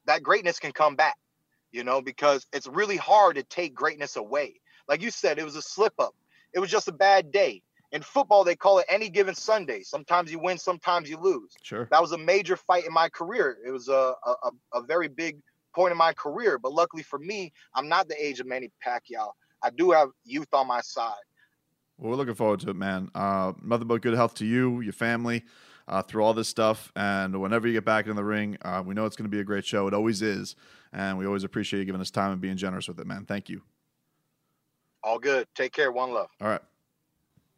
that 0.06 0.24
greatness 0.24 0.60
can 0.60 0.72
come 0.72 0.96
back, 0.96 1.16
you 1.76 1.84
know, 1.84 2.02
because 2.02 2.48
it's 2.54 2.68
really 2.68 2.96
hard 2.96 3.36
to 3.36 3.44
take 3.44 3.76
greatness 3.76 4.16
away. 4.16 4.62
Like 4.88 5.02
you 5.02 5.12
said, 5.12 5.38
it 5.38 5.44
was 5.44 5.58
a 5.58 5.62
slip 5.62 5.94
up. 6.00 6.16
It 6.54 6.60
was 6.60 6.72
just 6.72 6.88
a 6.88 6.94
bad 6.94 7.32
day. 7.32 7.62
In 7.92 8.02
football, 8.02 8.44
they 8.44 8.56
call 8.56 8.80
it 8.80 8.86
any 8.90 9.10
given 9.10 9.36
Sunday. 9.36 9.82
Sometimes 9.84 10.32
you 10.32 10.40
win, 10.40 10.58
sometimes 10.58 11.10
you 11.10 11.18
lose. 11.18 11.52
Sure. 11.64 11.88
That 11.92 12.02
was 12.02 12.14
a 12.14 12.18
major 12.18 12.56
fight 12.56 12.86
in 12.86 12.94
my 12.94 13.10
career. 13.10 13.58
It 13.66 13.72
was 13.72 13.90
a, 13.90 14.14
a, 14.26 14.52
a 14.74 14.82
very 14.84 15.08
big 15.08 15.38
point 15.74 15.92
in 15.92 15.98
my 15.98 16.14
career. 16.14 16.58
But 16.58 16.72
luckily 16.72 17.04
for 17.04 17.20
me, 17.20 17.52
I'm 17.74 17.90
not 17.90 18.08
the 18.08 18.26
age 18.26 18.40
of 18.40 18.48
Manny 18.48 18.72
Pacquiao. 18.86 19.32
I 19.62 19.70
do 19.70 19.92
have 19.92 20.10
youth 20.24 20.54
on 20.54 20.68
my 20.68 20.82
side. 20.82 21.14
Well, 21.98 22.12
we're 22.12 22.18
looking 22.18 22.36
forward 22.36 22.62
to 22.62 22.70
it, 22.70 22.76
man. 22.76 23.10
Uh, 23.14 23.54
nothing 23.62 23.88
but 23.88 24.02
good 24.02 24.16
health 24.16 24.36
to 24.36 24.46
you, 24.46 24.82
your 24.82 24.94
family, 24.94 25.44
uh, 25.88 26.02
through 26.02 26.24
all 26.24 26.34
this 26.34 26.50
stuff. 26.50 26.92
And 26.96 27.40
whenever 27.42 27.68
you 27.68 27.74
get 27.74 27.86
back 27.86 28.08
in 28.08 28.16
the 28.16 28.24
ring, 28.24 28.58
uh, 28.62 28.84
we 28.86 28.94
know 28.94 29.06
it's 29.06 29.16
going 29.16 29.30
to 29.30 29.36
be 29.36 29.40
a 29.40 29.44
great 29.44 29.66
show. 29.66 29.88
It 29.88 29.94
always 29.94 30.22
is. 30.22 30.56
And 30.94 31.18
we 31.18 31.26
always 31.26 31.44
appreciate 31.44 31.80
you 31.80 31.86
giving 31.86 32.02
us 32.02 32.12
time 32.12 32.32
and 32.32 32.42
being 32.42 32.58
generous 32.58 32.88
with 32.88 33.00
it, 33.00 33.08
man. 33.08 33.26
Thank 33.26 33.50
you. 33.50 33.62
All 35.04 35.20
good. 35.20 35.48
Take 35.56 35.74
care. 35.74 35.92
One 35.92 36.14
love. 36.14 36.30
All 36.42 36.48
right. 36.48 36.62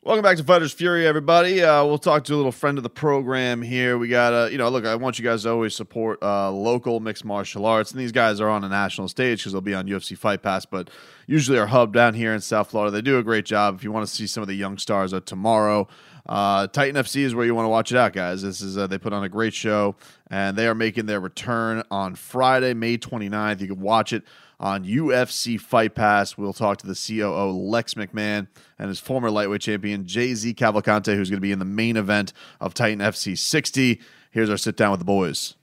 Welcome 0.03 0.23
back 0.23 0.37
to 0.37 0.43
Fighters 0.43 0.71
Fury, 0.71 1.05
everybody. 1.05 1.61
Uh, 1.61 1.83
we'll 1.83 1.97
talk 1.97 2.23
to 2.25 2.33
a 2.33 2.37
little 2.37 2.51
friend 2.51 2.77
of 2.77 2.83
the 2.83 2.89
program 2.89 3.61
here. 3.61 3.97
We 3.97 4.07
got, 4.07 4.31
uh, 4.31 4.47
you 4.49 4.57
know, 4.57 4.69
look, 4.69 4.85
I 4.85 4.95
want 4.95 5.19
you 5.19 5.25
guys 5.25 5.43
to 5.43 5.49
always 5.49 5.75
support 5.75 6.21
uh, 6.21 6.49
local 6.51 6.99
mixed 6.99 7.25
martial 7.25 7.65
arts, 7.65 7.91
and 7.91 7.99
these 7.99 8.13
guys 8.13 8.39
are 8.39 8.47
on 8.47 8.63
a 8.63 8.69
national 8.69 9.09
stage 9.09 9.39
because 9.39 9.51
they'll 9.51 9.61
be 9.61 9.73
on 9.73 9.85
UFC 9.85 10.17
Fight 10.17 10.43
Pass. 10.43 10.65
But 10.65 10.89
usually, 11.25 11.59
our 11.59 11.67
hub 11.67 11.93
down 11.93 12.13
here 12.13 12.33
in 12.33 12.39
South 12.39 12.69
Florida, 12.69 12.91
they 12.91 13.01
do 13.01 13.17
a 13.17 13.23
great 13.23 13.43
job. 13.43 13.75
If 13.75 13.83
you 13.83 13.91
want 13.91 14.07
to 14.07 14.13
see 14.13 14.27
some 14.27 14.41
of 14.41 14.47
the 14.47 14.55
young 14.55 14.77
stars 14.77 15.11
of 15.11 15.25
tomorrow, 15.25 15.89
uh, 16.27 16.67
Titan 16.67 16.95
FC 17.01 17.21
is 17.21 17.33
where 17.33 17.45
you 17.45 17.55
want 17.55 17.65
to 17.65 17.69
watch 17.69 17.91
it 17.91 17.97
out, 17.97 18.13
guys. 18.13 18.41
This 18.41 18.61
is 18.61 18.77
uh, 18.77 18.87
they 18.87 18.97
put 18.97 19.13
on 19.13 19.23
a 19.23 19.29
great 19.29 19.53
show, 19.53 19.95
and 20.29 20.57
they 20.57 20.67
are 20.67 20.75
making 20.75 21.05
their 21.05 21.19
return 21.19 21.83
on 21.89 22.15
Friday, 22.15 22.73
May 22.73 22.97
29th. 22.97 23.61
You 23.61 23.67
can 23.67 23.79
watch 23.79 24.11
it 24.11 24.23
on 24.59 24.83
UFC 24.83 25.59
Fight 25.59 25.95
Pass. 25.95 26.37
We'll 26.37 26.53
talk 26.53 26.79
to 26.79 26.87
the 26.87 26.95
COO, 26.95 27.51
Lex 27.51 27.93
McMahon, 27.93 28.47
and 28.77 28.89
his 28.89 28.99
former 28.99 29.31
lightweight 29.31 29.61
champion, 29.61 30.03
JZ 30.03 30.55
Cavalcante, 30.55 31.15
who's 31.15 31.29
going 31.29 31.37
to 31.37 31.41
be 31.41 31.51
in 31.51 31.59
the 31.59 31.65
main 31.65 31.95
event 31.95 32.33
of 32.59 32.73
Titan 32.73 32.99
FC 32.99 33.37
60. 33.37 34.01
Here's 34.31 34.49
our 34.49 34.57
sit 34.57 34.75
down 34.75 34.91
with 34.91 34.99
the 34.99 35.05
boys. 35.05 35.55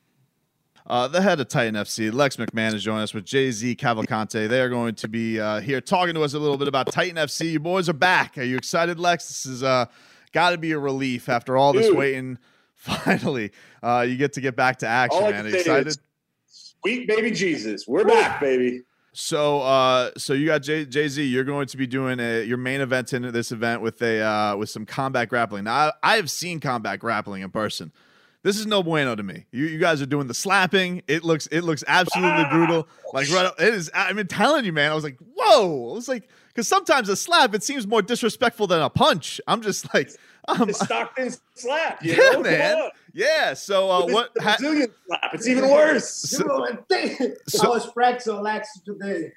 Uh, 0.86 1.08
the 1.08 1.22
head 1.22 1.40
of 1.40 1.48
Titan 1.48 1.74
FC, 1.74 2.12
Lex 2.12 2.36
McMahon, 2.36 2.74
is 2.74 2.84
joining 2.84 3.02
us 3.02 3.14
with 3.14 3.24
JZ 3.24 3.76
Cavalcante. 3.76 4.48
They 4.48 4.60
are 4.60 4.68
going 4.68 4.94
to 4.96 5.08
be 5.08 5.40
uh, 5.40 5.60
here 5.60 5.80
talking 5.80 6.14
to 6.14 6.22
us 6.22 6.34
a 6.34 6.38
little 6.38 6.58
bit 6.58 6.68
about 6.68 6.92
Titan 6.92 7.16
FC. 7.16 7.52
You 7.52 7.60
boys 7.60 7.88
are 7.88 7.94
back. 7.94 8.36
Are 8.36 8.42
you 8.42 8.58
excited, 8.58 9.00
Lex? 9.00 9.28
This 9.28 9.46
is 9.46 9.62
uh, 9.62 9.86
got 10.34 10.50
to 10.50 10.58
be 10.58 10.72
a 10.72 10.78
relief 10.78 11.30
after 11.30 11.56
all 11.56 11.72
this 11.72 11.90
waiting. 11.90 12.38
Finally, 12.74 13.52
uh, 13.82 14.04
you 14.06 14.16
get 14.16 14.34
to 14.34 14.42
get 14.42 14.56
back 14.56 14.80
to 14.80 14.86
action, 14.86 15.22
All 15.22 15.30
man. 15.30 15.44
can 15.44 15.46
Are 15.46 15.48
you 15.48 15.54
say 15.54 15.60
excited? 15.60 15.96
Sweet 16.46 17.08
baby 17.08 17.30
Jesus, 17.30 17.88
we're 17.88 18.04
back, 18.04 18.40
baby. 18.40 18.82
So, 19.16 19.62
uh, 19.62 20.10
so 20.18 20.32
you 20.34 20.44
got 20.44 20.62
JZ. 20.62 21.30
You're 21.30 21.44
going 21.44 21.68
to 21.68 21.76
be 21.76 21.86
doing 21.86 22.18
a, 22.18 22.42
your 22.42 22.58
main 22.58 22.80
event 22.80 23.12
in 23.12 23.22
this 23.32 23.52
event 23.52 23.80
with 23.80 24.02
a 24.02 24.20
uh, 24.20 24.56
with 24.56 24.68
some 24.68 24.84
combat 24.84 25.28
grappling. 25.28 25.64
Now, 25.64 25.72
I, 25.74 25.92
I 26.02 26.16
have 26.16 26.30
seen 26.30 26.60
combat 26.60 26.98
grappling 26.98 27.42
in 27.42 27.50
person. 27.50 27.92
This 28.42 28.58
is 28.58 28.66
no 28.66 28.82
bueno 28.82 29.14
to 29.14 29.22
me. 29.22 29.46
You, 29.52 29.64
you 29.64 29.78
guys 29.78 30.02
are 30.02 30.06
doing 30.06 30.26
the 30.26 30.34
slapping. 30.34 31.02
It 31.08 31.24
looks 31.24 31.46
it 31.46 31.62
looks 31.62 31.82
absolutely 31.86 32.44
brutal. 32.50 32.86
Like 33.14 33.30
right, 33.30 33.50
it 33.58 33.72
is. 33.72 33.90
I'm 33.94 34.24
telling 34.26 34.66
you, 34.66 34.72
man. 34.72 34.90
I 34.90 34.94
was 34.94 35.04
like, 35.04 35.16
whoa. 35.44 35.90
I 35.90 35.94
was 35.94 36.08
like, 36.08 36.28
because 36.48 36.68
sometimes 36.68 37.08
a 37.08 37.16
slap 37.16 37.54
it 37.54 37.62
seems 37.62 37.86
more 37.86 38.02
disrespectful 38.02 38.66
than 38.66 38.80
a 38.80 38.90
punch. 38.90 39.40
I'm 39.46 39.60
just 39.62 39.92
like, 39.94 40.10
um, 40.46 40.68
The 40.68 40.74
Stockton 40.74 41.32
slap, 41.54 42.04
you 42.04 42.12
yeah, 42.22 42.30
know? 42.32 42.42
Man. 42.42 42.90
Yeah. 43.12 43.54
So, 43.54 43.90
uh, 43.90 44.06
what? 44.06 44.30
ha- 44.38 44.56
Brazilian 44.58 44.90
slap? 45.06 45.20
It's 45.34 45.48
even 45.48 45.70
worse. 45.70 46.08
So- 46.08 47.64
I 47.64 47.68
was 47.68 47.86
practicing 47.92 48.42
Lex 48.42 48.80
today. 48.80 49.32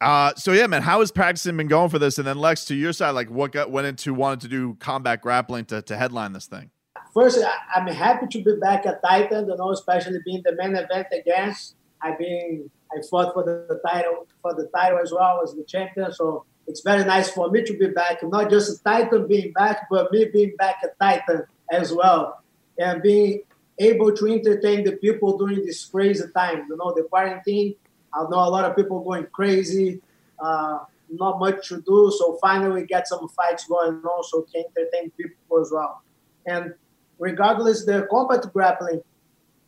Uh, 0.00 0.34
so 0.36 0.52
yeah, 0.52 0.66
man, 0.66 0.82
how 0.82 1.00
has 1.00 1.10
practicing 1.10 1.56
been 1.56 1.68
going 1.68 1.88
for 1.90 1.98
this? 1.98 2.18
And 2.18 2.26
then 2.26 2.38
Lex, 2.38 2.64
to 2.66 2.74
your 2.74 2.92
side, 2.92 3.10
like 3.10 3.28
what 3.30 3.52
got 3.52 3.70
went 3.70 3.86
into 3.86 4.14
wanting 4.14 4.40
to 4.40 4.48
do 4.48 4.74
combat 4.80 5.20
grappling 5.22 5.64
to, 5.66 5.82
to 5.82 5.96
headline 5.96 6.32
this 6.32 6.46
thing? 6.46 6.70
First, 7.14 7.38
I- 7.44 7.78
I'm 7.80 7.86
happy 7.88 8.26
to 8.26 8.42
be 8.44 8.56
back 8.60 8.86
at 8.86 9.02
Titan, 9.02 9.48
you 9.48 9.56
know, 9.56 9.70
especially 9.70 10.18
being 10.24 10.42
the 10.44 10.54
main 10.56 10.74
event 10.76 11.08
against. 11.12 11.74
I've 12.00 12.18
been, 12.18 12.70
I 12.94 13.00
fought 13.10 13.32
for 13.32 13.42
the 13.44 13.80
title, 13.86 14.26
for 14.40 14.54
the 14.54 14.68
title 14.74 14.98
as 14.98 15.12
well 15.12 15.40
as 15.42 15.54
the 15.54 15.64
champion. 15.64 16.12
So 16.12 16.44
it's 16.66 16.82
very 16.82 17.04
nice 17.04 17.30
for 17.30 17.50
me 17.50 17.64
to 17.64 17.76
be 17.76 17.88
back, 17.88 18.22
not 18.22 18.50
just 18.50 18.80
a 18.80 18.82
Titan 18.84 19.26
being 19.26 19.52
back, 19.52 19.88
but 19.90 20.12
me 20.12 20.26
being 20.26 20.54
back 20.56 20.76
at 20.82 20.98
Titan 20.98 21.44
as 21.70 21.92
well, 21.92 22.42
and 22.78 23.02
being 23.02 23.42
able 23.78 24.14
to 24.14 24.26
entertain 24.26 24.84
the 24.84 24.92
people 24.92 25.36
during 25.38 25.64
this 25.64 25.84
crazy 25.86 26.24
time. 26.34 26.66
You 26.68 26.76
know, 26.76 26.92
the 26.94 27.04
quarantine. 27.04 27.74
I 28.14 28.22
know 28.24 28.38
a 28.38 28.50
lot 28.50 28.64
of 28.64 28.76
people 28.76 29.00
going 29.02 29.26
crazy. 29.32 30.00
Uh, 30.38 30.80
not 31.08 31.38
much 31.38 31.68
to 31.68 31.80
do, 31.82 32.12
so 32.16 32.38
finally 32.40 32.82
we 32.82 32.86
get 32.86 33.06
some 33.06 33.28
fights 33.28 33.66
going 33.66 34.02
on, 34.02 34.24
so 34.24 34.42
can 34.52 34.64
entertain 34.76 35.10
people 35.10 35.60
as 35.60 35.70
well. 35.72 36.02
And 36.46 36.74
regardless 37.18 37.84
the 37.84 38.06
combat 38.10 38.50
grappling, 38.52 39.02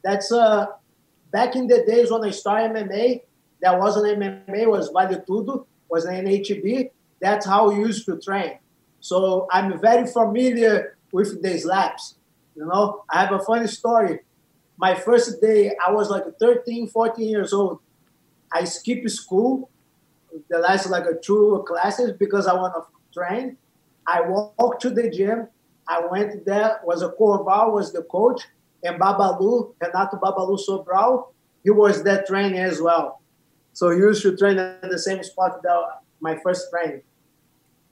that's 0.02 0.32
uh 0.32 0.66
back 1.34 1.56
in 1.56 1.66
the 1.66 1.84
days 1.84 2.12
when 2.12 2.22
I 2.22 2.30
started 2.30 2.70
MMA, 2.76 3.22
that 3.60 3.76
wasn't 3.76 4.06
MMA, 4.18 4.70
was 4.70 4.88
Vale 4.94 5.20
Tudo, 5.28 5.66
was 5.90 6.04
an 6.04 6.24
NHB. 6.24 6.90
That's 7.20 7.44
how 7.44 7.70
we 7.70 7.80
used 7.80 8.06
to 8.06 8.20
train. 8.20 8.58
So 9.00 9.48
I'm 9.50 9.80
very 9.80 10.06
familiar 10.06 10.96
with 11.10 11.42
these 11.42 11.64
slaps. 11.64 12.14
You 12.54 12.66
know, 12.66 13.02
I 13.10 13.22
have 13.22 13.32
a 13.32 13.40
funny 13.40 13.66
story. 13.66 14.20
My 14.76 14.94
first 14.94 15.40
day, 15.42 15.72
I 15.84 15.90
was 15.90 16.08
like 16.08 16.22
13, 16.38 16.86
14 16.86 17.28
years 17.28 17.52
old. 17.52 17.80
I 18.52 18.62
skipped 18.62 19.10
school, 19.10 19.68
the 20.48 20.58
last 20.58 20.88
like 20.88 21.06
two 21.20 21.64
classes 21.66 22.12
because 22.12 22.46
I 22.46 22.54
want 22.54 22.74
to 22.74 22.84
train. 23.12 23.56
I 24.06 24.20
walked 24.20 24.82
to 24.82 24.90
the 24.90 25.10
gym. 25.10 25.48
I 25.88 26.06
went 26.06 26.46
there, 26.46 26.80
was 26.84 27.02
a 27.02 27.08
Corval, 27.08 27.72
was 27.72 27.92
the 27.92 28.02
coach, 28.02 28.42
and 28.84 29.00
Babalu, 29.00 29.74
Renato 29.80 30.18
Babalu 30.18 30.58
Sobral, 30.68 31.32
he 31.62 31.70
was 31.70 32.02
there 32.02 32.22
training 32.26 32.58
as 32.58 32.80
well. 32.80 33.20
So 33.72 33.90
used 33.90 34.22
to 34.22 34.36
train 34.36 34.58
at 34.58 34.82
the 34.82 34.98
same 34.98 35.22
spot 35.24 35.62
that 35.62 36.00
my 36.20 36.38
first 36.44 36.70
training. 36.70 37.02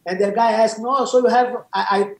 And 0.07 0.20
the 0.20 0.31
guy 0.31 0.52
asked 0.52 0.78
oh, 0.81 1.05
so 1.05 1.18
you 1.18 1.26
have, 1.26 1.57
I, 1.72 1.87
I, 1.90 2.14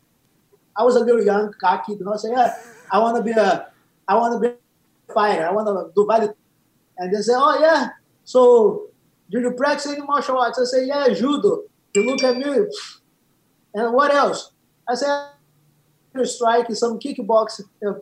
I 0.81 0.85
was 0.85 0.97
a 0.97 1.01
little 1.01 1.25
young, 1.25 1.53
cocky, 1.61 1.93
you 1.93 2.05
know, 2.05 2.17
say, 2.17 2.31
yeah, 2.31 2.55
I 2.91 2.99
want 2.99 3.17
to 3.17 3.23
be 3.23 3.33
a, 3.33 3.69
I 4.09 4.15
want 4.17 4.35
to 4.35 4.49
be 4.49 4.55
a 4.55 5.13
fighter. 5.13 5.47
I 5.47 5.53
want 5.53 5.69
to 5.69 5.93
do 5.95 6.07
value. 6.07 6.33
And 6.99 7.15
they 7.15 7.21
say, 7.21 7.35
oh, 7.37 7.59
yeah. 7.61 7.89
So 8.25 8.89
do 9.31 9.41
you 9.41 9.53
practice 9.53 9.87
any 9.87 10.01
martial 10.03 10.39
arts? 10.39 10.59
I 10.59 10.65
say, 10.65 10.87
yeah, 10.87 11.09
judo. 11.09 11.65
You 11.95 12.07
look 12.07 12.23
at 12.23 12.37
me, 12.37 12.67
and 13.75 13.93
what 13.93 14.15
else? 14.15 14.53
I 14.89 14.95
said, 14.95 15.31
strike, 16.25 16.71
some 16.73 16.99
kickboxing. 16.99 17.69
Uh, 17.87 17.95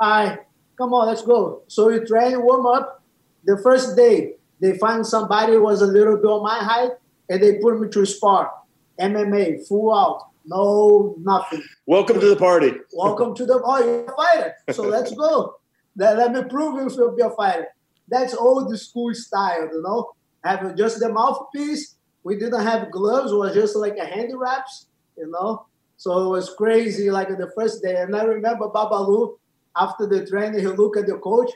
Right, 0.00 0.38
come 0.76 0.92
on, 0.92 1.06
let's 1.06 1.22
go. 1.22 1.62
So 1.68 1.86
we 1.86 2.00
train, 2.00 2.42
warm 2.42 2.66
up. 2.66 3.02
The 3.44 3.58
first 3.62 3.96
day, 3.96 4.34
they 4.60 4.76
find 4.78 5.06
somebody 5.06 5.54
who 5.54 5.62
was 5.62 5.80
a 5.80 5.86
little 5.86 6.16
bit 6.16 6.26
on 6.26 6.42
my 6.42 6.58
height, 6.58 6.92
and 7.30 7.42
they 7.42 7.58
put 7.58 7.80
me 7.80 7.88
to 7.88 8.04
spar. 8.04 8.52
MMA, 9.00 9.66
full 9.66 9.94
out, 9.94 10.28
no 10.44 11.14
nothing. 11.18 11.62
Welcome 11.86 12.20
to 12.20 12.28
the 12.28 12.36
party. 12.36 12.72
Welcome 12.92 13.34
to 13.36 13.46
the 13.46 13.60
oh, 13.62 13.84
you're 13.84 14.04
a 14.04 14.16
fighter. 14.16 14.54
So 14.72 14.82
let's 14.96 15.14
go. 15.14 15.56
Let, 15.96 16.18
let 16.18 16.32
me 16.32 16.42
prove 16.48 16.80
you 16.80 16.96
you'll 16.96 17.16
be 17.16 17.22
a 17.22 17.30
fighter. 17.30 17.68
That's 18.08 18.34
old 18.34 18.76
school 18.78 19.14
style, 19.14 19.68
you 19.72 19.82
know. 19.82 20.12
Have 20.44 20.76
just 20.76 21.00
the 21.00 21.08
mouthpiece. 21.08 21.96
We 22.22 22.36
didn't 22.36 22.62
have 22.62 22.90
gloves. 22.90 23.32
It 23.32 23.36
was 23.36 23.54
just 23.54 23.76
like 23.76 23.96
a 23.96 24.04
handy 24.04 24.34
wraps, 24.34 24.86
you 25.16 25.30
know. 25.30 25.66
So 25.96 26.26
it 26.26 26.28
was 26.28 26.50
crazy, 26.50 27.10
like 27.10 27.28
the 27.28 27.50
first 27.56 27.82
day. 27.82 27.96
And 27.96 28.14
I 28.14 28.24
remember 28.24 28.68
Babalu, 28.68 29.38
after 29.78 30.06
the 30.06 30.26
training, 30.26 30.60
he 30.60 30.66
looked 30.66 30.98
at 30.98 31.06
the 31.06 31.16
coach. 31.18 31.50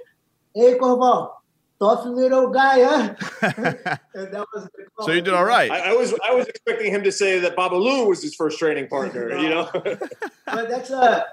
Hey, 0.55 0.77
Corval, 0.77 1.31
tough 1.81 2.05
little 2.05 2.51
guy, 2.51 2.83
huh? 2.83 3.15
and 4.15 4.35
that 4.35 4.47
was 4.53 4.69
the 4.75 4.87
So 5.01 5.13
you 5.13 5.21
did 5.21 5.35
all 5.35 5.45
right. 5.45 5.71
I, 5.71 5.91
I 5.91 5.93
was 5.95 6.15
I 6.25 6.35
was 6.35 6.47
expecting 6.47 6.93
him 6.93 7.03
to 7.05 7.13
say 7.13 7.39
that 7.41 7.57
Babalu 7.57 8.07
was 8.07 8.23
his 8.23 8.35
first 8.35 8.59
training 8.59 8.89
partner. 8.89 9.37
You 9.39 9.49
know, 9.49 9.71
but 9.75 10.69
that's 10.69 10.91
a 10.91 11.27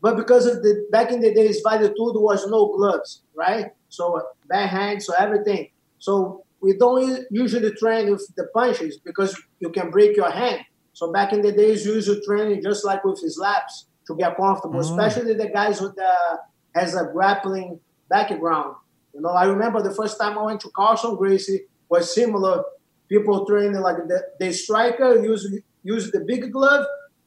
but 0.00 0.16
because 0.16 0.46
of 0.46 0.62
the 0.62 0.86
back 0.92 1.10
in 1.10 1.20
the 1.20 1.34
days 1.34 1.60
Vale 1.66 1.88
Tudo 1.88 2.20
was 2.20 2.46
no 2.46 2.72
gloves, 2.76 3.22
right? 3.34 3.66
So 3.88 4.18
uh, 4.18 4.22
bare 4.48 4.66
hands, 4.66 5.06
so 5.06 5.14
everything. 5.18 5.70
So 5.98 6.44
we 6.60 6.76
don't 6.76 7.24
usually 7.30 7.72
train 7.72 8.10
with 8.10 8.26
the 8.36 8.46
punches 8.54 8.98
because 9.04 9.40
you 9.60 9.70
can 9.70 9.90
break 9.90 10.16
your 10.16 10.30
hand. 10.30 10.60
So 10.92 11.12
back 11.12 11.32
in 11.32 11.42
the 11.42 11.52
days, 11.52 11.86
we 11.86 11.92
used 11.94 12.08
to 12.08 12.20
train 12.22 12.60
just 12.62 12.84
like 12.84 13.04
with 13.04 13.18
slaps 13.18 13.86
to 14.08 14.16
get 14.16 14.36
comfortable, 14.36 14.78
oh. 14.78 14.80
especially 14.80 15.34
the 15.34 15.48
guys 15.48 15.80
with 15.80 15.94
the 15.94 16.12
has 16.74 16.94
a 16.94 17.04
grappling 17.12 17.78
background. 18.08 18.74
You 19.14 19.20
know, 19.20 19.30
I 19.30 19.44
remember 19.44 19.82
the 19.82 19.94
first 19.94 20.18
time 20.18 20.36
I 20.38 20.42
went 20.42 20.60
to 20.62 20.70
Carlson 20.70 21.16
Gracie 21.16 21.62
was 21.88 22.12
similar. 22.12 22.64
People 23.08 23.46
training 23.46 23.80
like 23.80 23.96
the, 23.96 24.22
the 24.38 24.52
striker 24.52 25.22
use 25.22 25.48
use 25.82 26.10
the 26.10 26.20
big 26.20 26.52
glove 26.52 26.84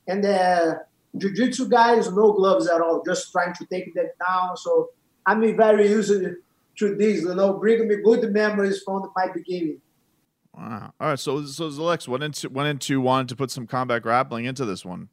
and 0.07 0.23
the 0.23 0.81
jiu-jitsu 1.17 1.69
guys 1.69 2.11
no 2.11 2.33
gloves 2.33 2.67
at 2.67 2.81
all, 2.81 3.03
just 3.03 3.31
trying 3.31 3.53
to 3.55 3.65
take 3.65 3.93
that 3.95 4.11
down. 4.19 4.55
So 4.57 4.89
I'm 5.25 5.41
very 5.57 5.89
used 5.89 6.11
to 6.11 6.95
this, 6.95 7.21
you 7.21 7.33
know, 7.33 7.53
bringing 7.53 7.87
me 7.87 7.97
good 8.03 8.31
memories 8.31 8.81
from 8.83 9.11
my 9.15 9.27
beginning. 9.33 9.81
Wow. 10.53 10.93
All 10.99 11.07
right. 11.09 11.19
So 11.19 11.45
so 11.45 11.67
Alex 11.67 12.07
went 12.07 12.23
into 12.23 12.49
went 12.49 12.69
into 12.69 13.01
wanting 13.01 13.27
to 13.27 13.35
put 13.35 13.51
some 13.51 13.67
combat 13.67 14.01
grappling 14.03 14.45
into 14.45 14.65
this 14.65 14.85
one. 14.85 15.09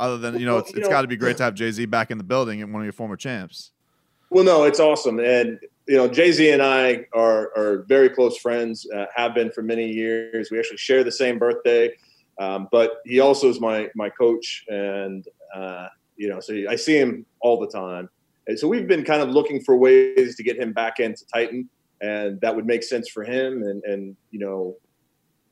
Other 0.00 0.16
than 0.16 0.40
you 0.40 0.46
know, 0.46 0.56
it's, 0.56 0.72
it's 0.72 0.88
got 0.88 1.02
to 1.02 1.08
be 1.08 1.16
great 1.16 1.36
to 1.36 1.42
have 1.42 1.54
JZ 1.54 1.90
back 1.90 2.10
in 2.10 2.16
the 2.16 2.24
building 2.24 2.62
and 2.62 2.72
one 2.72 2.80
of 2.80 2.86
your 2.86 2.94
former 2.94 3.16
champs. 3.16 3.70
Well, 4.30 4.44
no, 4.44 4.64
it's 4.64 4.80
awesome, 4.80 5.20
and 5.20 5.60
you 5.86 5.96
know, 5.96 6.08
JZ 6.08 6.54
and 6.54 6.62
I 6.62 7.04
are 7.12 7.52
are 7.54 7.84
very 7.86 8.08
close 8.08 8.38
friends, 8.38 8.86
uh, 8.94 9.06
have 9.14 9.34
been 9.34 9.50
for 9.50 9.62
many 9.62 9.86
years. 9.88 10.50
We 10.50 10.58
actually 10.58 10.78
share 10.78 11.04
the 11.04 11.12
same 11.12 11.38
birthday, 11.38 11.94
um, 12.38 12.68
but 12.72 13.02
he 13.04 13.20
also 13.20 13.50
is 13.50 13.60
my 13.60 13.90
my 13.94 14.08
coach, 14.08 14.64
and 14.68 15.26
uh, 15.54 15.88
you 16.16 16.30
know, 16.30 16.40
so 16.40 16.54
I 16.68 16.76
see 16.76 16.96
him 16.96 17.26
all 17.40 17.60
the 17.60 17.68
time, 17.68 18.08
and 18.46 18.58
so 18.58 18.68
we've 18.68 18.88
been 18.88 19.04
kind 19.04 19.20
of 19.20 19.28
looking 19.28 19.60
for 19.60 19.76
ways 19.76 20.34
to 20.36 20.42
get 20.42 20.56
him 20.56 20.72
back 20.72 20.98
into 20.98 21.26
Titan, 21.26 21.68
and 22.00 22.40
that 22.40 22.56
would 22.56 22.66
make 22.66 22.84
sense 22.84 23.08
for 23.08 23.22
him, 23.22 23.64
and 23.64 23.82
and 23.84 24.16
you 24.30 24.38
know, 24.38 24.76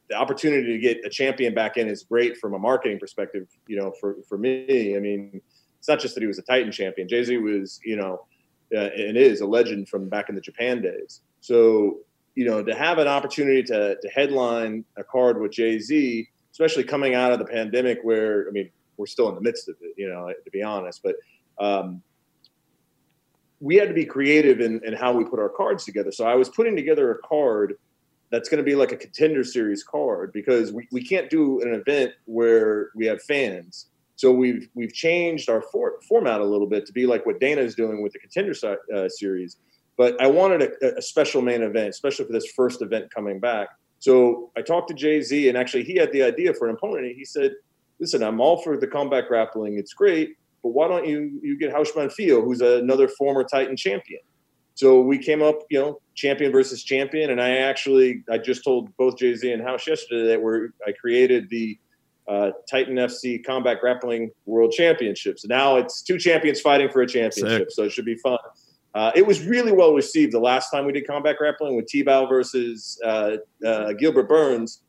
the 0.09 0.17
opportunity 0.17 0.73
to 0.73 0.79
get 0.79 1.05
a 1.05 1.11
champion 1.11 1.55
back 1.55 1.77
in 1.77 1.89
is 1.89 2.03
great 2.03 2.37
from 2.39 2.55
a 2.55 2.59
marketing 2.59 2.99
perspective. 2.99 3.47
You 3.67 3.77
know, 3.77 3.93
for 4.01 4.17
for 4.29 4.39
me, 4.39 4.97
I 4.97 5.01
mean, 5.01 5.41
it's 5.79 5.89
not 5.89 6.01
just 6.01 6.15
that 6.15 6.21
he 6.21 6.27
was 6.27 6.39
a 6.39 6.43
Titan 6.43 6.73
champion. 6.73 7.09
JZ 7.09 7.43
was, 7.43 7.81
you 7.85 7.97
know 7.97 8.27
uh, 8.75 8.91
and 8.97 9.17
is 9.17 9.41
a 9.41 9.47
legend 9.47 9.89
from 9.89 10.09
back 10.09 10.29
in 10.29 10.35
the 10.35 10.41
Japan 10.41 10.83
days. 10.83 11.23
So, 11.41 11.99
you 12.35 12.45
know, 12.45 12.63
to 12.63 12.75
have 12.75 12.99
an 12.99 13.09
opportunity 13.09 13.63
to, 13.65 13.97
to 14.01 14.09
headline 14.11 14.85
a 14.97 15.05
card 15.05 15.41
with 15.41 15.53
JZ, 15.53 16.27
especially 16.53 16.85
coming 16.85 17.15
out 17.15 17.33
of 17.33 17.39
the 17.39 17.45
pandemic, 17.45 18.01
where 18.03 18.47
I 18.49 18.51
mean, 18.51 18.71
we're 18.97 19.07
still 19.07 19.29
in 19.29 19.35
the 19.35 19.41
midst 19.41 19.69
of 19.69 19.77
it, 19.81 19.95
you 19.97 20.09
know, 20.09 20.29
to 20.29 20.51
be 20.51 20.63
honest, 20.63 21.03
but 21.03 21.17
um, 21.59 22.03
we 23.61 23.77
had 23.77 23.89
to 23.89 23.95
be 23.95 24.05
creative 24.05 24.61
in, 24.61 24.81
in 24.85 24.93
how 24.93 25.13
we 25.13 25.25
put 25.25 25.39
our 25.39 25.49
cards 25.49 25.85
together. 25.85 26.13
So 26.13 26.27
I 26.27 26.35
was 26.35 26.49
putting 26.49 26.77
together 26.77 27.13
a 27.13 27.19
card 27.19 27.79
that's 28.31 28.49
going 28.49 28.59
to 28.59 28.65
be 28.65 28.75
like 28.75 28.93
a 28.93 28.97
contender 28.97 29.43
series 29.43 29.83
card 29.83 30.33
because 30.33 30.73
we, 30.73 30.87
we 30.93 31.03
can't 31.03 31.31
do 31.31 31.61
an 31.63 31.75
event 31.75 32.13
where 32.27 32.91
we 32.95 33.07
have 33.07 33.23
fans 33.23 33.87
so 34.19 34.33
we've 34.33 34.69
we've 34.75 34.93
changed 34.93 35.49
our 35.49 35.63
for, 35.63 36.01
format 36.09 36.41
a 36.41 36.45
little 36.45 36.67
bit 36.67 36.85
to 36.87 36.93
be 36.93 37.07
like 37.07 37.25
what 37.25 37.39
Dana 37.39 37.61
is 37.61 37.77
doing 37.77 38.03
with 38.03 38.13
the 38.13 38.19
contender 38.19 38.53
uh, 38.93 39.09
series. 39.09 39.59
But 39.97 40.21
I 40.21 40.27
wanted 40.27 40.63
a, 40.83 40.99
a, 40.99 41.03
special 41.03 41.41
main 41.41 41.63
event, 41.63 41.91
especially 41.91 42.27
for 42.27 42.33
this 42.33 42.51
first 42.57 42.83
event 42.83 43.15
coming 43.15 43.39
back. 43.39 43.69
So 44.01 44.51
I 44.57 44.63
talked 44.63 44.89
to 44.89 44.95
JZ, 44.95 45.49
and 45.49 45.57
actually 45.57 45.85
he 45.85 45.95
had 45.95 46.11
the 46.11 46.25
idea 46.25 46.53
for 46.53 46.69
an 46.69 46.75
opponent. 46.75 47.15
He 47.17 47.25
said, 47.25 47.53
"Listen, 48.01 48.25
I'm 48.25 48.41
all 48.41 48.61
for 48.61 48.77
the 48.77 48.89
combat 48.89 49.29
grappling. 49.29 49.79
It's 49.79 49.95
great, 49.95 50.31
but 50.65 50.71
why 50.71 50.89
don't 50.89 51.07
you 51.07 51.39
you 51.41 51.57
get 51.57 51.73
Raush 51.73 51.93
Manfio, 51.93 52.43
who's 52.43 52.61
another 52.61 53.07
former 53.07 53.45
Titan 53.45 53.77
champion?" 53.77 54.21
So 54.79 55.01
we 55.01 55.19
came 55.19 55.43
up, 55.43 55.63
you 55.71 55.81
know, 55.81 56.01
champion 56.15 56.53
versus 56.53 56.85
champion, 56.85 57.31
and 57.31 57.43
I 57.43 57.57
actually 57.57 58.23
I 58.31 58.39
just 58.39 58.63
told 58.63 58.97
both 58.97 59.17
JZ 59.17 59.53
and 59.53 59.65
Raush 59.65 59.89
yesterday 59.89 60.29
that 60.29 60.41
we're 60.41 60.69
I 60.87 60.93
created 60.93 61.51
the 61.51 61.77
uh, 62.29 62.53
Titan 62.71 62.95
FC 62.95 63.45
Combat 63.45 63.81
Grappling 63.81 64.31
World 64.47 64.71
Championships. 64.71 65.45
Now 65.45 65.79
it's 65.79 66.01
two 66.01 66.17
champions 66.17 66.61
fighting 66.61 66.91
for 66.91 67.03
a 67.03 67.09
championship, 67.09 67.71
Sick. 67.71 67.71
so 67.73 67.83
it 67.83 67.91
should 67.91 68.05
be 68.05 68.15
fun. 68.19 68.39
Uh, 68.95 69.11
it 69.17 69.27
was 69.27 69.45
really 69.45 69.73
well 69.73 69.95
received 69.95 70.33
the 70.33 70.39
last 70.39 70.71
time 70.71 70.87
we 70.87 70.93
did 70.93 71.09
combat 71.09 71.39
grappling 71.39 71.75
with 71.75 71.87
T-Bow 71.89 72.27
versus 72.27 73.01
uh, 73.05 73.39
uh 73.67 73.95
Gilbert 73.95 74.29
Burns, 74.29 74.83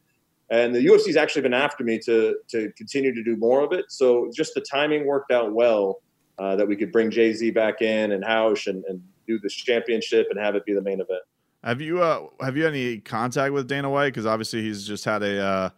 and 0.51 0.75
the 0.75 0.85
UFC's 0.85 1.17
actually 1.17 1.41
been 1.41 1.55
after 1.55 1.83
me 1.83 1.97
to 2.05 2.35
to 2.49 2.71
continue 2.77 3.11
to 3.11 3.23
do 3.23 3.35
more 3.37 3.63
of 3.63 3.73
it. 3.73 3.85
So 3.89 4.29
just 4.35 4.53
the 4.53 4.61
timing 4.61 5.07
worked 5.07 5.31
out 5.31 5.51
well 5.51 6.03
uh, 6.37 6.55
that 6.57 6.67
we 6.67 6.75
could 6.75 6.91
bring 6.91 7.09
JZ 7.09 7.55
back 7.55 7.81
in 7.81 8.11
and 8.11 8.23
Raush 8.23 8.67
and, 8.67 8.85
and 8.85 9.01
do 9.29 9.39
this 9.39 9.53
championship 9.53 10.27
and 10.29 10.39
have 10.39 10.55
it 10.55 10.65
be 10.65 10.73
the 10.73 10.81
main 10.81 10.99
event. 11.01 11.21
Have 11.63 11.81
you 11.81 12.01
uh, 12.01 12.27
have 12.41 12.57
you 12.57 12.67
any 12.67 12.97
contact 12.99 13.53
with 13.53 13.67
Dana 13.67 13.89
White? 13.89 14.07
Because 14.07 14.25
obviously 14.25 14.61
he's 14.61 14.87
just 14.87 15.05
had 15.05 15.23
a 15.23 15.73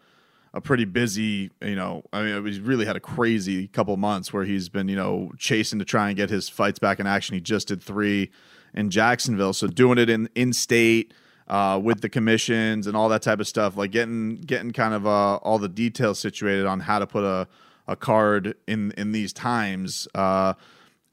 a 0.53 0.61
pretty 0.61 0.85
busy, 0.85 1.49
you 1.61 1.75
know, 1.75 2.03
I 2.11 2.23
mean, 2.23 2.45
he's 2.45 2.59
really 2.59 2.85
had 2.85 2.97
a 2.97 2.99
crazy 2.99 3.67
couple 3.69 3.95
months 3.95 4.33
where 4.33 4.43
he's 4.43 4.67
been, 4.67 4.89
you 4.89 4.97
know, 4.97 5.31
chasing 5.37 5.79
to 5.79 5.85
try 5.85 6.09
and 6.09 6.17
get 6.17 6.29
his 6.29 6.49
fights 6.49 6.77
back 6.77 6.99
in 6.99 7.07
action. 7.07 7.35
He 7.35 7.41
just 7.41 7.69
did 7.69 7.81
three 7.81 8.31
in 8.73 8.89
Jacksonville, 8.89 9.53
so 9.53 9.67
doing 9.67 9.97
it 9.97 10.09
in 10.09 10.29
in 10.35 10.53
state 10.53 11.13
uh, 11.47 11.79
with 11.81 12.01
the 12.01 12.09
commissions 12.09 12.87
and 12.87 12.95
all 12.95 13.09
that 13.09 13.21
type 13.21 13.39
of 13.39 13.47
stuff, 13.47 13.75
like 13.77 13.91
getting 13.91 14.35
getting 14.35 14.71
kind 14.71 14.93
of 14.93 15.07
uh, 15.07 15.35
all 15.37 15.57
the 15.57 15.69
details 15.69 16.19
situated 16.19 16.65
on 16.65 16.81
how 16.81 16.99
to 16.99 17.07
put 17.07 17.23
a 17.23 17.47
a 17.87 17.95
card 17.95 18.55
in 18.67 18.91
in 18.97 19.11
these 19.11 19.33
times. 19.33 20.07
Uh, 20.13 20.53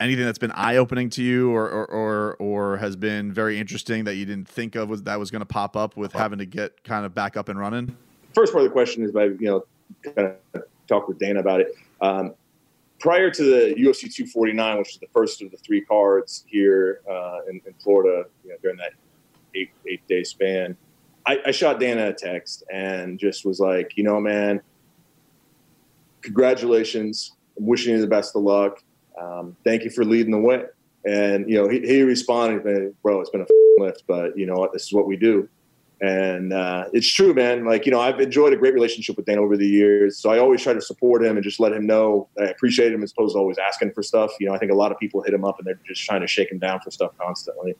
anything 0.01 0.25
that's 0.25 0.39
been 0.39 0.53
eye 0.53 0.77
opening 0.77 1.11
to 1.11 1.23
you, 1.23 1.51
or, 1.51 1.69
or 1.69 1.87
or 1.87 2.37
or 2.39 2.77
has 2.79 2.97
been 2.97 3.33
very 3.33 3.59
interesting 3.59 4.05
that 4.05 4.15
you 4.15 4.25
didn't 4.25 4.49
think 4.49 4.75
of 4.75 4.89
was 4.89 5.03
that 5.05 5.19
was 5.19 5.31
going 5.31 5.41
to 5.41 5.47
pop 5.47 5.77
up 5.77 5.97
with 5.97 6.13
having 6.13 6.39
to 6.39 6.47
get 6.47 6.83
kind 6.85 7.05
of 7.05 7.15
back 7.15 7.37
up 7.37 7.49
and 7.49 7.59
running 7.59 7.97
first 8.39 8.53
part 8.53 8.65
of 8.65 8.71
the 8.71 8.73
question 8.73 9.03
is 9.03 9.11
by 9.11 9.25
you 9.25 9.37
know 9.41 9.65
kind 10.03 10.35
of 10.55 10.63
talk 10.87 11.09
with 11.09 11.19
Dana 11.19 11.41
about 11.41 11.61
it. 11.61 11.75
Um, 12.01 12.35
prior 13.01 13.31
to 13.31 13.43
the 13.43 13.75
UFC 13.75 14.13
249, 14.13 14.79
which 14.79 14.91
is 14.91 14.99
the 14.99 15.09
first 15.13 15.43
of 15.43 15.51
the 15.51 15.57
three 15.57 15.81
cards 15.81 16.45
here 16.47 17.01
uh, 17.11 17.39
in, 17.49 17.61
in, 17.67 17.75
Florida, 17.81 18.29
you 18.45 18.51
know, 18.51 18.57
during 18.63 18.77
that 18.77 18.93
eight 19.55 19.71
eight 19.89 20.07
day 20.09 20.23
span, 20.23 20.77
I, 21.27 21.41
I, 21.47 21.51
shot 21.51 21.81
Dana 21.81 22.09
a 22.09 22.13
text 22.13 22.63
and 22.73 23.19
just 23.19 23.45
was 23.45 23.61
like, 23.61 23.97
you 23.97 24.05
know, 24.05 24.21
man, 24.21 24.61
congratulations. 26.23 27.33
I'm 27.59 27.67
wishing 27.67 27.95
you 27.95 28.01
the 28.01 28.07
best 28.07 28.37
of 28.37 28.43
luck. 28.43 28.83
Um, 29.21 29.57
thank 29.65 29.85
you 29.85 29.91
for 29.91 30.05
leading 30.05 30.33
the 30.33 30.39
way. 30.39 30.65
And 31.07 31.49
you 31.49 31.57
know, 31.57 31.69
he, 31.69 31.81
he 31.81 32.03
responded, 32.03 32.95
"Bro, 33.03 33.21
it's 33.21 33.31
been 33.31 33.43
a 33.43 33.47
lift, 33.79 34.05
but 34.07 34.37
you 34.37 34.47
know 34.47 34.57
what? 34.57 34.73
This 34.73 34.85
is 34.87 34.93
what 34.93 35.07
we 35.07 35.17
do." 35.17 35.49
And 36.01 36.53
uh, 36.53 36.85
it's 36.93 37.13
true, 37.13 37.35
man. 37.35 37.65
Like, 37.65 37.85
you 37.85 37.91
know, 37.91 38.01
I've 38.01 38.21
enjoyed 38.21 38.53
a 38.53 38.57
great 38.57 38.73
relationship 38.73 39.17
with 39.17 39.27
Dan 39.27 39.39
over 39.39 39.57
the 39.57 39.67
years. 39.67 40.17
So 40.17 40.31
I 40.31 40.39
always 40.39 40.63
try 40.63 40.73
to 40.73 40.81
support 40.81 41.25
him 41.25 41.37
and 41.37 41.43
just 41.43 41.59
let 41.59 41.73
him 41.73 41.87
know 41.87 42.29
I 42.39 42.45
appreciate 42.45 42.93
him 42.93 43.03
as 43.03 43.11
opposed 43.11 43.35
to 43.35 43.39
always 43.41 43.59
asking 43.59 43.93
for 43.95 44.05
stuff. 44.05 44.31
You 44.39 44.49
know, 44.49 44.55
I 44.55 44.59
think 44.59 44.71
a 44.71 44.77
lot 44.77 44.93
of 44.93 44.99
people 44.99 45.23
hit 45.23 45.35
him 45.35 45.45
up 45.45 45.59
and 45.59 45.67
they're 45.67 45.81
just 45.87 46.05
trying 46.05 46.21
to 46.21 46.29
shake 46.29 46.53
him 46.53 46.61
down 46.61 46.81
for 46.81 46.93
stuff 46.93 47.13
constantly. 47.19 47.75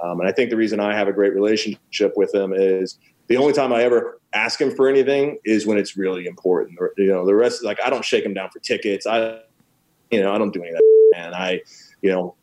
Um, 0.00 0.20
and 0.20 0.28
I 0.28 0.32
think 0.32 0.50
the 0.50 0.56
reason 0.56 0.78
I 0.78 0.94
have 0.94 1.08
a 1.08 1.12
great 1.12 1.32
relationship 1.34 2.12
with 2.16 2.34
him 2.34 2.52
is 2.52 2.98
the 3.28 3.38
only 3.38 3.54
time 3.54 3.72
I 3.72 3.82
ever 3.84 4.20
ask 4.34 4.60
him 4.60 4.74
for 4.74 4.86
anything 4.86 5.38
is 5.46 5.66
when 5.66 5.78
it's 5.78 5.96
really 5.96 6.26
important. 6.26 6.78
You 6.98 7.06
know, 7.06 7.24
the 7.24 7.34
rest, 7.34 7.64
like, 7.64 7.78
I 7.82 7.88
don't 7.88 8.04
shake 8.04 8.26
him 8.26 8.34
down 8.34 8.50
for 8.50 8.58
tickets. 8.58 9.06
I, 9.06 9.38
you 10.14 10.22
know, 10.22 10.32
I 10.32 10.38
don't 10.38 10.52
do 10.52 10.62
any 10.62 10.70
of 10.70 10.76
that, 10.76 11.10
man. 11.12 11.34
I, 11.34 11.60
you 12.02 12.10
know, 12.10 12.36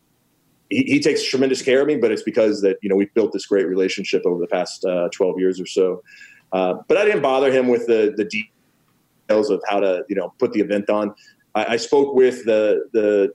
he, 0.68 0.84
he, 0.84 1.00
takes 1.00 1.24
tremendous 1.24 1.62
care 1.62 1.80
of 1.80 1.86
me, 1.86 1.96
but 1.96 2.12
it's 2.12 2.22
because 2.22 2.60
that 2.62 2.76
you 2.82 2.88
know 2.88 2.96
we've 2.96 3.12
built 3.14 3.32
this 3.32 3.46
great 3.46 3.66
relationship 3.66 4.22
over 4.26 4.38
the 4.38 4.46
past 4.46 4.84
uh, 4.84 5.08
12 5.12 5.38
years 5.38 5.60
or 5.60 5.66
so. 5.66 6.02
Uh, 6.52 6.74
but 6.86 6.98
I 6.98 7.04
didn't 7.04 7.22
bother 7.22 7.50
him 7.50 7.68
with 7.68 7.86
the 7.86 8.12
the 8.16 8.24
details 8.24 9.50
of 9.50 9.62
how 9.68 9.80
to 9.80 10.04
you 10.08 10.16
know 10.16 10.34
put 10.38 10.52
the 10.52 10.60
event 10.60 10.90
on. 10.90 11.14
I, 11.54 11.74
I 11.74 11.76
spoke 11.76 12.14
with 12.14 12.44
the 12.44 12.84
the 12.92 13.32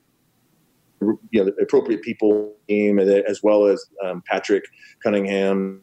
you 1.01 1.17
know 1.33 1.45
the 1.45 1.53
appropriate 1.63 2.03
people 2.03 2.55
team 2.67 2.99
as 2.99 3.41
well 3.41 3.65
as 3.65 3.83
um, 4.03 4.23
Patrick 4.27 4.65
Cunningham, 5.03 5.81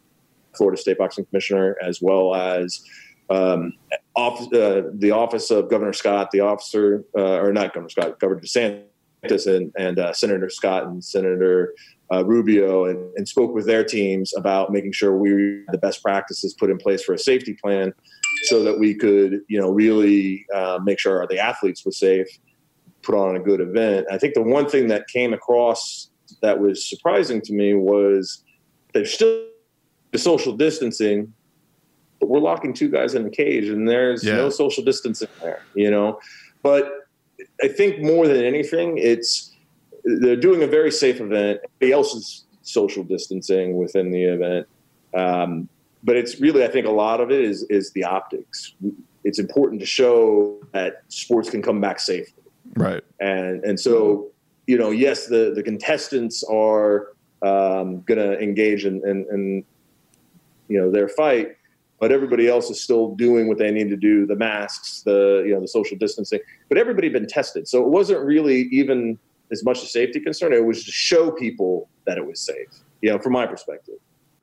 Florida 0.57 0.81
State 0.81 0.99
Boxing 0.99 1.25
Commissioner, 1.27 1.77
as 1.83 2.01
well 2.01 2.35
as 2.35 2.85
um, 3.31 3.73
off, 4.17 4.41
uh, 4.53 4.83
the 4.93 5.11
office 5.11 5.51
of 5.51 5.69
Governor 5.69 5.93
Scott, 5.93 6.31
the 6.31 6.41
officer 6.41 7.05
uh, 7.17 7.41
or 7.41 7.53
not 7.53 7.75
Governor 7.75 7.89
Scott, 7.89 8.21
Governor 8.21 8.41
DeSantis 8.41 9.47
and, 9.47 9.73
and 9.77 9.99
uh, 9.99 10.13
Senator 10.13 10.49
Scott 10.49 10.85
and 10.85 11.03
Senator 11.03 11.75
uh, 12.13 12.25
Rubio 12.25 12.85
and, 12.85 13.17
and, 13.17 13.27
spoke 13.27 13.55
with 13.55 13.67
their 13.67 13.83
teams 13.83 14.35
about 14.37 14.71
making 14.71 14.93
sure 14.93 15.17
we 15.17 15.65
the 15.73 15.79
best 15.79 16.03
practices 16.03 16.55
put 16.55 16.71
in 16.71 16.77
place 16.77 17.03
for 17.03 17.15
a 17.15 17.19
safety 17.19 17.55
plan 17.55 17.95
so 18.45 18.63
that 18.63 18.79
we 18.79 18.95
could, 18.95 19.41
you 19.49 19.59
know, 19.59 19.71
really 19.71 20.45
uh, 20.55 20.79
make 20.85 20.99
sure 20.99 21.27
the 21.29 21.39
athletes 21.39 21.85
were 21.85 21.93
safe, 21.93 22.27
put 23.03 23.15
on 23.15 23.37
a 23.37 23.41
good 23.41 23.61
event. 23.61 24.07
I 24.11 24.19
think 24.19 24.35
the 24.35 24.43
one 24.43 24.69
thing 24.69 24.89
that 24.89 25.09
came 25.09 25.33
across 25.33 26.11
that 26.43 26.61
was 26.61 26.89
surprising 26.89 27.41
to 27.43 27.53
me 27.53 27.75
was 27.75 28.45
there's 28.93 29.13
still 29.13 29.47
the 30.13 30.19
social 30.19 30.53
distancing, 30.57 31.33
but 32.25 32.31
we're 32.31 32.41
locking 32.41 32.73
two 32.73 32.89
guys 32.89 33.15
in 33.15 33.27
a 33.27 33.31
cage 33.31 33.69
and 33.69 33.87
there's 33.87 34.25
yeah. 34.25 34.37
no 34.37 34.49
social 34.49 34.83
distancing 34.83 35.29
there, 35.43 35.61
you 35.75 35.91
know. 35.91 36.19
But 36.63 37.07
I 37.63 37.69
think 37.69 38.01
more 38.01 38.27
than 38.27 38.43
anything, 38.43 38.97
it's 38.97 39.53
they're 40.05 40.35
doing 40.35 40.63
a 40.63 40.67
very 40.67 40.91
safe 40.91 41.21
event. 41.21 41.61
Everybody 41.65 41.93
else 41.93 42.15
is 42.15 42.45
social 42.63 43.05
distancing 43.05 43.77
within 43.77 44.11
the 44.11 44.25
event. 44.25 44.67
Um, 45.15 45.69
but 46.03 46.17
it's 46.17 46.41
really, 46.41 46.65
I 46.65 46.69
think, 46.69 46.87
a 46.87 46.91
lot 46.91 47.21
of 47.21 47.31
it 47.31 47.43
is 47.43 47.65
is 47.65 47.93
the 47.93 48.05
optics. 48.05 48.73
It's 49.23 49.39
important 49.39 49.81
to 49.81 49.87
show 49.87 50.63
that 50.73 51.03
sports 51.09 51.51
can 51.51 51.61
come 51.61 51.79
back 51.79 52.01
safely, 52.01 52.43
right? 52.75 53.05
And 53.21 53.63
and 53.65 53.79
so, 53.79 54.31
you 54.67 54.79
know, 54.79 54.91
yes, 54.91 55.27
the 55.27 55.53
the 55.55 55.63
contestants 55.63 56.43
are 56.45 57.09
um, 57.43 58.01
going 58.03 58.19
to 58.19 58.41
engage 58.41 58.87
in, 58.87 59.07
in, 59.07 59.27
in 59.31 59.65
you 60.69 60.81
know 60.81 60.91
their 60.91 61.09
fight, 61.09 61.57
but 62.05 62.13
everybody 62.13 62.47
else 62.49 62.69
is 62.69 62.79
still 62.79 63.15
doing 63.15 63.49
what 63.49 63.57
they 63.57 63.71
need 63.71 63.89
to 63.89 63.97
do 63.97 64.27
the 64.27 64.37
masks 64.37 65.01
the 65.07 65.43
you 65.47 65.55
know 65.55 65.61
the 65.63 65.67
social 65.67 65.97
distancing 65.97 66.39
but 66.69 66.77
everybody 66.77 67.09
been 67.09 67.27
tested. 67.27 67.67
So 67.67 67.83
it 67.83 67.89
wasn't 67.89 68.21
really 68.21 68.69
even 68.73 69.19
as 69.51 69.65
much 69.65 69.83
a 69.83 69.87
safety 69.87 70.21
concern. 70.21 70.53
It 70.53 70.67
was 70.67 70.85
to 70.85 70.93
show 70.93 71.31
people 71.31 71.89
that 72.05 72.19
it 72.19 72.27
was 72.27 72.41
safe 72.41 72.69
you 73.01 73.11
know 73.11 73.19
from 73.19 73.33
my 73.33 73.47
perspective. 73.47 73.95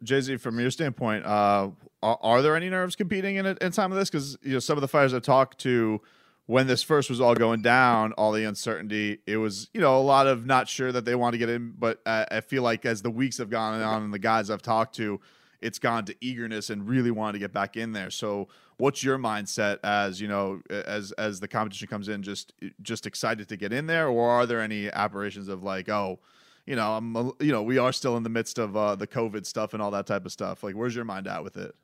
JZ 0.04 0.40
from 0.40 0.60
your 0.60 0.72
standpoint 0.72 1.24
uh, 1.24 1.70
are, 2.02 2.18
are, 2.24 2.42
there 2.42 2.56
any 2.56 2.68
nerves 2.68 2.96
competing 2.96 3.36
in, 3.36 3.46
in 3.46 3.72
time 3.72 3.92
of 3.92 4.00
this? 4.00 4.10
Because 4.10 4.40
you 4.42 4.54
know 4.54 4.60
some 4.60 4.76
of 4.76 4.82
the 4.82 4.88
fighters 4.88 5.14
i've 5.14 5.22
talked 5.22 5.60
to 5.60 6.02
when 6.48 6.66
this 6.66 6.82
first 6.82 7.12
was 7.12 7.22
all 7.22 7.36
going 7.36 7.62
down 7.62 8.12
all 8.14 8.32
the 8.32 8.44
uncertainty 8.44 9.20
it 9.28 9.38
was 9.38 9.70
you 9.72 9.82
know 9.82 10.00
a 10.00 10.02
lot 10.02 10.26
of 10.26 10.48
not 10.48 10.68
sure 10.68 10.92
that 10.92 11.06
they 11.06 11.14
want 11.14 11.36
to 11.36 11.38
get 11.38 11.48
in 11.48 11.76
but 11.78 12.02
uh, 12.08 12.26
i 12.32 12.42
feel 12.42 12.64
like 12.64 12.88
as 12.88 13.04
the 13.04 13.12
weeks 13.12 13.38
have 13.38 13.52
gone 13.52 13.80
on 13.80 14.02
and 14.02 14.12
the 14.12 14.18
guys 14.18 14.50
i've 14.50 14.64
talked 14.64 14.96
to 14.96 15.22
it's 15.62 15.80
gone 15.80 16.06
to 16.06 16.16
eagerness 16.22 16.70
and 16.70 16.88
really 16.88 17.12
wanting 17.12 17.34
to 17.34 17.40
get 17.40 17.54
back 17.54 17.78
in 17.78 17.92
there. 17.92 18.10
So, 18.10 18.48
what's 18.78 19.04
your 19.04 19.18
mindset 19.18 19.80
as 19.84 20.20
you 20.20 20.28
know 20.28 20.62
as 20.70 21.12
as 21.14 21.40
the 21.40 21.48
competition 21.48 21.88
comes 21.88 22.08
in? 22.08 22.24
Just 22.24 22.54
just 22.82 23.06
excited 23.06 23.48
to 23.50 23.58
get 23.58 23.72
in 23.72 23.88
there, 23.88 24.08
or 24.08 24.30
are 24.30 24.46
there 24.46 24.62
any 24.62 24.92
aberrations 24.92 25.48
of 25.48 25.64
like, 25.64 25.90
oh, 25.90 26.20
you 26.66 26.76
know, 26.76 26.94
I'm 26.94 27.16
you 27.40 27.52
know, 27.52 27.64
we 27.64 27.78
are 27.78 27.92
still 27.92 28.18
in 28.18 28.24
the 28.24 28.30
midst 28.30 28.58
of 28.58 28.76
uh, 28.76 28.96
the 28.96 29.08
COVID 29.08 29.46
stuff 29.46 29.74
and 29.74 29.82
all 29.82 29.92
that 29.92 30.08
type 30.08 30.26
of 30.26 30.32
stuff. 30.32 30.64
Like, 30.64 30.76
where's 30.76 30.96
your 30.96 31.06
mind 31.06 31.28
at 31.28 31.44
with 31.44 31.58
it? 31.58 31.76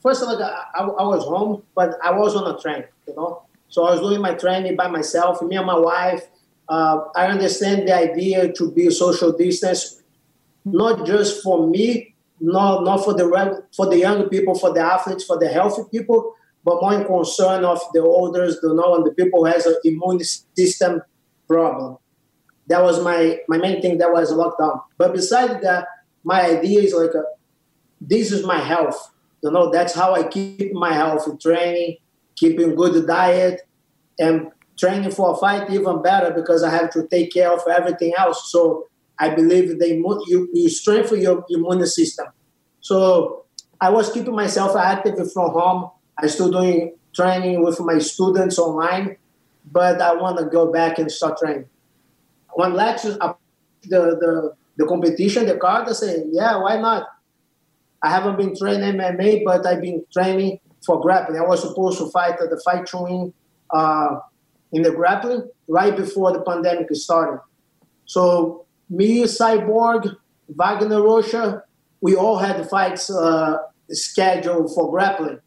First, 0.00 0.22
like 0.22 0.38
I, 0.38 0.64
I, 0.74 0.82
I 0.84 1.06
was 1.06 1.24
home, 1.24 1.62
but 1.74 1.96
I 2.02 2.10
was 2.10 2.36
on 2.36 2.54
a 2.54 2.58
train, 2.58 2.84
you 3.06 3.14
know. 3.14 3.42
So 3.68 3.84
I 3.84 3.92
was 3.92 4.00
doing 4.00 4.20
my 4.20 4.34
training 4.34 4.76
by 4.76 4.88
myself, 4.88 5.42
me 5.42 5.56
and 5.56 5.66
my 5.66 5.78
wife. 5.78 6.28
Uh, 6.68 7.04
I 7.14 7.26
understand 7.26 7.88
the 7.88 7.94
idea 7.94 8.52
to 8.52 8.70
be 8.70 8.90
social 8.90 9.32
distance, 9.32 10.02
not 10.64 11.06
just 11.06 11.42
for 11.42 11.66
me, 11.66 12.15
not 12.40 12.84
not 12.84 13.04
for 13.04 13.14
the 13.14 13.64
for 13.74 13.86
the 13.86 13.98
young 13.98 14.28
people, 14.28 14.54
for 14.54 14.72
the 14.72 14.80
athletes, 14.80 15.24
for 15.24 15.38
the 15.38 15.48
healthy 15.48 15.82
people, 15.90 16.34
but 16.64 16.80
more 16.80 16.94
in 16.94 17.04
concern 17.04 17.64
of 17.64 17.80
the 17.94 18.02
olders, 18.02 18.60
the 18.60 18.74
know, 18.74 18.96
and 18.96 19.06
the 19.06 19.12
people 19.12 19.40
who 19.40 19.52
has 19.52 19.66
an 19.66 19.76
immune 19.84 20.20
system 20.56 21.02
problem. 21.46 21.98
That 22.66 22.82
was 22.82 23.02
my 23.02 23.40
my 23.48 23.58
main 23.58 23.80
thing. 23.80 23.98
That 23.98 24.12
was 24.12 24.32
lockdown. 24.32 24.82
But 24.98 25.12
besides 25.12 25.62
that, 25.62 25.86
my 26.24 26.42
idea 26.42 26.80
is 26.80 26.92
like, 26.92 27.14
a, 27.14 27.22
this 28.00 28.32
is 28.32 28.44
my 28.44 28.58
health. 28.58 29.12
You 29.42 29.50
know, 29.50 29.70
that's 29.70 29.94
how 29.94 30.14
I 30.14 30.24
keep 30.24 30.72
my 30.72 30.92
health: 30.92 31.28
training, 31.40 31.98
keeping 32.34 32.74
good 32.74 33.06
diet, 33.06 33.62
and 34.18 34.50
training 34.76 35.10
for 35.10 35.32
a 35.32 35.36
fight 35.36 35.70
even 35.70 36.02
better 36.02 36.32
because 36.32 36.62
I 36.62 36.70
have 36.70 36.90
to 36.90 37.06
take 37.06 37.32
care 37.32 37.52
of 37.52 37.60
everything 37.68 38.12
else. 38.18 38.50
So 38.50 38.88
I 39.18 39.34
believe 39.34 39.78
they 39.78 39.96
you, 39.96 40.48
you 40.52 40.68
strengthen 40.68 41.20
your 41.20 41.44
immune 41.48 41.86
system. 41.86 42.26
So 42.80 43.44
I 43.80 43.90
was 43.90 44.12
keeping 44.12 44.34
myself 44.34 44.76
active 44.76 45.14
from 45.32 45.50
home. 45.50 45.90
I 46.18 46.26
still 46.26 46.50
doing 46.50 46.94
training 47.14 47.64
with 47.64 47.80
my 47.80 47.98
students 47.98 48.58
online, 48.58 49.16
but 49.72 50.00
I 50.00 50.14
want 50.14 50.38
to 50.38 50.44
go 50.44 50.70
back 50.70 50.98
and 50.98 51.10
start 51.10 51.38
training. 51.38 51.66
When 52.54 52.74
lectures, 52.74 53.16
the, 53.16 53.36
the, 53.88 54.54
the 54.76 54.86
competition, 54.86 55.46
the 55.46 55.56
card, 55.56 55.88
I 55.88 55.92
say, 55.92 56.24
yeah, 56.30 56.56
why 56.58 56.80
not? 56.80 57.06
I 58.02 58.10
haven't 58.10 58.36
been 58.36 58.56
training 58.56 58.94
MMA, 58.94 59.44
but 59.44 59.66
I've 59.66 59.80
been 59.80 60.04
training 60.12 60.60
for 60.84 61.00
grappling. 61.00 61.40
I 61.40 61.44
was 61.44 61.62
supposed 61.62 61.98
to 61.98 62.10
fight 62.10 62.40
at 62.40 62.50
the 62.50 62.60
fight 62.64 62.86
training 62.86 63.32
uh, 63.70 64.20
in 64.72 64.82
the 64.82 64.92
grappling 64.92 65.48
right 65.68 65.96
before 65.96 66.32
the 66.32 66.42
pandemic 66.42 66.94
started. 66.94 67.40
So 68.04 68.65
me, 68.88 69.24
Cyborg, 69.24 70.16
Wagner 70.48 71.02
Rocha, 71.02 71.62
we 72.00 72.14
all 72.14 72.38
had 72.38 72.68
fights 72.68 73.10
uh, 73.10 73.58
scheduled 73.90 74.74
for 74.74 74.90
grappling. 74.90 75.40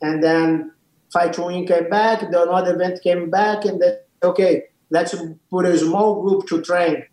And 0.00 0.22
then 0.22 0.72
Fight 1.12 1.38
Win 1.38 1.66
came 1.66 1.90
back, 1.90 2.20
the 2.20 2.42
another 2.42 2.74
event 2.74 3.02
came 3.02 3.30
back, 3.30 3.64
and 3.64 3.80
then, 3.80 3.98
okay, 4.22 4.64
let's 4.90 5.14
put 5.50 5.66
a 5.66 5.78
small 5.78 6.22
group 6.22 6.46
to 6.48 6.62
train. 6.62 7.04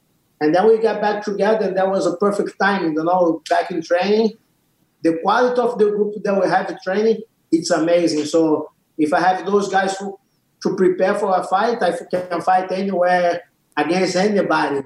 And 0.41 0.55
then 0.55 0.67
we 0.67 0.77
got 0.77 1.01
back 1.01 1.23
together, 1.23 1.67
and 1.67 1.77
that 1.77 1.89
was 1.89 2.05
a 2.05 2.15
perfect 2.15 2.57
timing, 2.59 2.93
you 2.93 3.03
know, 3.03 3.41
back 3.49 3.71
in 3.71 3.81
training. 3.81 4.33
The 5.01 5.19
quality 5.21 5.59
of 5.59 5.77
the 5.77 5.89
group 5.89 6.15
that 6.23 6.41
we 6.41 6.47
have 6.47 6.81
training, 6.81 7.21
it's 7.51 7.71
amazing. 7.71 8.25
So 8.25 8.71
if 8.97 9.13
I 9.13 9.19
have 9.19 9.45
those 9.45 9.69
guys 9.69 9.97
to, 9.97 10.17
to 10.63 10.75
prepare 10.75 11.15
for 11.15 11.37
a 11.37 11.43
fight, 11.43 11.81
I 11.81 11.91
can 12.09 12.41
fight 12.41 12.71
anywhere 12.71 13.41
against 13.75 14.15
anybody. 14.15 14.81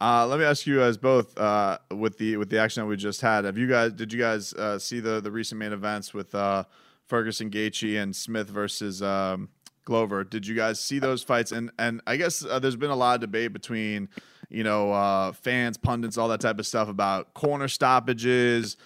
Uh, 0.00 0.26
let 0.26 0.38
me 0.38 0.46
ask 0.46 0.66
you 0.66 0.78
guys 0.78 0.96
both 0.96 1.38
uh, 1.38 1.76
with 1.90 2.16
the 2.16 2.38
with 2.38 2.48
the 2.48 2.58
action 2.58 2.82
that 2.82 2.86
we 2.86 2.96
just 2.96 3.20
had. 3.20 3.44
Have 3.44 3.58
you 3.58 3.66
guys 3.66 3.92
did 3.92 4.12
you 4.12 4.18
guys 4.18 4.54
uh, 4.54 4.78
see 4.78 4.98
the 4.98 5.20
the 5.20 5.30
recent 5.30 5.58
main 5.58 5.72
events 5.72 6.14
with 6.14 6.34
uh, 6.34 6.64
Ferguson 7.06 7.50
Gaethje 7.50 8.02
and 8.02 8.16
Smith 8.16 8.48
versus 8.48 9.02
um, 9.02 9.50
Glover? 9.84 10.24
Did 10.24 10.46
you 10.46 10.54
guys 10.54 10.80
see 10.80 10.98
those 11.00 11.22
fights? 11.22 11.52
And 11.52 11.70
and 11.78 12.00
I 12.06 12.16
guess 12.16 12.42
uh, 12.42 12.58
there's 12.58 12.76
been 12.76 12.90
a 12.90 12.96
lot 12.96 13.16
of 13.16 13.20
debate 13.20 13.52
between 13.52 14.08
you 14.48 14.64
know 14.64 14.90
uh, 14.90 15.32
fans, 15.32 15.76
pundits, 15.76 16.16
all 16.16 16.28
that 16.28 16.40
type 16.40 16.58
of 16.58 16.66
stuff 16.66 16.88
about 16.88 17.34
corner 17.34 17.68
stoppages. 17.68 18.78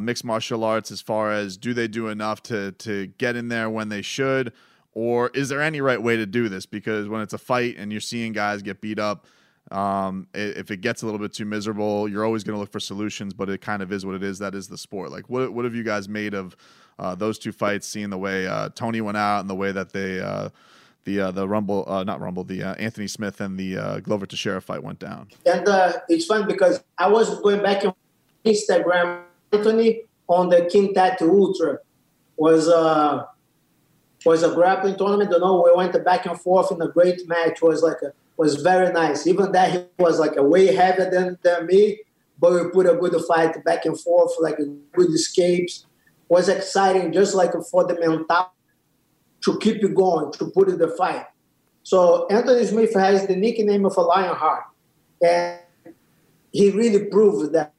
mixed 0.00 0.24
martial 0.24 0.62
arts, 0.62 0.92
as 0.92 1.00
far 1.00 1.32
as 1.32 1.56
do 1.56 1.74
they 1.74 1.88
do 1.88 2.06
enough 2.06 2.40
to 2.44 2.70
to 2.70 3.08
get 3.18 3.34
in 3.34 3.48
there 3.48 3.68
when 3.68 3.88
they 3.88 4.02
should, 4.02 4.52
or 4.92 5.28
is 5.30 5.48
there 5.48 5.60
any 5.60 5.80
right 5.80 6.00
way 6.00 6.16
to 6.18 6.26
do 6.26 6.48
this? 6.48 6.66
Because 6.66 7.08
when 7.08 7.20
it's 7.20 7.32
a 7.32 7.38
fight 7.38 7.74
and 7.78 7.90
you're 7.90 8.00
seeing 8.00 8.32
guys 8.32 8.62
get 8.62 8.80
beat 8.80 9.00
up, 9.00 9.26
um, 9.70 10.26
if 10.34 10.70
it 10.70 10.80
gets 10.80 11.02
a 11.02 11.06
little 11.06 11.20
bit 11.20 11.32
too 11.32 11.44
miserable, 11.44 12.08
you're 12.08 12.24
always 12.24 12.44
going 12.44 12.54
to 12.54 12.60
look 12.60 12.72
for 12.72 12.80
solutions, 12.80 13.32
but 13.32 13.48
it 13.48 13.60
kind 13.60 13.82
of 13.82 13.92
is 13.92 14.04
what 14.04 14.14
it 14.14 14.22
is. 14.22 14.38
That 14.38 14.54
is 14.54 14.68
the 14.68 14.76
sport. 14.76 15.10
Like, 15.10 15.30
what 15.30 15.52
what 15.52 15.64
have 15.64 15.74
you 15.74 15.84
guys 15.84 16.08
made 16.08 16.34
of 16.34 16.56
uh, 16.98 17.14
those 17.14 17.38
two 17.38 17.52
fights? 17.52 17.86
Seeing 17.86 18.10
the 18.10 18.18
way 18.18 18.46
uh, 18.46 18.70
Tony 18.74 19.00
went 19.00 19.16
out 19.16 19.40
and 19.40 19.48
the 19.48 19.54
way 19.54 19.72
that 19.72 19.92
they 19.92 20.20
uh, 20.20 20.50
the 21.04 21.20
uh, 21.20 21.30
the 21.30 21.48
Rumble, 21.48 21.84
uh, 21.86 22.02
not 22.02 22.20
Rumble, 22.20 22.44
the 22.44 22.62
uh, 22.62 22.74
Anthony 22.74 23.06
Smith 23.06 23.40
and 23.40 23.58
the 23.58 24.00
Glover 24.02 24.26
to 24.26 24.30
Teixeira 24.30 24.60
fight 24.60 24.82
went 24.82 24.98
down. 24.98 25.28
And 25.46 25.66
it's 26.08 26.26
fun 26.26 26.46
because 26.46 26.82
I 26.98 27.08
was 27.08 27.40
going 27.40 27.62
back 27.62 27.84
on 27.84 27.94
Instagram. 28.44 29.22
Anthony 29.52 30.02
on 30.28 30.48
the 30.48 30.66
King 30.72 30.94
Quintet 30.94 31.20
Ultra 31.22 31.78
was 32.36 32.68
was 34.24 34.42
a 34.42 34.54
grappling 34.54 34.96
tournament. 34.96 35.30
You 35.30 35.38
know, 35.38 35.62
we 35.64 35.76
went 35.76 36.04
back 36.04 36.26
and 36.26 36.40
forth 36.40 36.72
in 36.72 36.80
a 36.82 36.88
great 36.88 37.26
match. 37.28 37.56
It 37.56 37.62
was 37.62 37.82
like 37.82 38.00
a 38.02 38.12
was 38.42 38.56
very 38.56 38.92
nice. 38.92 39.24
Even 39.26 39.52
that 39.52 39.70
he 39.70 39.78
was 39.98 40.18
like 40.18 40.36
a 40.36 40.42
way 40.42 40.74
heavier 40.74 41.08
than, 41.08 41.38
than 41.44 41.66
me, 41.66 42.00
but 42.40 42.52
we 42.52 42.70
put 42.70 42.86
a 42.86 42.94
good 42.94 43.14
fight 43.28 43.64
back 43.64 43.84
and 43.84 43.98
forth, 43.98 44.32
like 44.40 44.58
good 44.96 45.10
escapes. 45.10 45.86
Was 46.28 46.48
exciting, 46.48 47.12
just 47.12 47.34
like 47.34 47.52
for 47.70 47.84
the 47.84 47.94
mental 48.00 48.52
to 49.44 49.58
keep 49.58 49.84
it 49.84 49.94
going, 49.94 50.32
to 50.32 50.46
put 50.46 50.68
in 50.70 50.78
the 50.78 50.88
fight. 50.88 51.26
So 51.82 52.26
Anthony 52.28 52.64
Smith 52.64 52.94
has 52.94 53.26
the 53.26 53.36
nickname 53.36 53.84
of 53.84 53.96
a 53.98 54.00
Lionheart, 54.00 54.64
and 55.22 55.60
he 56.50 56.70
really 56.70 57.04
proved 57.04 57.52
that. 57.52 57.74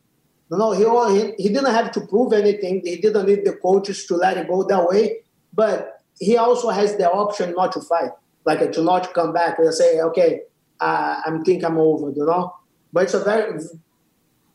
You 0.51 0.57
know, 0.59 0.71
he, 1.15 1.33
he 1.43 1.49
didn't 1.49 1.73
have 1.79 1.91
to 1.93 2.01
prove 2.01 2.31
anything. 2.31 2.81
He 2.85 2.97
didn't 2.97 3.25
need 3.25 3.43
the 3.43 3.53
coaches 3.53 4.05
to 4.05 4.15
let 4.15 4.37
it 4.37 4.47
go 4.47 4.63
that 4.63 4.87
way, 4.87 5.23
but 5.51 5.99
he 6.19 6.37
also 6.37 6.69
has 6.69 6.95
the 6.95 7.09
option 7.09 7.55
not 7.57 7.71
to 7.71 7.81
fight 7.81 8.11
like 8.45 8.71
to 8.71 8.81
not 8.81 9.13
come 9.13 9.33
back 9.33 9.59
and 9.59 9.73
say, 9.73 10.01
okay, 10.01 10.41
uh, 10.83 11.21
I 11.25 11.39
think 11.45 11.63
I'm 11.63 11.77
over, 11.77 12.11
you 12.11 12.25
know. 12.25 12.53
But 12.91 13.03
it's 13.05 13.13
a 13.13 13.23
very, 13.23 13.59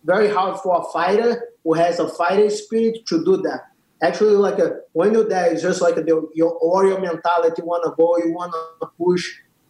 very 0.04 0.28
hard 0.28 0.60
for 0.60 0.80
a 0.80 0.92
fighter 0.92 1.30
who 1.64 1.74
has 1.74 1.98
a 1.98 2.08
fighting 2.08 2.50
spirit 2.50 3.06
to 3.06 3.24
do 3.24 3.38
that. 3.38 3.60
Actually, 4.00 4.36
like 4.36 4.58
a, 4.58 4.80
when 4.92 5.12
you're 5.12 5.28
there, 5.28 5.52
it's 5.52 5.62
just 5.62 5.80
like 5.80 5.96
the, 5.96 6.28
your 6.34 6.58
warrior 6.60 7.00
mentality. 7.00 7.62
You 7.62 7.66
want 7.66 7.84
to 7.84 7.94
go, 7.96 8.16
you 8.18 8.32
want 8.32 8.52
to 8.80 8.86
push 8.96 9.24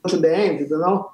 to 0.08 0.16
the 0.16 0.36
end, 0.36 0.60
you 0.60 0.78
know. 0.78 1.12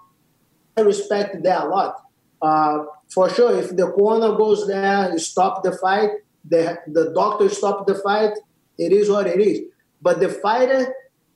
I 0.77 0.81
respect 0.81 1.43
that 1.45 1.65
a 1.65 1.69
lot. 1.69 1.95
Uh, 2.43 2.85
for 3.09 3.31
sure, 3.31 3.57
if 3.57 3.77
the 3.77 3.91
corner 3.93 4.35
goes 4.37 4.67
there, 4.67 5.13
you 5.13 5.19
stop 5.19 5.63
the 5.63 5.73
fight, 5.73 6.11
the, 6.45 6.79
the 6.89 7.13
doctor 7.15 7.49
stop 7.49 7.87
the 7.87 7.95
fight, 7.95 8.33
it 8.79 8.93
is 8.93 9.09
what 9.09 9.27
it 9.27 9.41
is. 9.41 9.61
But 10.03 10.21
the 10.21 10.29
fighter 10.29 10.93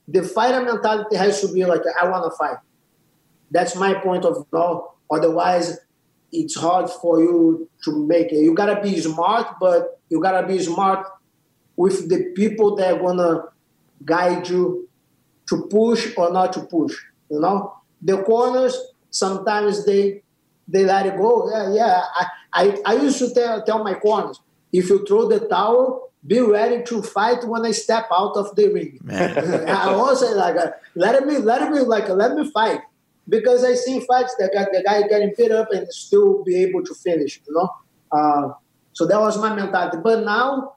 the 0.08 0.22
fighter 0.22 0.64
mentality 0.64 1.16
has 1.16 1.40
to 1.42 1.52
be 1.52 1.64
like, 1.66 1.82
I 2.00 2.08
want 2.08 2.24
to 2.24 2.36
fight. 2.36 2.56
That's 3.50 3.76
my 3.76 3.94
point 3.94 4.24
of 4.24 4.46
view. 4.50 4.88
Otherwise, 5.10 5.78
it's 6.32 6.56
hard 6.56 6.90
for 6.90 7.20
you 7.20 7.68
to 7.84 8.06
make 8.06 8.32
it. 8.32 8.38
You 8.38 8.54
gotta 8.54 8.80
be 8.82 9.00
smart, 9.00 9.56
but 9.60 10.00
you 10.10 10.20
gotta 10.20 10.46
be 10.46 10.58
smart 10.58 11.06
with 11.76 12.08
the 12.08 12.32
people 12.34 12.76
that 12.76 12.94
are 12.94 12.98
gonna 12.98 13.44
guide 14.04 14.48
you 14.48 14.88
to 15.48 15.66
push 15.70 16.12
or 16.16 16.32
not 16.32 16.52
to 16.54 16.60
push. 16.60 16.94
You 17.30 17.40
know, 17.40 17.74
the 18.02 18.22
corners 18.22 18.76
sometimes 19.10 19.86
they 19.86 20.22
they 20.66 20.84
let 20.84 21.06
it 21.06 21.16
go. 21.16 21.50
Yeah, 21.50 21.72
yeah. 21.72 22.02
I 22.14 22.26
I, 22.52 22.78
I 22.84 22.94
used 22.94 23.18
to 23.20 23.32
tell 23.32 23.62
tell 23.64 23.82
my 23.82 23.94
corners 23.94 24.40
if 24.72 24.90
you 24.90 25.04
throw 25.06 25.28
the 25.28 25.40
towel, 25.40 26.10
be 26.26 26.40
ready 26.40 26.82
to 26.84 27.02
fight 27.02 27.44
when 27.44 27.64
I 27.64 27.70
step 27.70 28.06
out 28.12 28.36
of 28.36 28.54
the 28.54 28.68
ring. 28.68 29.00
I 29.10 29.94
also 29.94 30.34
like 30.36 30.56
uh, 30.56 30.72
let 30.94 31.26
me 31.26 31.38
let 31.38 31.70
me 31.70 31.80
like 31.80 32.08
let 32.08 32.34
me 32.34 32.50
fight 32.50 32.80
because 33.28 33.64
I 33.64 33.74
see 33.74 34.00
fights 34.00 34.34
that 34.38 34.52
got 34.52 34.68
the 34.72 34.82
guy 34.82 35.06
getting 35.06 35.34
beat 35.36 35.52
up 35.52 35.68
and 35.72 35.86
still 35.92 36.42
be 36.44 36.62
able 36.62 36.82
to 36.84 36.94
finish. 36.94 37.40
You 37.46 37.54
know, 37.54 37.70
uh, 38.12 38.52
so 38.92 39.06
that 39.06 39.20
was 39.20 39.38
my 39.38 39.54
mentality. 39.54 39.98
But 40.02 40.24
now 40.24 40.74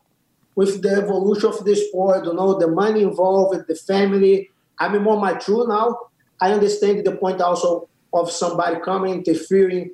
with 0.55 0.81
the 0.81 0.91
evolution 0.91 1.49
of 1.49 1.63
the 1.63 1.75
sport, 1.75 2.25
you 2.25 2.33
know, 2.33 2.59
the 2.59 2.67
money 2.67 3.03
involved, 3.03 3.67
the 3.67 3.75
family, 3.75 4.49
I'm 4.79 5.01
more 5.01 5.19
mature 5.19 5.67
now. 5.67 5.97
I 6.39 6.51
understand 6.51 7.05
the 7.05 7.15
point 7.15 7.39
also 7.39 7.87
of 8.13 8.31
somebody 8.31 8.79
coming 8.81 9.15
interfering 9.15 9.91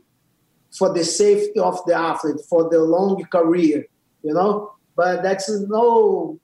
for 0.71 0.93
the 0.93 1.03
safety 1.03 1.59
of 1.59 1.79
the 1.85 1.93
athlete 1.93 2.41
for 2.49 2.69
the 2.69 2.79
long 2.79 3.23
career, 3.25 3.85
you 4.23 4.33
know. 4.33 4.73
But 4.95 5.21
that's 5.21 5.49
no, 5.49 6.39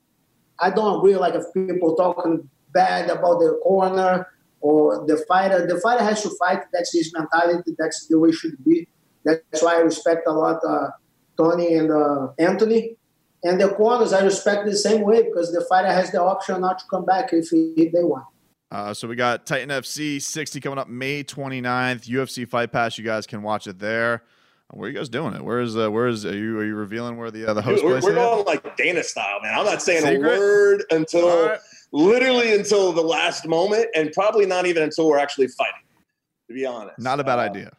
I 0.60 0.70
don't 0.70 0.98
agree. 0.98 1.16
Like 1.16 1.34
if 1.34 1.44
people 1.52 1.96
talking 1.96 2.48
bad 2.72 3.10
about 3.10 3.40
the 3.40 3.58
corner 3.62 4.28
or 4.64 5.04
the 5.06 5.18
fighter, 5.28 5.66
the 5.66 5.78
fighter 5.78 6.02
has 6.02 6.22
to 6.22 6.30
fight. 6.38 6.60
That's 6.72 6.90
his 6.90 7.12
mentality. 7.12 7.72
That's 7.78 8.06
the 8.06 8.18
way 8.18 8.30
it 8.30 8.34
should 8.34 8.56
be. 8.64 8.88
That's 9.22 9.62
why 9.62 9.76
I 9.76 9.80
respect 9.80 10.26
a 10.26 10.32
lot 10.32 10.60
uh, 10.66 10.88
Tony 11.36 11.74
and 11.74 11.92
uh, 11.92 12.28
Anthony. 12.38 12.96
And 13.42 13.60
the 13.60 13.68
corners, 13.68 14.14
I 14.14 14.24
respect 14.24 14.64
the 14.64 14.74
same 14.74 15.02
way 15.02 15.22
because 15.22 15.52
the 15.52 15.62
fighter 15.68 15.92
has 15.92 16.10
the 16.12 16.22
option 16.22 16.62
not 16.62 16.78
to 16.78 16.86
come 16.90 17.04
back 17.04 17.34
if, 17.34 17.50
he, 17.50 17.74
if 17.76 17.92
they 17.92 18.04
want. 18.04 18.24
Uh, 18.70 18.94
so 18.94 19.06
we 19.06 19.16
got 19.16 19.44
Titan 19.44 19.68
FC 19.68 20.20
60 20.20 20.60
coming 20.60 20.78
up 20.78 20.88
May 20.88 21.22
29th. 21.22 22.08
UFC 22.08 22.48
Fight 22.48 22.72
Pass. 22.72 22.96
You 22.96 23.04
guys 23.04 23.26
can 23.26 23.42
watch 23.42 23.66
it 23.66 23.78
there. 23.78 24.22
Where 24.70 24.88
are 24.88 24.90
you 24.90 24.96
guys 24.96 25.10
doing 25.10 25.34
it? 25.34 25.44
Where 25.44 25.60
is 25.60 25.76
uh, 25.76 25.90
where 25.90 26.08
is 26.08 26.24
are 26.24 26.34
you 26.34 26.58
are 26.58 26.64
you 26.64 26.74
revealing 26.74 27.18
where 27.18 27.30
the 27.30 27.50
uh, 27.50 27.54
the 27.54 27.62
host 27.62 27.82
Dude, 27.82 27.84
we're, 27.84 28.00
place 28.00 28.04
we're 28.04 28.10
is? 28.12 28.16
going 28.16 28.44
like 28.46 28.76
Dana 28.78 29.04
style, 29.04 29.40
man. 29.42 29.56
I'm 29.56 29.66
not 29.66 29.82
saying 29.82 30.00
Secret? 30.00 30.16
a 30.16 30.38
word 30.38 30.84
until 30.90 31.28
All 31.28 31.48
right. 31.48 31.60
Literally 31.94 32.52
until 32.52 32.92
the 32.92 33.00
last 33.00 33.46
moment, 33.46 33.86
and 33.94 34.10
probably 34.12 34.44
not 34.44 34.66
even 34.66 34.82
until 34.82 35.08
we're 35.08 35.16
actually 35.18 35.46
fighting. 35.46 35.80
To 36.48 36.54
be 36.54 36.66
honest, 36.66 36.98
Not 36.98 37.20
a 37.20 37.24
bad 37.24 37.38
Uh, 37.38 37.42
idea. 37.42 37.70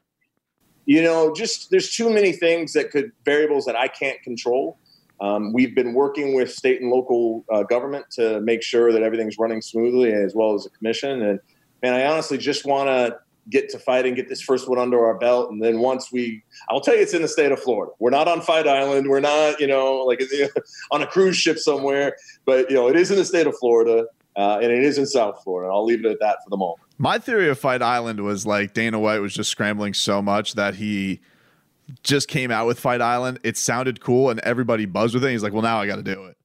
you 0.85 1.03
know, 1.03 1.33
just 1.33 1.69
there's 1.69 1.91
too 1.91 2.09
many 2.09 2.31
things 2.31 2.73
that 2.73 2.89
could 2.91 3.11
variables 3.25 3.65
that 3.65 3.75
I 3.75 3.87
can't 3.89 4.19
control. 4.23 4.79
Um, 5.21 5.53
we've 5.53 5.75
been 5.75 5.93
working 5.93 6.33
with 6.33 6.51
state 6.51 6.81
and 6.81 6.89
local 6.89 7.45
uh, 7.51 7.63
government 7.63 8.05
to 8.11 8.41
make 8.41 8.63
sure 8.63 8.91
that 8.93 9.03
everything's 9.03 9.37
running 9.37 9.61
smoothly, 9.61 10.11
as 10.13 10.33
well 10.33 10.53
as 10.55 10.63
the 10.63 10.69
commission. 10.71 11.21
And 11.21 11.39
man, 11.83 11.93
I 11.93 12.05
honestly 12.05 12.37
just 12.37 12.65
want 12.65 12.87
to 12.89 13.19
get 13.49 13.69
to 13.69 13.79
fight 13.79 14.05
and 14.05 14.15
get 14.15 14.27
this 14.27 14.41
first 14.41 14.67
one 14.67 14.79
under 14.79 15.05
our 15.05 15.15
belt, 15.17 15.51
and 15.51 15.61
then 15.61 15.79
once 15.79 16.11
we, 16.11 16.43
I'll 16.69 16.81
tell 16.81 16.95
you, 16.95 17.01
it's 17.01 17.13
in 17.13 17.21
the 17.21 17.27
state 17.27 17.51
of 17.51 17.59
Florida. 17.59 17.91
We're 17.99 18.09
not 18.09 18.27
on 18.27 18.41
Fight 18.41 18.67
Island. 18.67 19.07
We're 19.09 19.19
not, 19.19 19.59
you 19.59 19.67
know, 19.67 20.03
like 20.03 20.21
on 20.91 21.01
a 21.01 21.07
cruise 21.07 21.37
ship 21.37 21.57
somewhere, 21.57 22.15
but 22.45 22.69
you 22.69 22.75
know, 22.75 22.87
it 22.87 22.95
is 22.95 23.11
in 23.11 23.17
the 23.17 23.25
state 23.25 23.47
of 23.47 23.55
Florida, 23.57 24.05
uh, 24.35 24.59
and 24.61 24.71
it 24.71 24.83
is 24.83 24.97
in 24.97 25.05
South 25.05 25.41
Florida. 25.43 25.71
I'll 25.71 25.85
leave 25.85 26.03
it 26.05 26.11
at 26.11 26.19
that 26.19 26.37
for 26.43 26.49
the 26.49 26.57
moment. 26.57 26.79
My 26.97 27.19
theory 27.19 27.49
of 27.49 27.59
Fight 27.59 27.81
Island 27.81 28.21
was 28.21 28.45
like 28.45 28.73
Dana 28.73 28.99
White 28.99 29.19
was 29.19 29.33
just 29.33 29.49
scrambling 29.49 29.93
so 29.93 30.21
much 30.21 30.53
that 30.53 30.75
he 30.75 31.19
just 32.03 32.27
came 32.27 32.51
out 32.51 32.65
with 32.65 32.79
Fight 32.79 33.01
Island. 33.01 33.39
It 33.43 33.57
sounded 33.57 34.01
cool 34.01 34.29
and 34.29 34.39
everybody 34.39 34.85
buzzed 34.85 35.13
with 35.13 35.23
it. 35.23 35.31
He's 35.31 35.43
like, 35.43 35.53
well, 35.53 35.61
now 35.61 35.79
I 35.79 35.87
got 35.87 35.97
to 35.97 36.03
do 36.03 36.25
it 36.25 36.37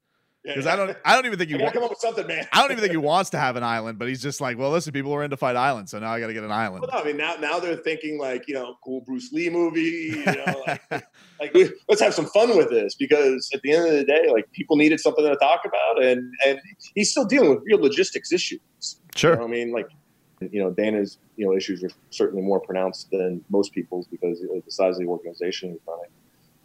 because 0.43 0.67
I 0.67 0.75
don't. 0.75 0.97
I 1.05 1.15
don't 1.15 1.27
even 1.27 1.39
think 1.39 1.51
I 1.51 1.57
you. 1.57 1.63
Want, 1.63 1.75
come 1.75 1.85
up 1.85 1.91
with 1.91 1.99
something, 1.99 2.27
man. 2.27 2.47
I 2.53 2.63
don't 2.63 2.71
even 2.71 2.81
think 2.81 2.93
he 2.93 2.97
wants 2.97 3.31
to 3.31 3.39
have 3.39 3.57
an 3.57 3.63
island, 3.63 3.99
but 3.99 4.09
he's 4.09 4.23
just 4.23 4.41
like, 4.41 4.57
well, 4.57 4.71
listen, 4.71 4.93
people 4.93 5.13
are 5.15 5.23
into 5.23 5.37
Fight 5.37 5.57
Island, 5.57 5.91
so 5.91 5.99
now 5.99 6.13
I 6.13 6.21
got 6.21 6.29
to 6.29 6.33
get 6.33 6.45
an 6.45 6.51
island. 6.51 6.83
Well, 6.83 6.91
no, 6.93 7.01
I 7.01 7.05
mean 7.05 7.19
now 7.19 7.35
now 7.35 7.59
they're 7.59 7.77
thinking 7.77 8.19
like 8.19 8.49
you 8.49 8.55
know 8.55 8.77
cool 8.83 9.03
Bruce 9.03 9.33
Lee 9.33 9.51
movie. 9.51 9.81
You 9.81 10.25
know, 10.25 10.63
like, 10.67 10.83
like 11.41 11.57
let's 11.89 12.01
have 12.01 12.15
some 12.15 12.27
fun 12.27 12.57
with 12.57 12.71
this 12.71 12.95
because 12.95 13.51
at 13.53 13.61
the 13.63 13.73
end 13.73 13.87
of 13.87 13.93
the 13.93 14.05
day, 14.05 14.29
like 14.31 14.51
people 14.53 14.77
needed 14.77 14.99
something 15.01 15.25
to 15.25 15.37
talk 15.37 15.61
about, 15.67 16.03
and 16.03 16.33
and 16.47 16.59
he's 16.95 17.11
still 17.11 17.27
dealing 17.27 17.51
with 17.51 17.63
real 17.65 17.81
logistics 17.81 18.33
issues. 18.33 18.61
Sure. 19.15 19.33
You 19.33 19.39
know 19.39 19.45
I 19.45 19.49
mean, 19.49 19.73
like 19.73 19.89
you 20.41 20.63
know 20.63 20.71
Dana's 20.71 21.19
you 21.37 21.47
know 21.47 21.55
issues 21.55 21.85
are 21.85 21.91
certainly 22.09 22.43
more 22.43 22.61
pronounced 22.61 23.11
than 23.11 23.45
most 23.51 23.73
people's 23.73 24.07
because 24.07 24.41
of 24.41 24.49
the 24.65 24.71
size 24.71 24.95
of 24.95 25.01
the 25.01 25.07
organization 25.07 25.73
he's 25.73 25.81
running. 25.87 26.11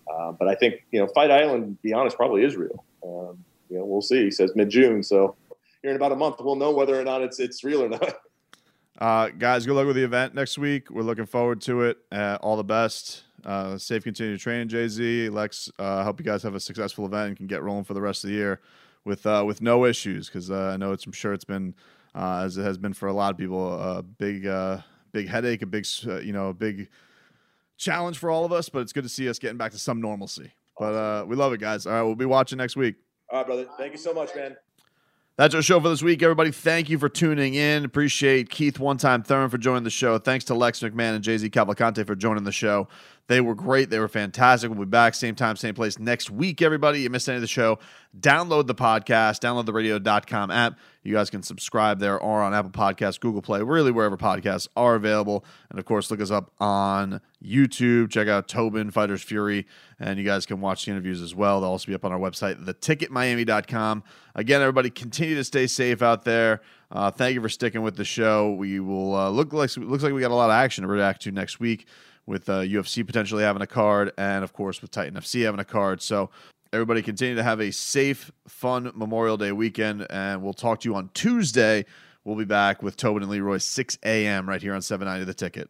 Uh, 0.09 0.32
but 0.32 0.47
I 0.47 0.55
think 0.55 0.76
you 0.91 0.99
know 0.99 1.07
Fight 1.07 1.30
Island, 1.30 1.78
to 1.78 1.82
be 1.84 1.93
honest, 1.93 2.15
probably 2.15 2.43
is 2.43 2.55
real. 2.55 2.86
Um, 3.03 3.43
you 3.70 3.78
know, 3.78 3.86
we'll 3.86 4.01
see. 4.01 4.24
He 4.26 4.32
says 4.32 4.51
mid 4.55 4.70
June, 4.70 5.03
so 5.03 5.36
here 5.82 5.91
in 5.91 5.97
about 5.97 6.11
a 6.11 6.16
month, 6.16 6.38
we'll 6.39 6.55
know 6.55 6.72
whether 6.72 6.99
or 6.99 7.03
not 7.03 7.22
it's 7.22 7.39
it's 7.39 7.63
real 7.63 7.84
or 7.84 7.89
not. 7.89 8.16
Uh, 8.97 9.28
guys, 9.28 9.66
good 9.66 9.76
luck 9.76 9.86
with 9.86 9.97
the 9.97 10.03
event 10.03 10.34
next 10.34 10.57
week. 10.57 10.89
We're 10.89 11.01
looking 11.01 11.26
forward 11.26 11.59
to 11.63 11.82
it. 11.82 11.97
Uh, 12.11 12.38
all 12.39 12.55
the 12.55 12.63
best. 12.63 13.24
Uh, 13.43 13.78
safe 13.78 14.05
continued 14.05 14.39
training, 14.39 14.70
JZ. 14.70 15.32
Lex, 15.32 15.70
uh, 15.78 16.03
hope 16.05 16.18
you 16.20 16.26
guys 16.26 16.41
have 16.43 16.55
a 16.55 16.59
successful 16.61 17.05
event 17.05 17.28
and 17.28 17.38
can 17.38 17.45
get 17.45 17.61
rolling 17.61 17.84
for 17.84 17.93
the 17.93 18.01
rest 18.01 18.24
of 18.24 18.30
the 18.30 18.36
year 18.36 18.61
with 19.03 19.26
uh, 19.26 19.43
with 19.45 19.61
no 19.61 19.86
issues 19.86 20.28
because 20.28 20.49
uh, 20.49 20.72
I 20.74 20.78
know 20.78 20.91
it's 20.91 21.05
I'm 21.05 21.11
sure 21.11 21.34
it's 21.34 21.45
been 21.45 21.76
uh, 22.16 22.43
as 22.45 22.57
it 22.57 22.63
has 22.63 22.78
been 22.78 22.93
for 22.93 23.07
a 23.07 23.13
lot 23.13 23.32
of 23.32 23.38
people 23.38 23.74
a 23.80 24.01
big 24.01 24.47
uh, 24.47 24.80
big 25.11 25.30
headache, 25.30 25.61
a 25.61 25.66
big 25.66 25.86
uh, 26.07 26.20
you 26.20 26.34
know 26.34 26.49
a 26.49 26.53
big 26.53 26.89
challenge 27.78 28.18
for 28.18 28.30
all 28.32 28.45
of 28.45 28.51
us. 28.51 28.68
But 28.68 28.80
it's 28.80 28.93
good 28.93 29.03
to 29.03 29.09
see 29.09 29.30
us 29.30 29.39
getting 29.39 29.57
back 29.57 29.72
to 29.72 29.80
some 29.80 30.01
normalcy. 30.01 30.51
But 30.78 30.93
uh, 30.93 31.26
we 31.26 31.36
love 31.36 31.53
it, 31.53 31.59
guys. 31.59 31.86
All 31.86 31.93
right, 31.93 32.01
we'll 32.01 32.16
be 32.16 32.26
watching 32.26 32.57
next 32.57 32.76
week. 32.76 32.95
All 33.30 33.39
right, 33.39 33.45
brother. 33.45 33.67
Thank 33.78 33.93
you 33.93 33.97
so 33.97 34.13
much, 34.13 34.36
man. 34.36 34.55
That's 35.38 35.53
our 35.53 35.61
show 35.61 35.82
for 35.82 35.89
this 35.89 36.01
week, 36.01 36.23
everybody. 36.23 36.49
Thank 36.51 36.89
you 36.89 36.97
for 36.97 37.09
tuning 37.09 37.55
in. 37.55 37.84
Appreciate 37.84 38.49
Keith 38.49 38.80
One 38.80 38.95
Time 38.95 39.21
Thurman 39.21 39.49
for 39.49 39.57
joining 39.57 39.84
the 39.84 39.89
show. 39.89 40.17
Thanks 40.17 40.45
to 40.45 40.53
Lex 40.53 40.80
McMahon 40.80 41.13
and 41.13 41.21
JZ 41.26 41.49
Cavalcante 41.49 42.07
for 42.07 42.15
joining 42.15 42.45
the 42.45 42.53
show. 42.53 42.88
They 43.28 43.41
were 43.41 43.53
great. 43.53 43.89
They 43.89 43.99
were 43.99 44.07
fantastic. 44.07 44.69
We'll 44.69 44.80
be 44.80 44.86
back 44.86 45.13
same 45.13 45.36
time, 45.36 45.57
same 45.57 45.73
place 45.73 45.99
next 45.99 46.32
week, 46.32 46.61
everybody. 46.61 47.01
You 47.01 47.09
missed 47.09 47.28
any 47.28 47.36
of 47.36 47.41
the 47.41 47.47
show, 47.47 47.80
download 48.17 48.67
the 48.67 48.76
podcast, 48.76 49.41
download 49.41 49.65
the 49.65 49.73
radio.com 49.73 50.51
app. 50.51 50.80
You 51.03 51.13
guys 51.13 51.30
can 51.30 51.43
subscribe 51.43 51.99
there 51.99 52.17
or 52.17 52.41
on 52.41 52.53
Apple 52.53 52.71
Podcasts, 52.71 53.19
Google 53.19 53.41
Play, 53.41 53.61
really 53.61 53.91
wherever 53.91 54.15
podcasts 54.15 54.69
are 54.78 54.95
available. 54.95 55.43
And 55.69 55.80
of 55.80 55.84
course, 55.84 56.11
look 56.11 56.21
us 56.21 56.32
up 56.32 56.53
on 56.61 57.19
YouTube. 57.46 58.10
Check 58.10 58.28
out 58.28 58.48
Tobin, 58.48 58.91
Fighters 58.91 59.22
Fury, 59.22 59.66
and 60.00 60.18
you 60.20 60.26
guys 60.26 60.46
can 60.46 60.62
watch 60.62 60.86
the 60.86 60.91
interviews 60.91 61.22
as 61.22 61.36
well. 61.36 61.62
They'll 61.62 61.70
also 61.70 61.88
be 61.88 61.96
up 61.96 62.06
on 62.06 62.12
our 62.12 62.20
website, 62.20 62.64
theticketmiami.com. 62.66 64.04
Again, 64.36 64.62
everybody, 64.62 64.89
continue 64.89 65.36
to 65.36 65.43
stay 65.43 65.68
safe 65.68 66.02
out 66.02 66.24
there. 66.24 66.62
Uh, 66.91 67.12
thank 67.12 67.36
you 67.36 67.41
for 67.41 67.50
sticking 67.50 67.82
with 67.82 67.96
the 67.96 68.06
show. 68.06 68.54
We 68.54 68.80
will 68.80 69.16
uh, 69.16 69.30
look 69.30 69.54
like 69.54 69.76
looks 69.78 70.04
like 70.04 70.14
we 70.14 70.22
got 70.22 70.32
a 70.32 70.36
lot 70.36 70.50
of 70.50 70.54
action 70.54 70.84
to 70.84 70.88
react 70.88 71.22
to 71.24 71.32
next 71.32 71.60
week 71.60 71.88
with 72.26 72.50
uh, 72.50 72.62
UFC 72.62 73.06
potentially 73.06 73.43
having 73.43 73.62
a 73.62 73.68
card, 73.68 74.12
and 74.18 74.43
of 74.43 74.54
course 74.54 74.82
with 74.82 74.91
Titan 74.91 75.14
FC 75.16 75.43
having 75.46 75.60
a 75.60 75.66
card. 75.66 76.02
So 76.02 76.30
everybody 76.74 77.02
continue 77.02 77.36
to 77.36 77.43
have 77.43 77.60
a 77.60 77.72
safe, 77.72 78.32
fun 78.48 78.91
Memorial 78.96 79.38
Day 79.38 79.52
weekend, 79.52 80.06
and 80.10 80.41
we'll 80.41 80.54
talk 80.54 80.82
to 80.82 80.89
you 80.89 80.96
on 80.96 81.10
Tuesday. 81.14 81.86
We'll 82.24 82.36
be 82.36 82.46
back 82.46 82.82
with 82.82 82.98
Tobin 82.98 83.22
and 83.22 83.32
Leroy 83.32 83.60
6 83.60 84.00
a.m. 84.04 84.50
right 84.50 84.62
here 84.62 84.74
on 84.74 84.82
790 84.82 85.26
The 85.26 85.34
Ticket. 85.34 85.70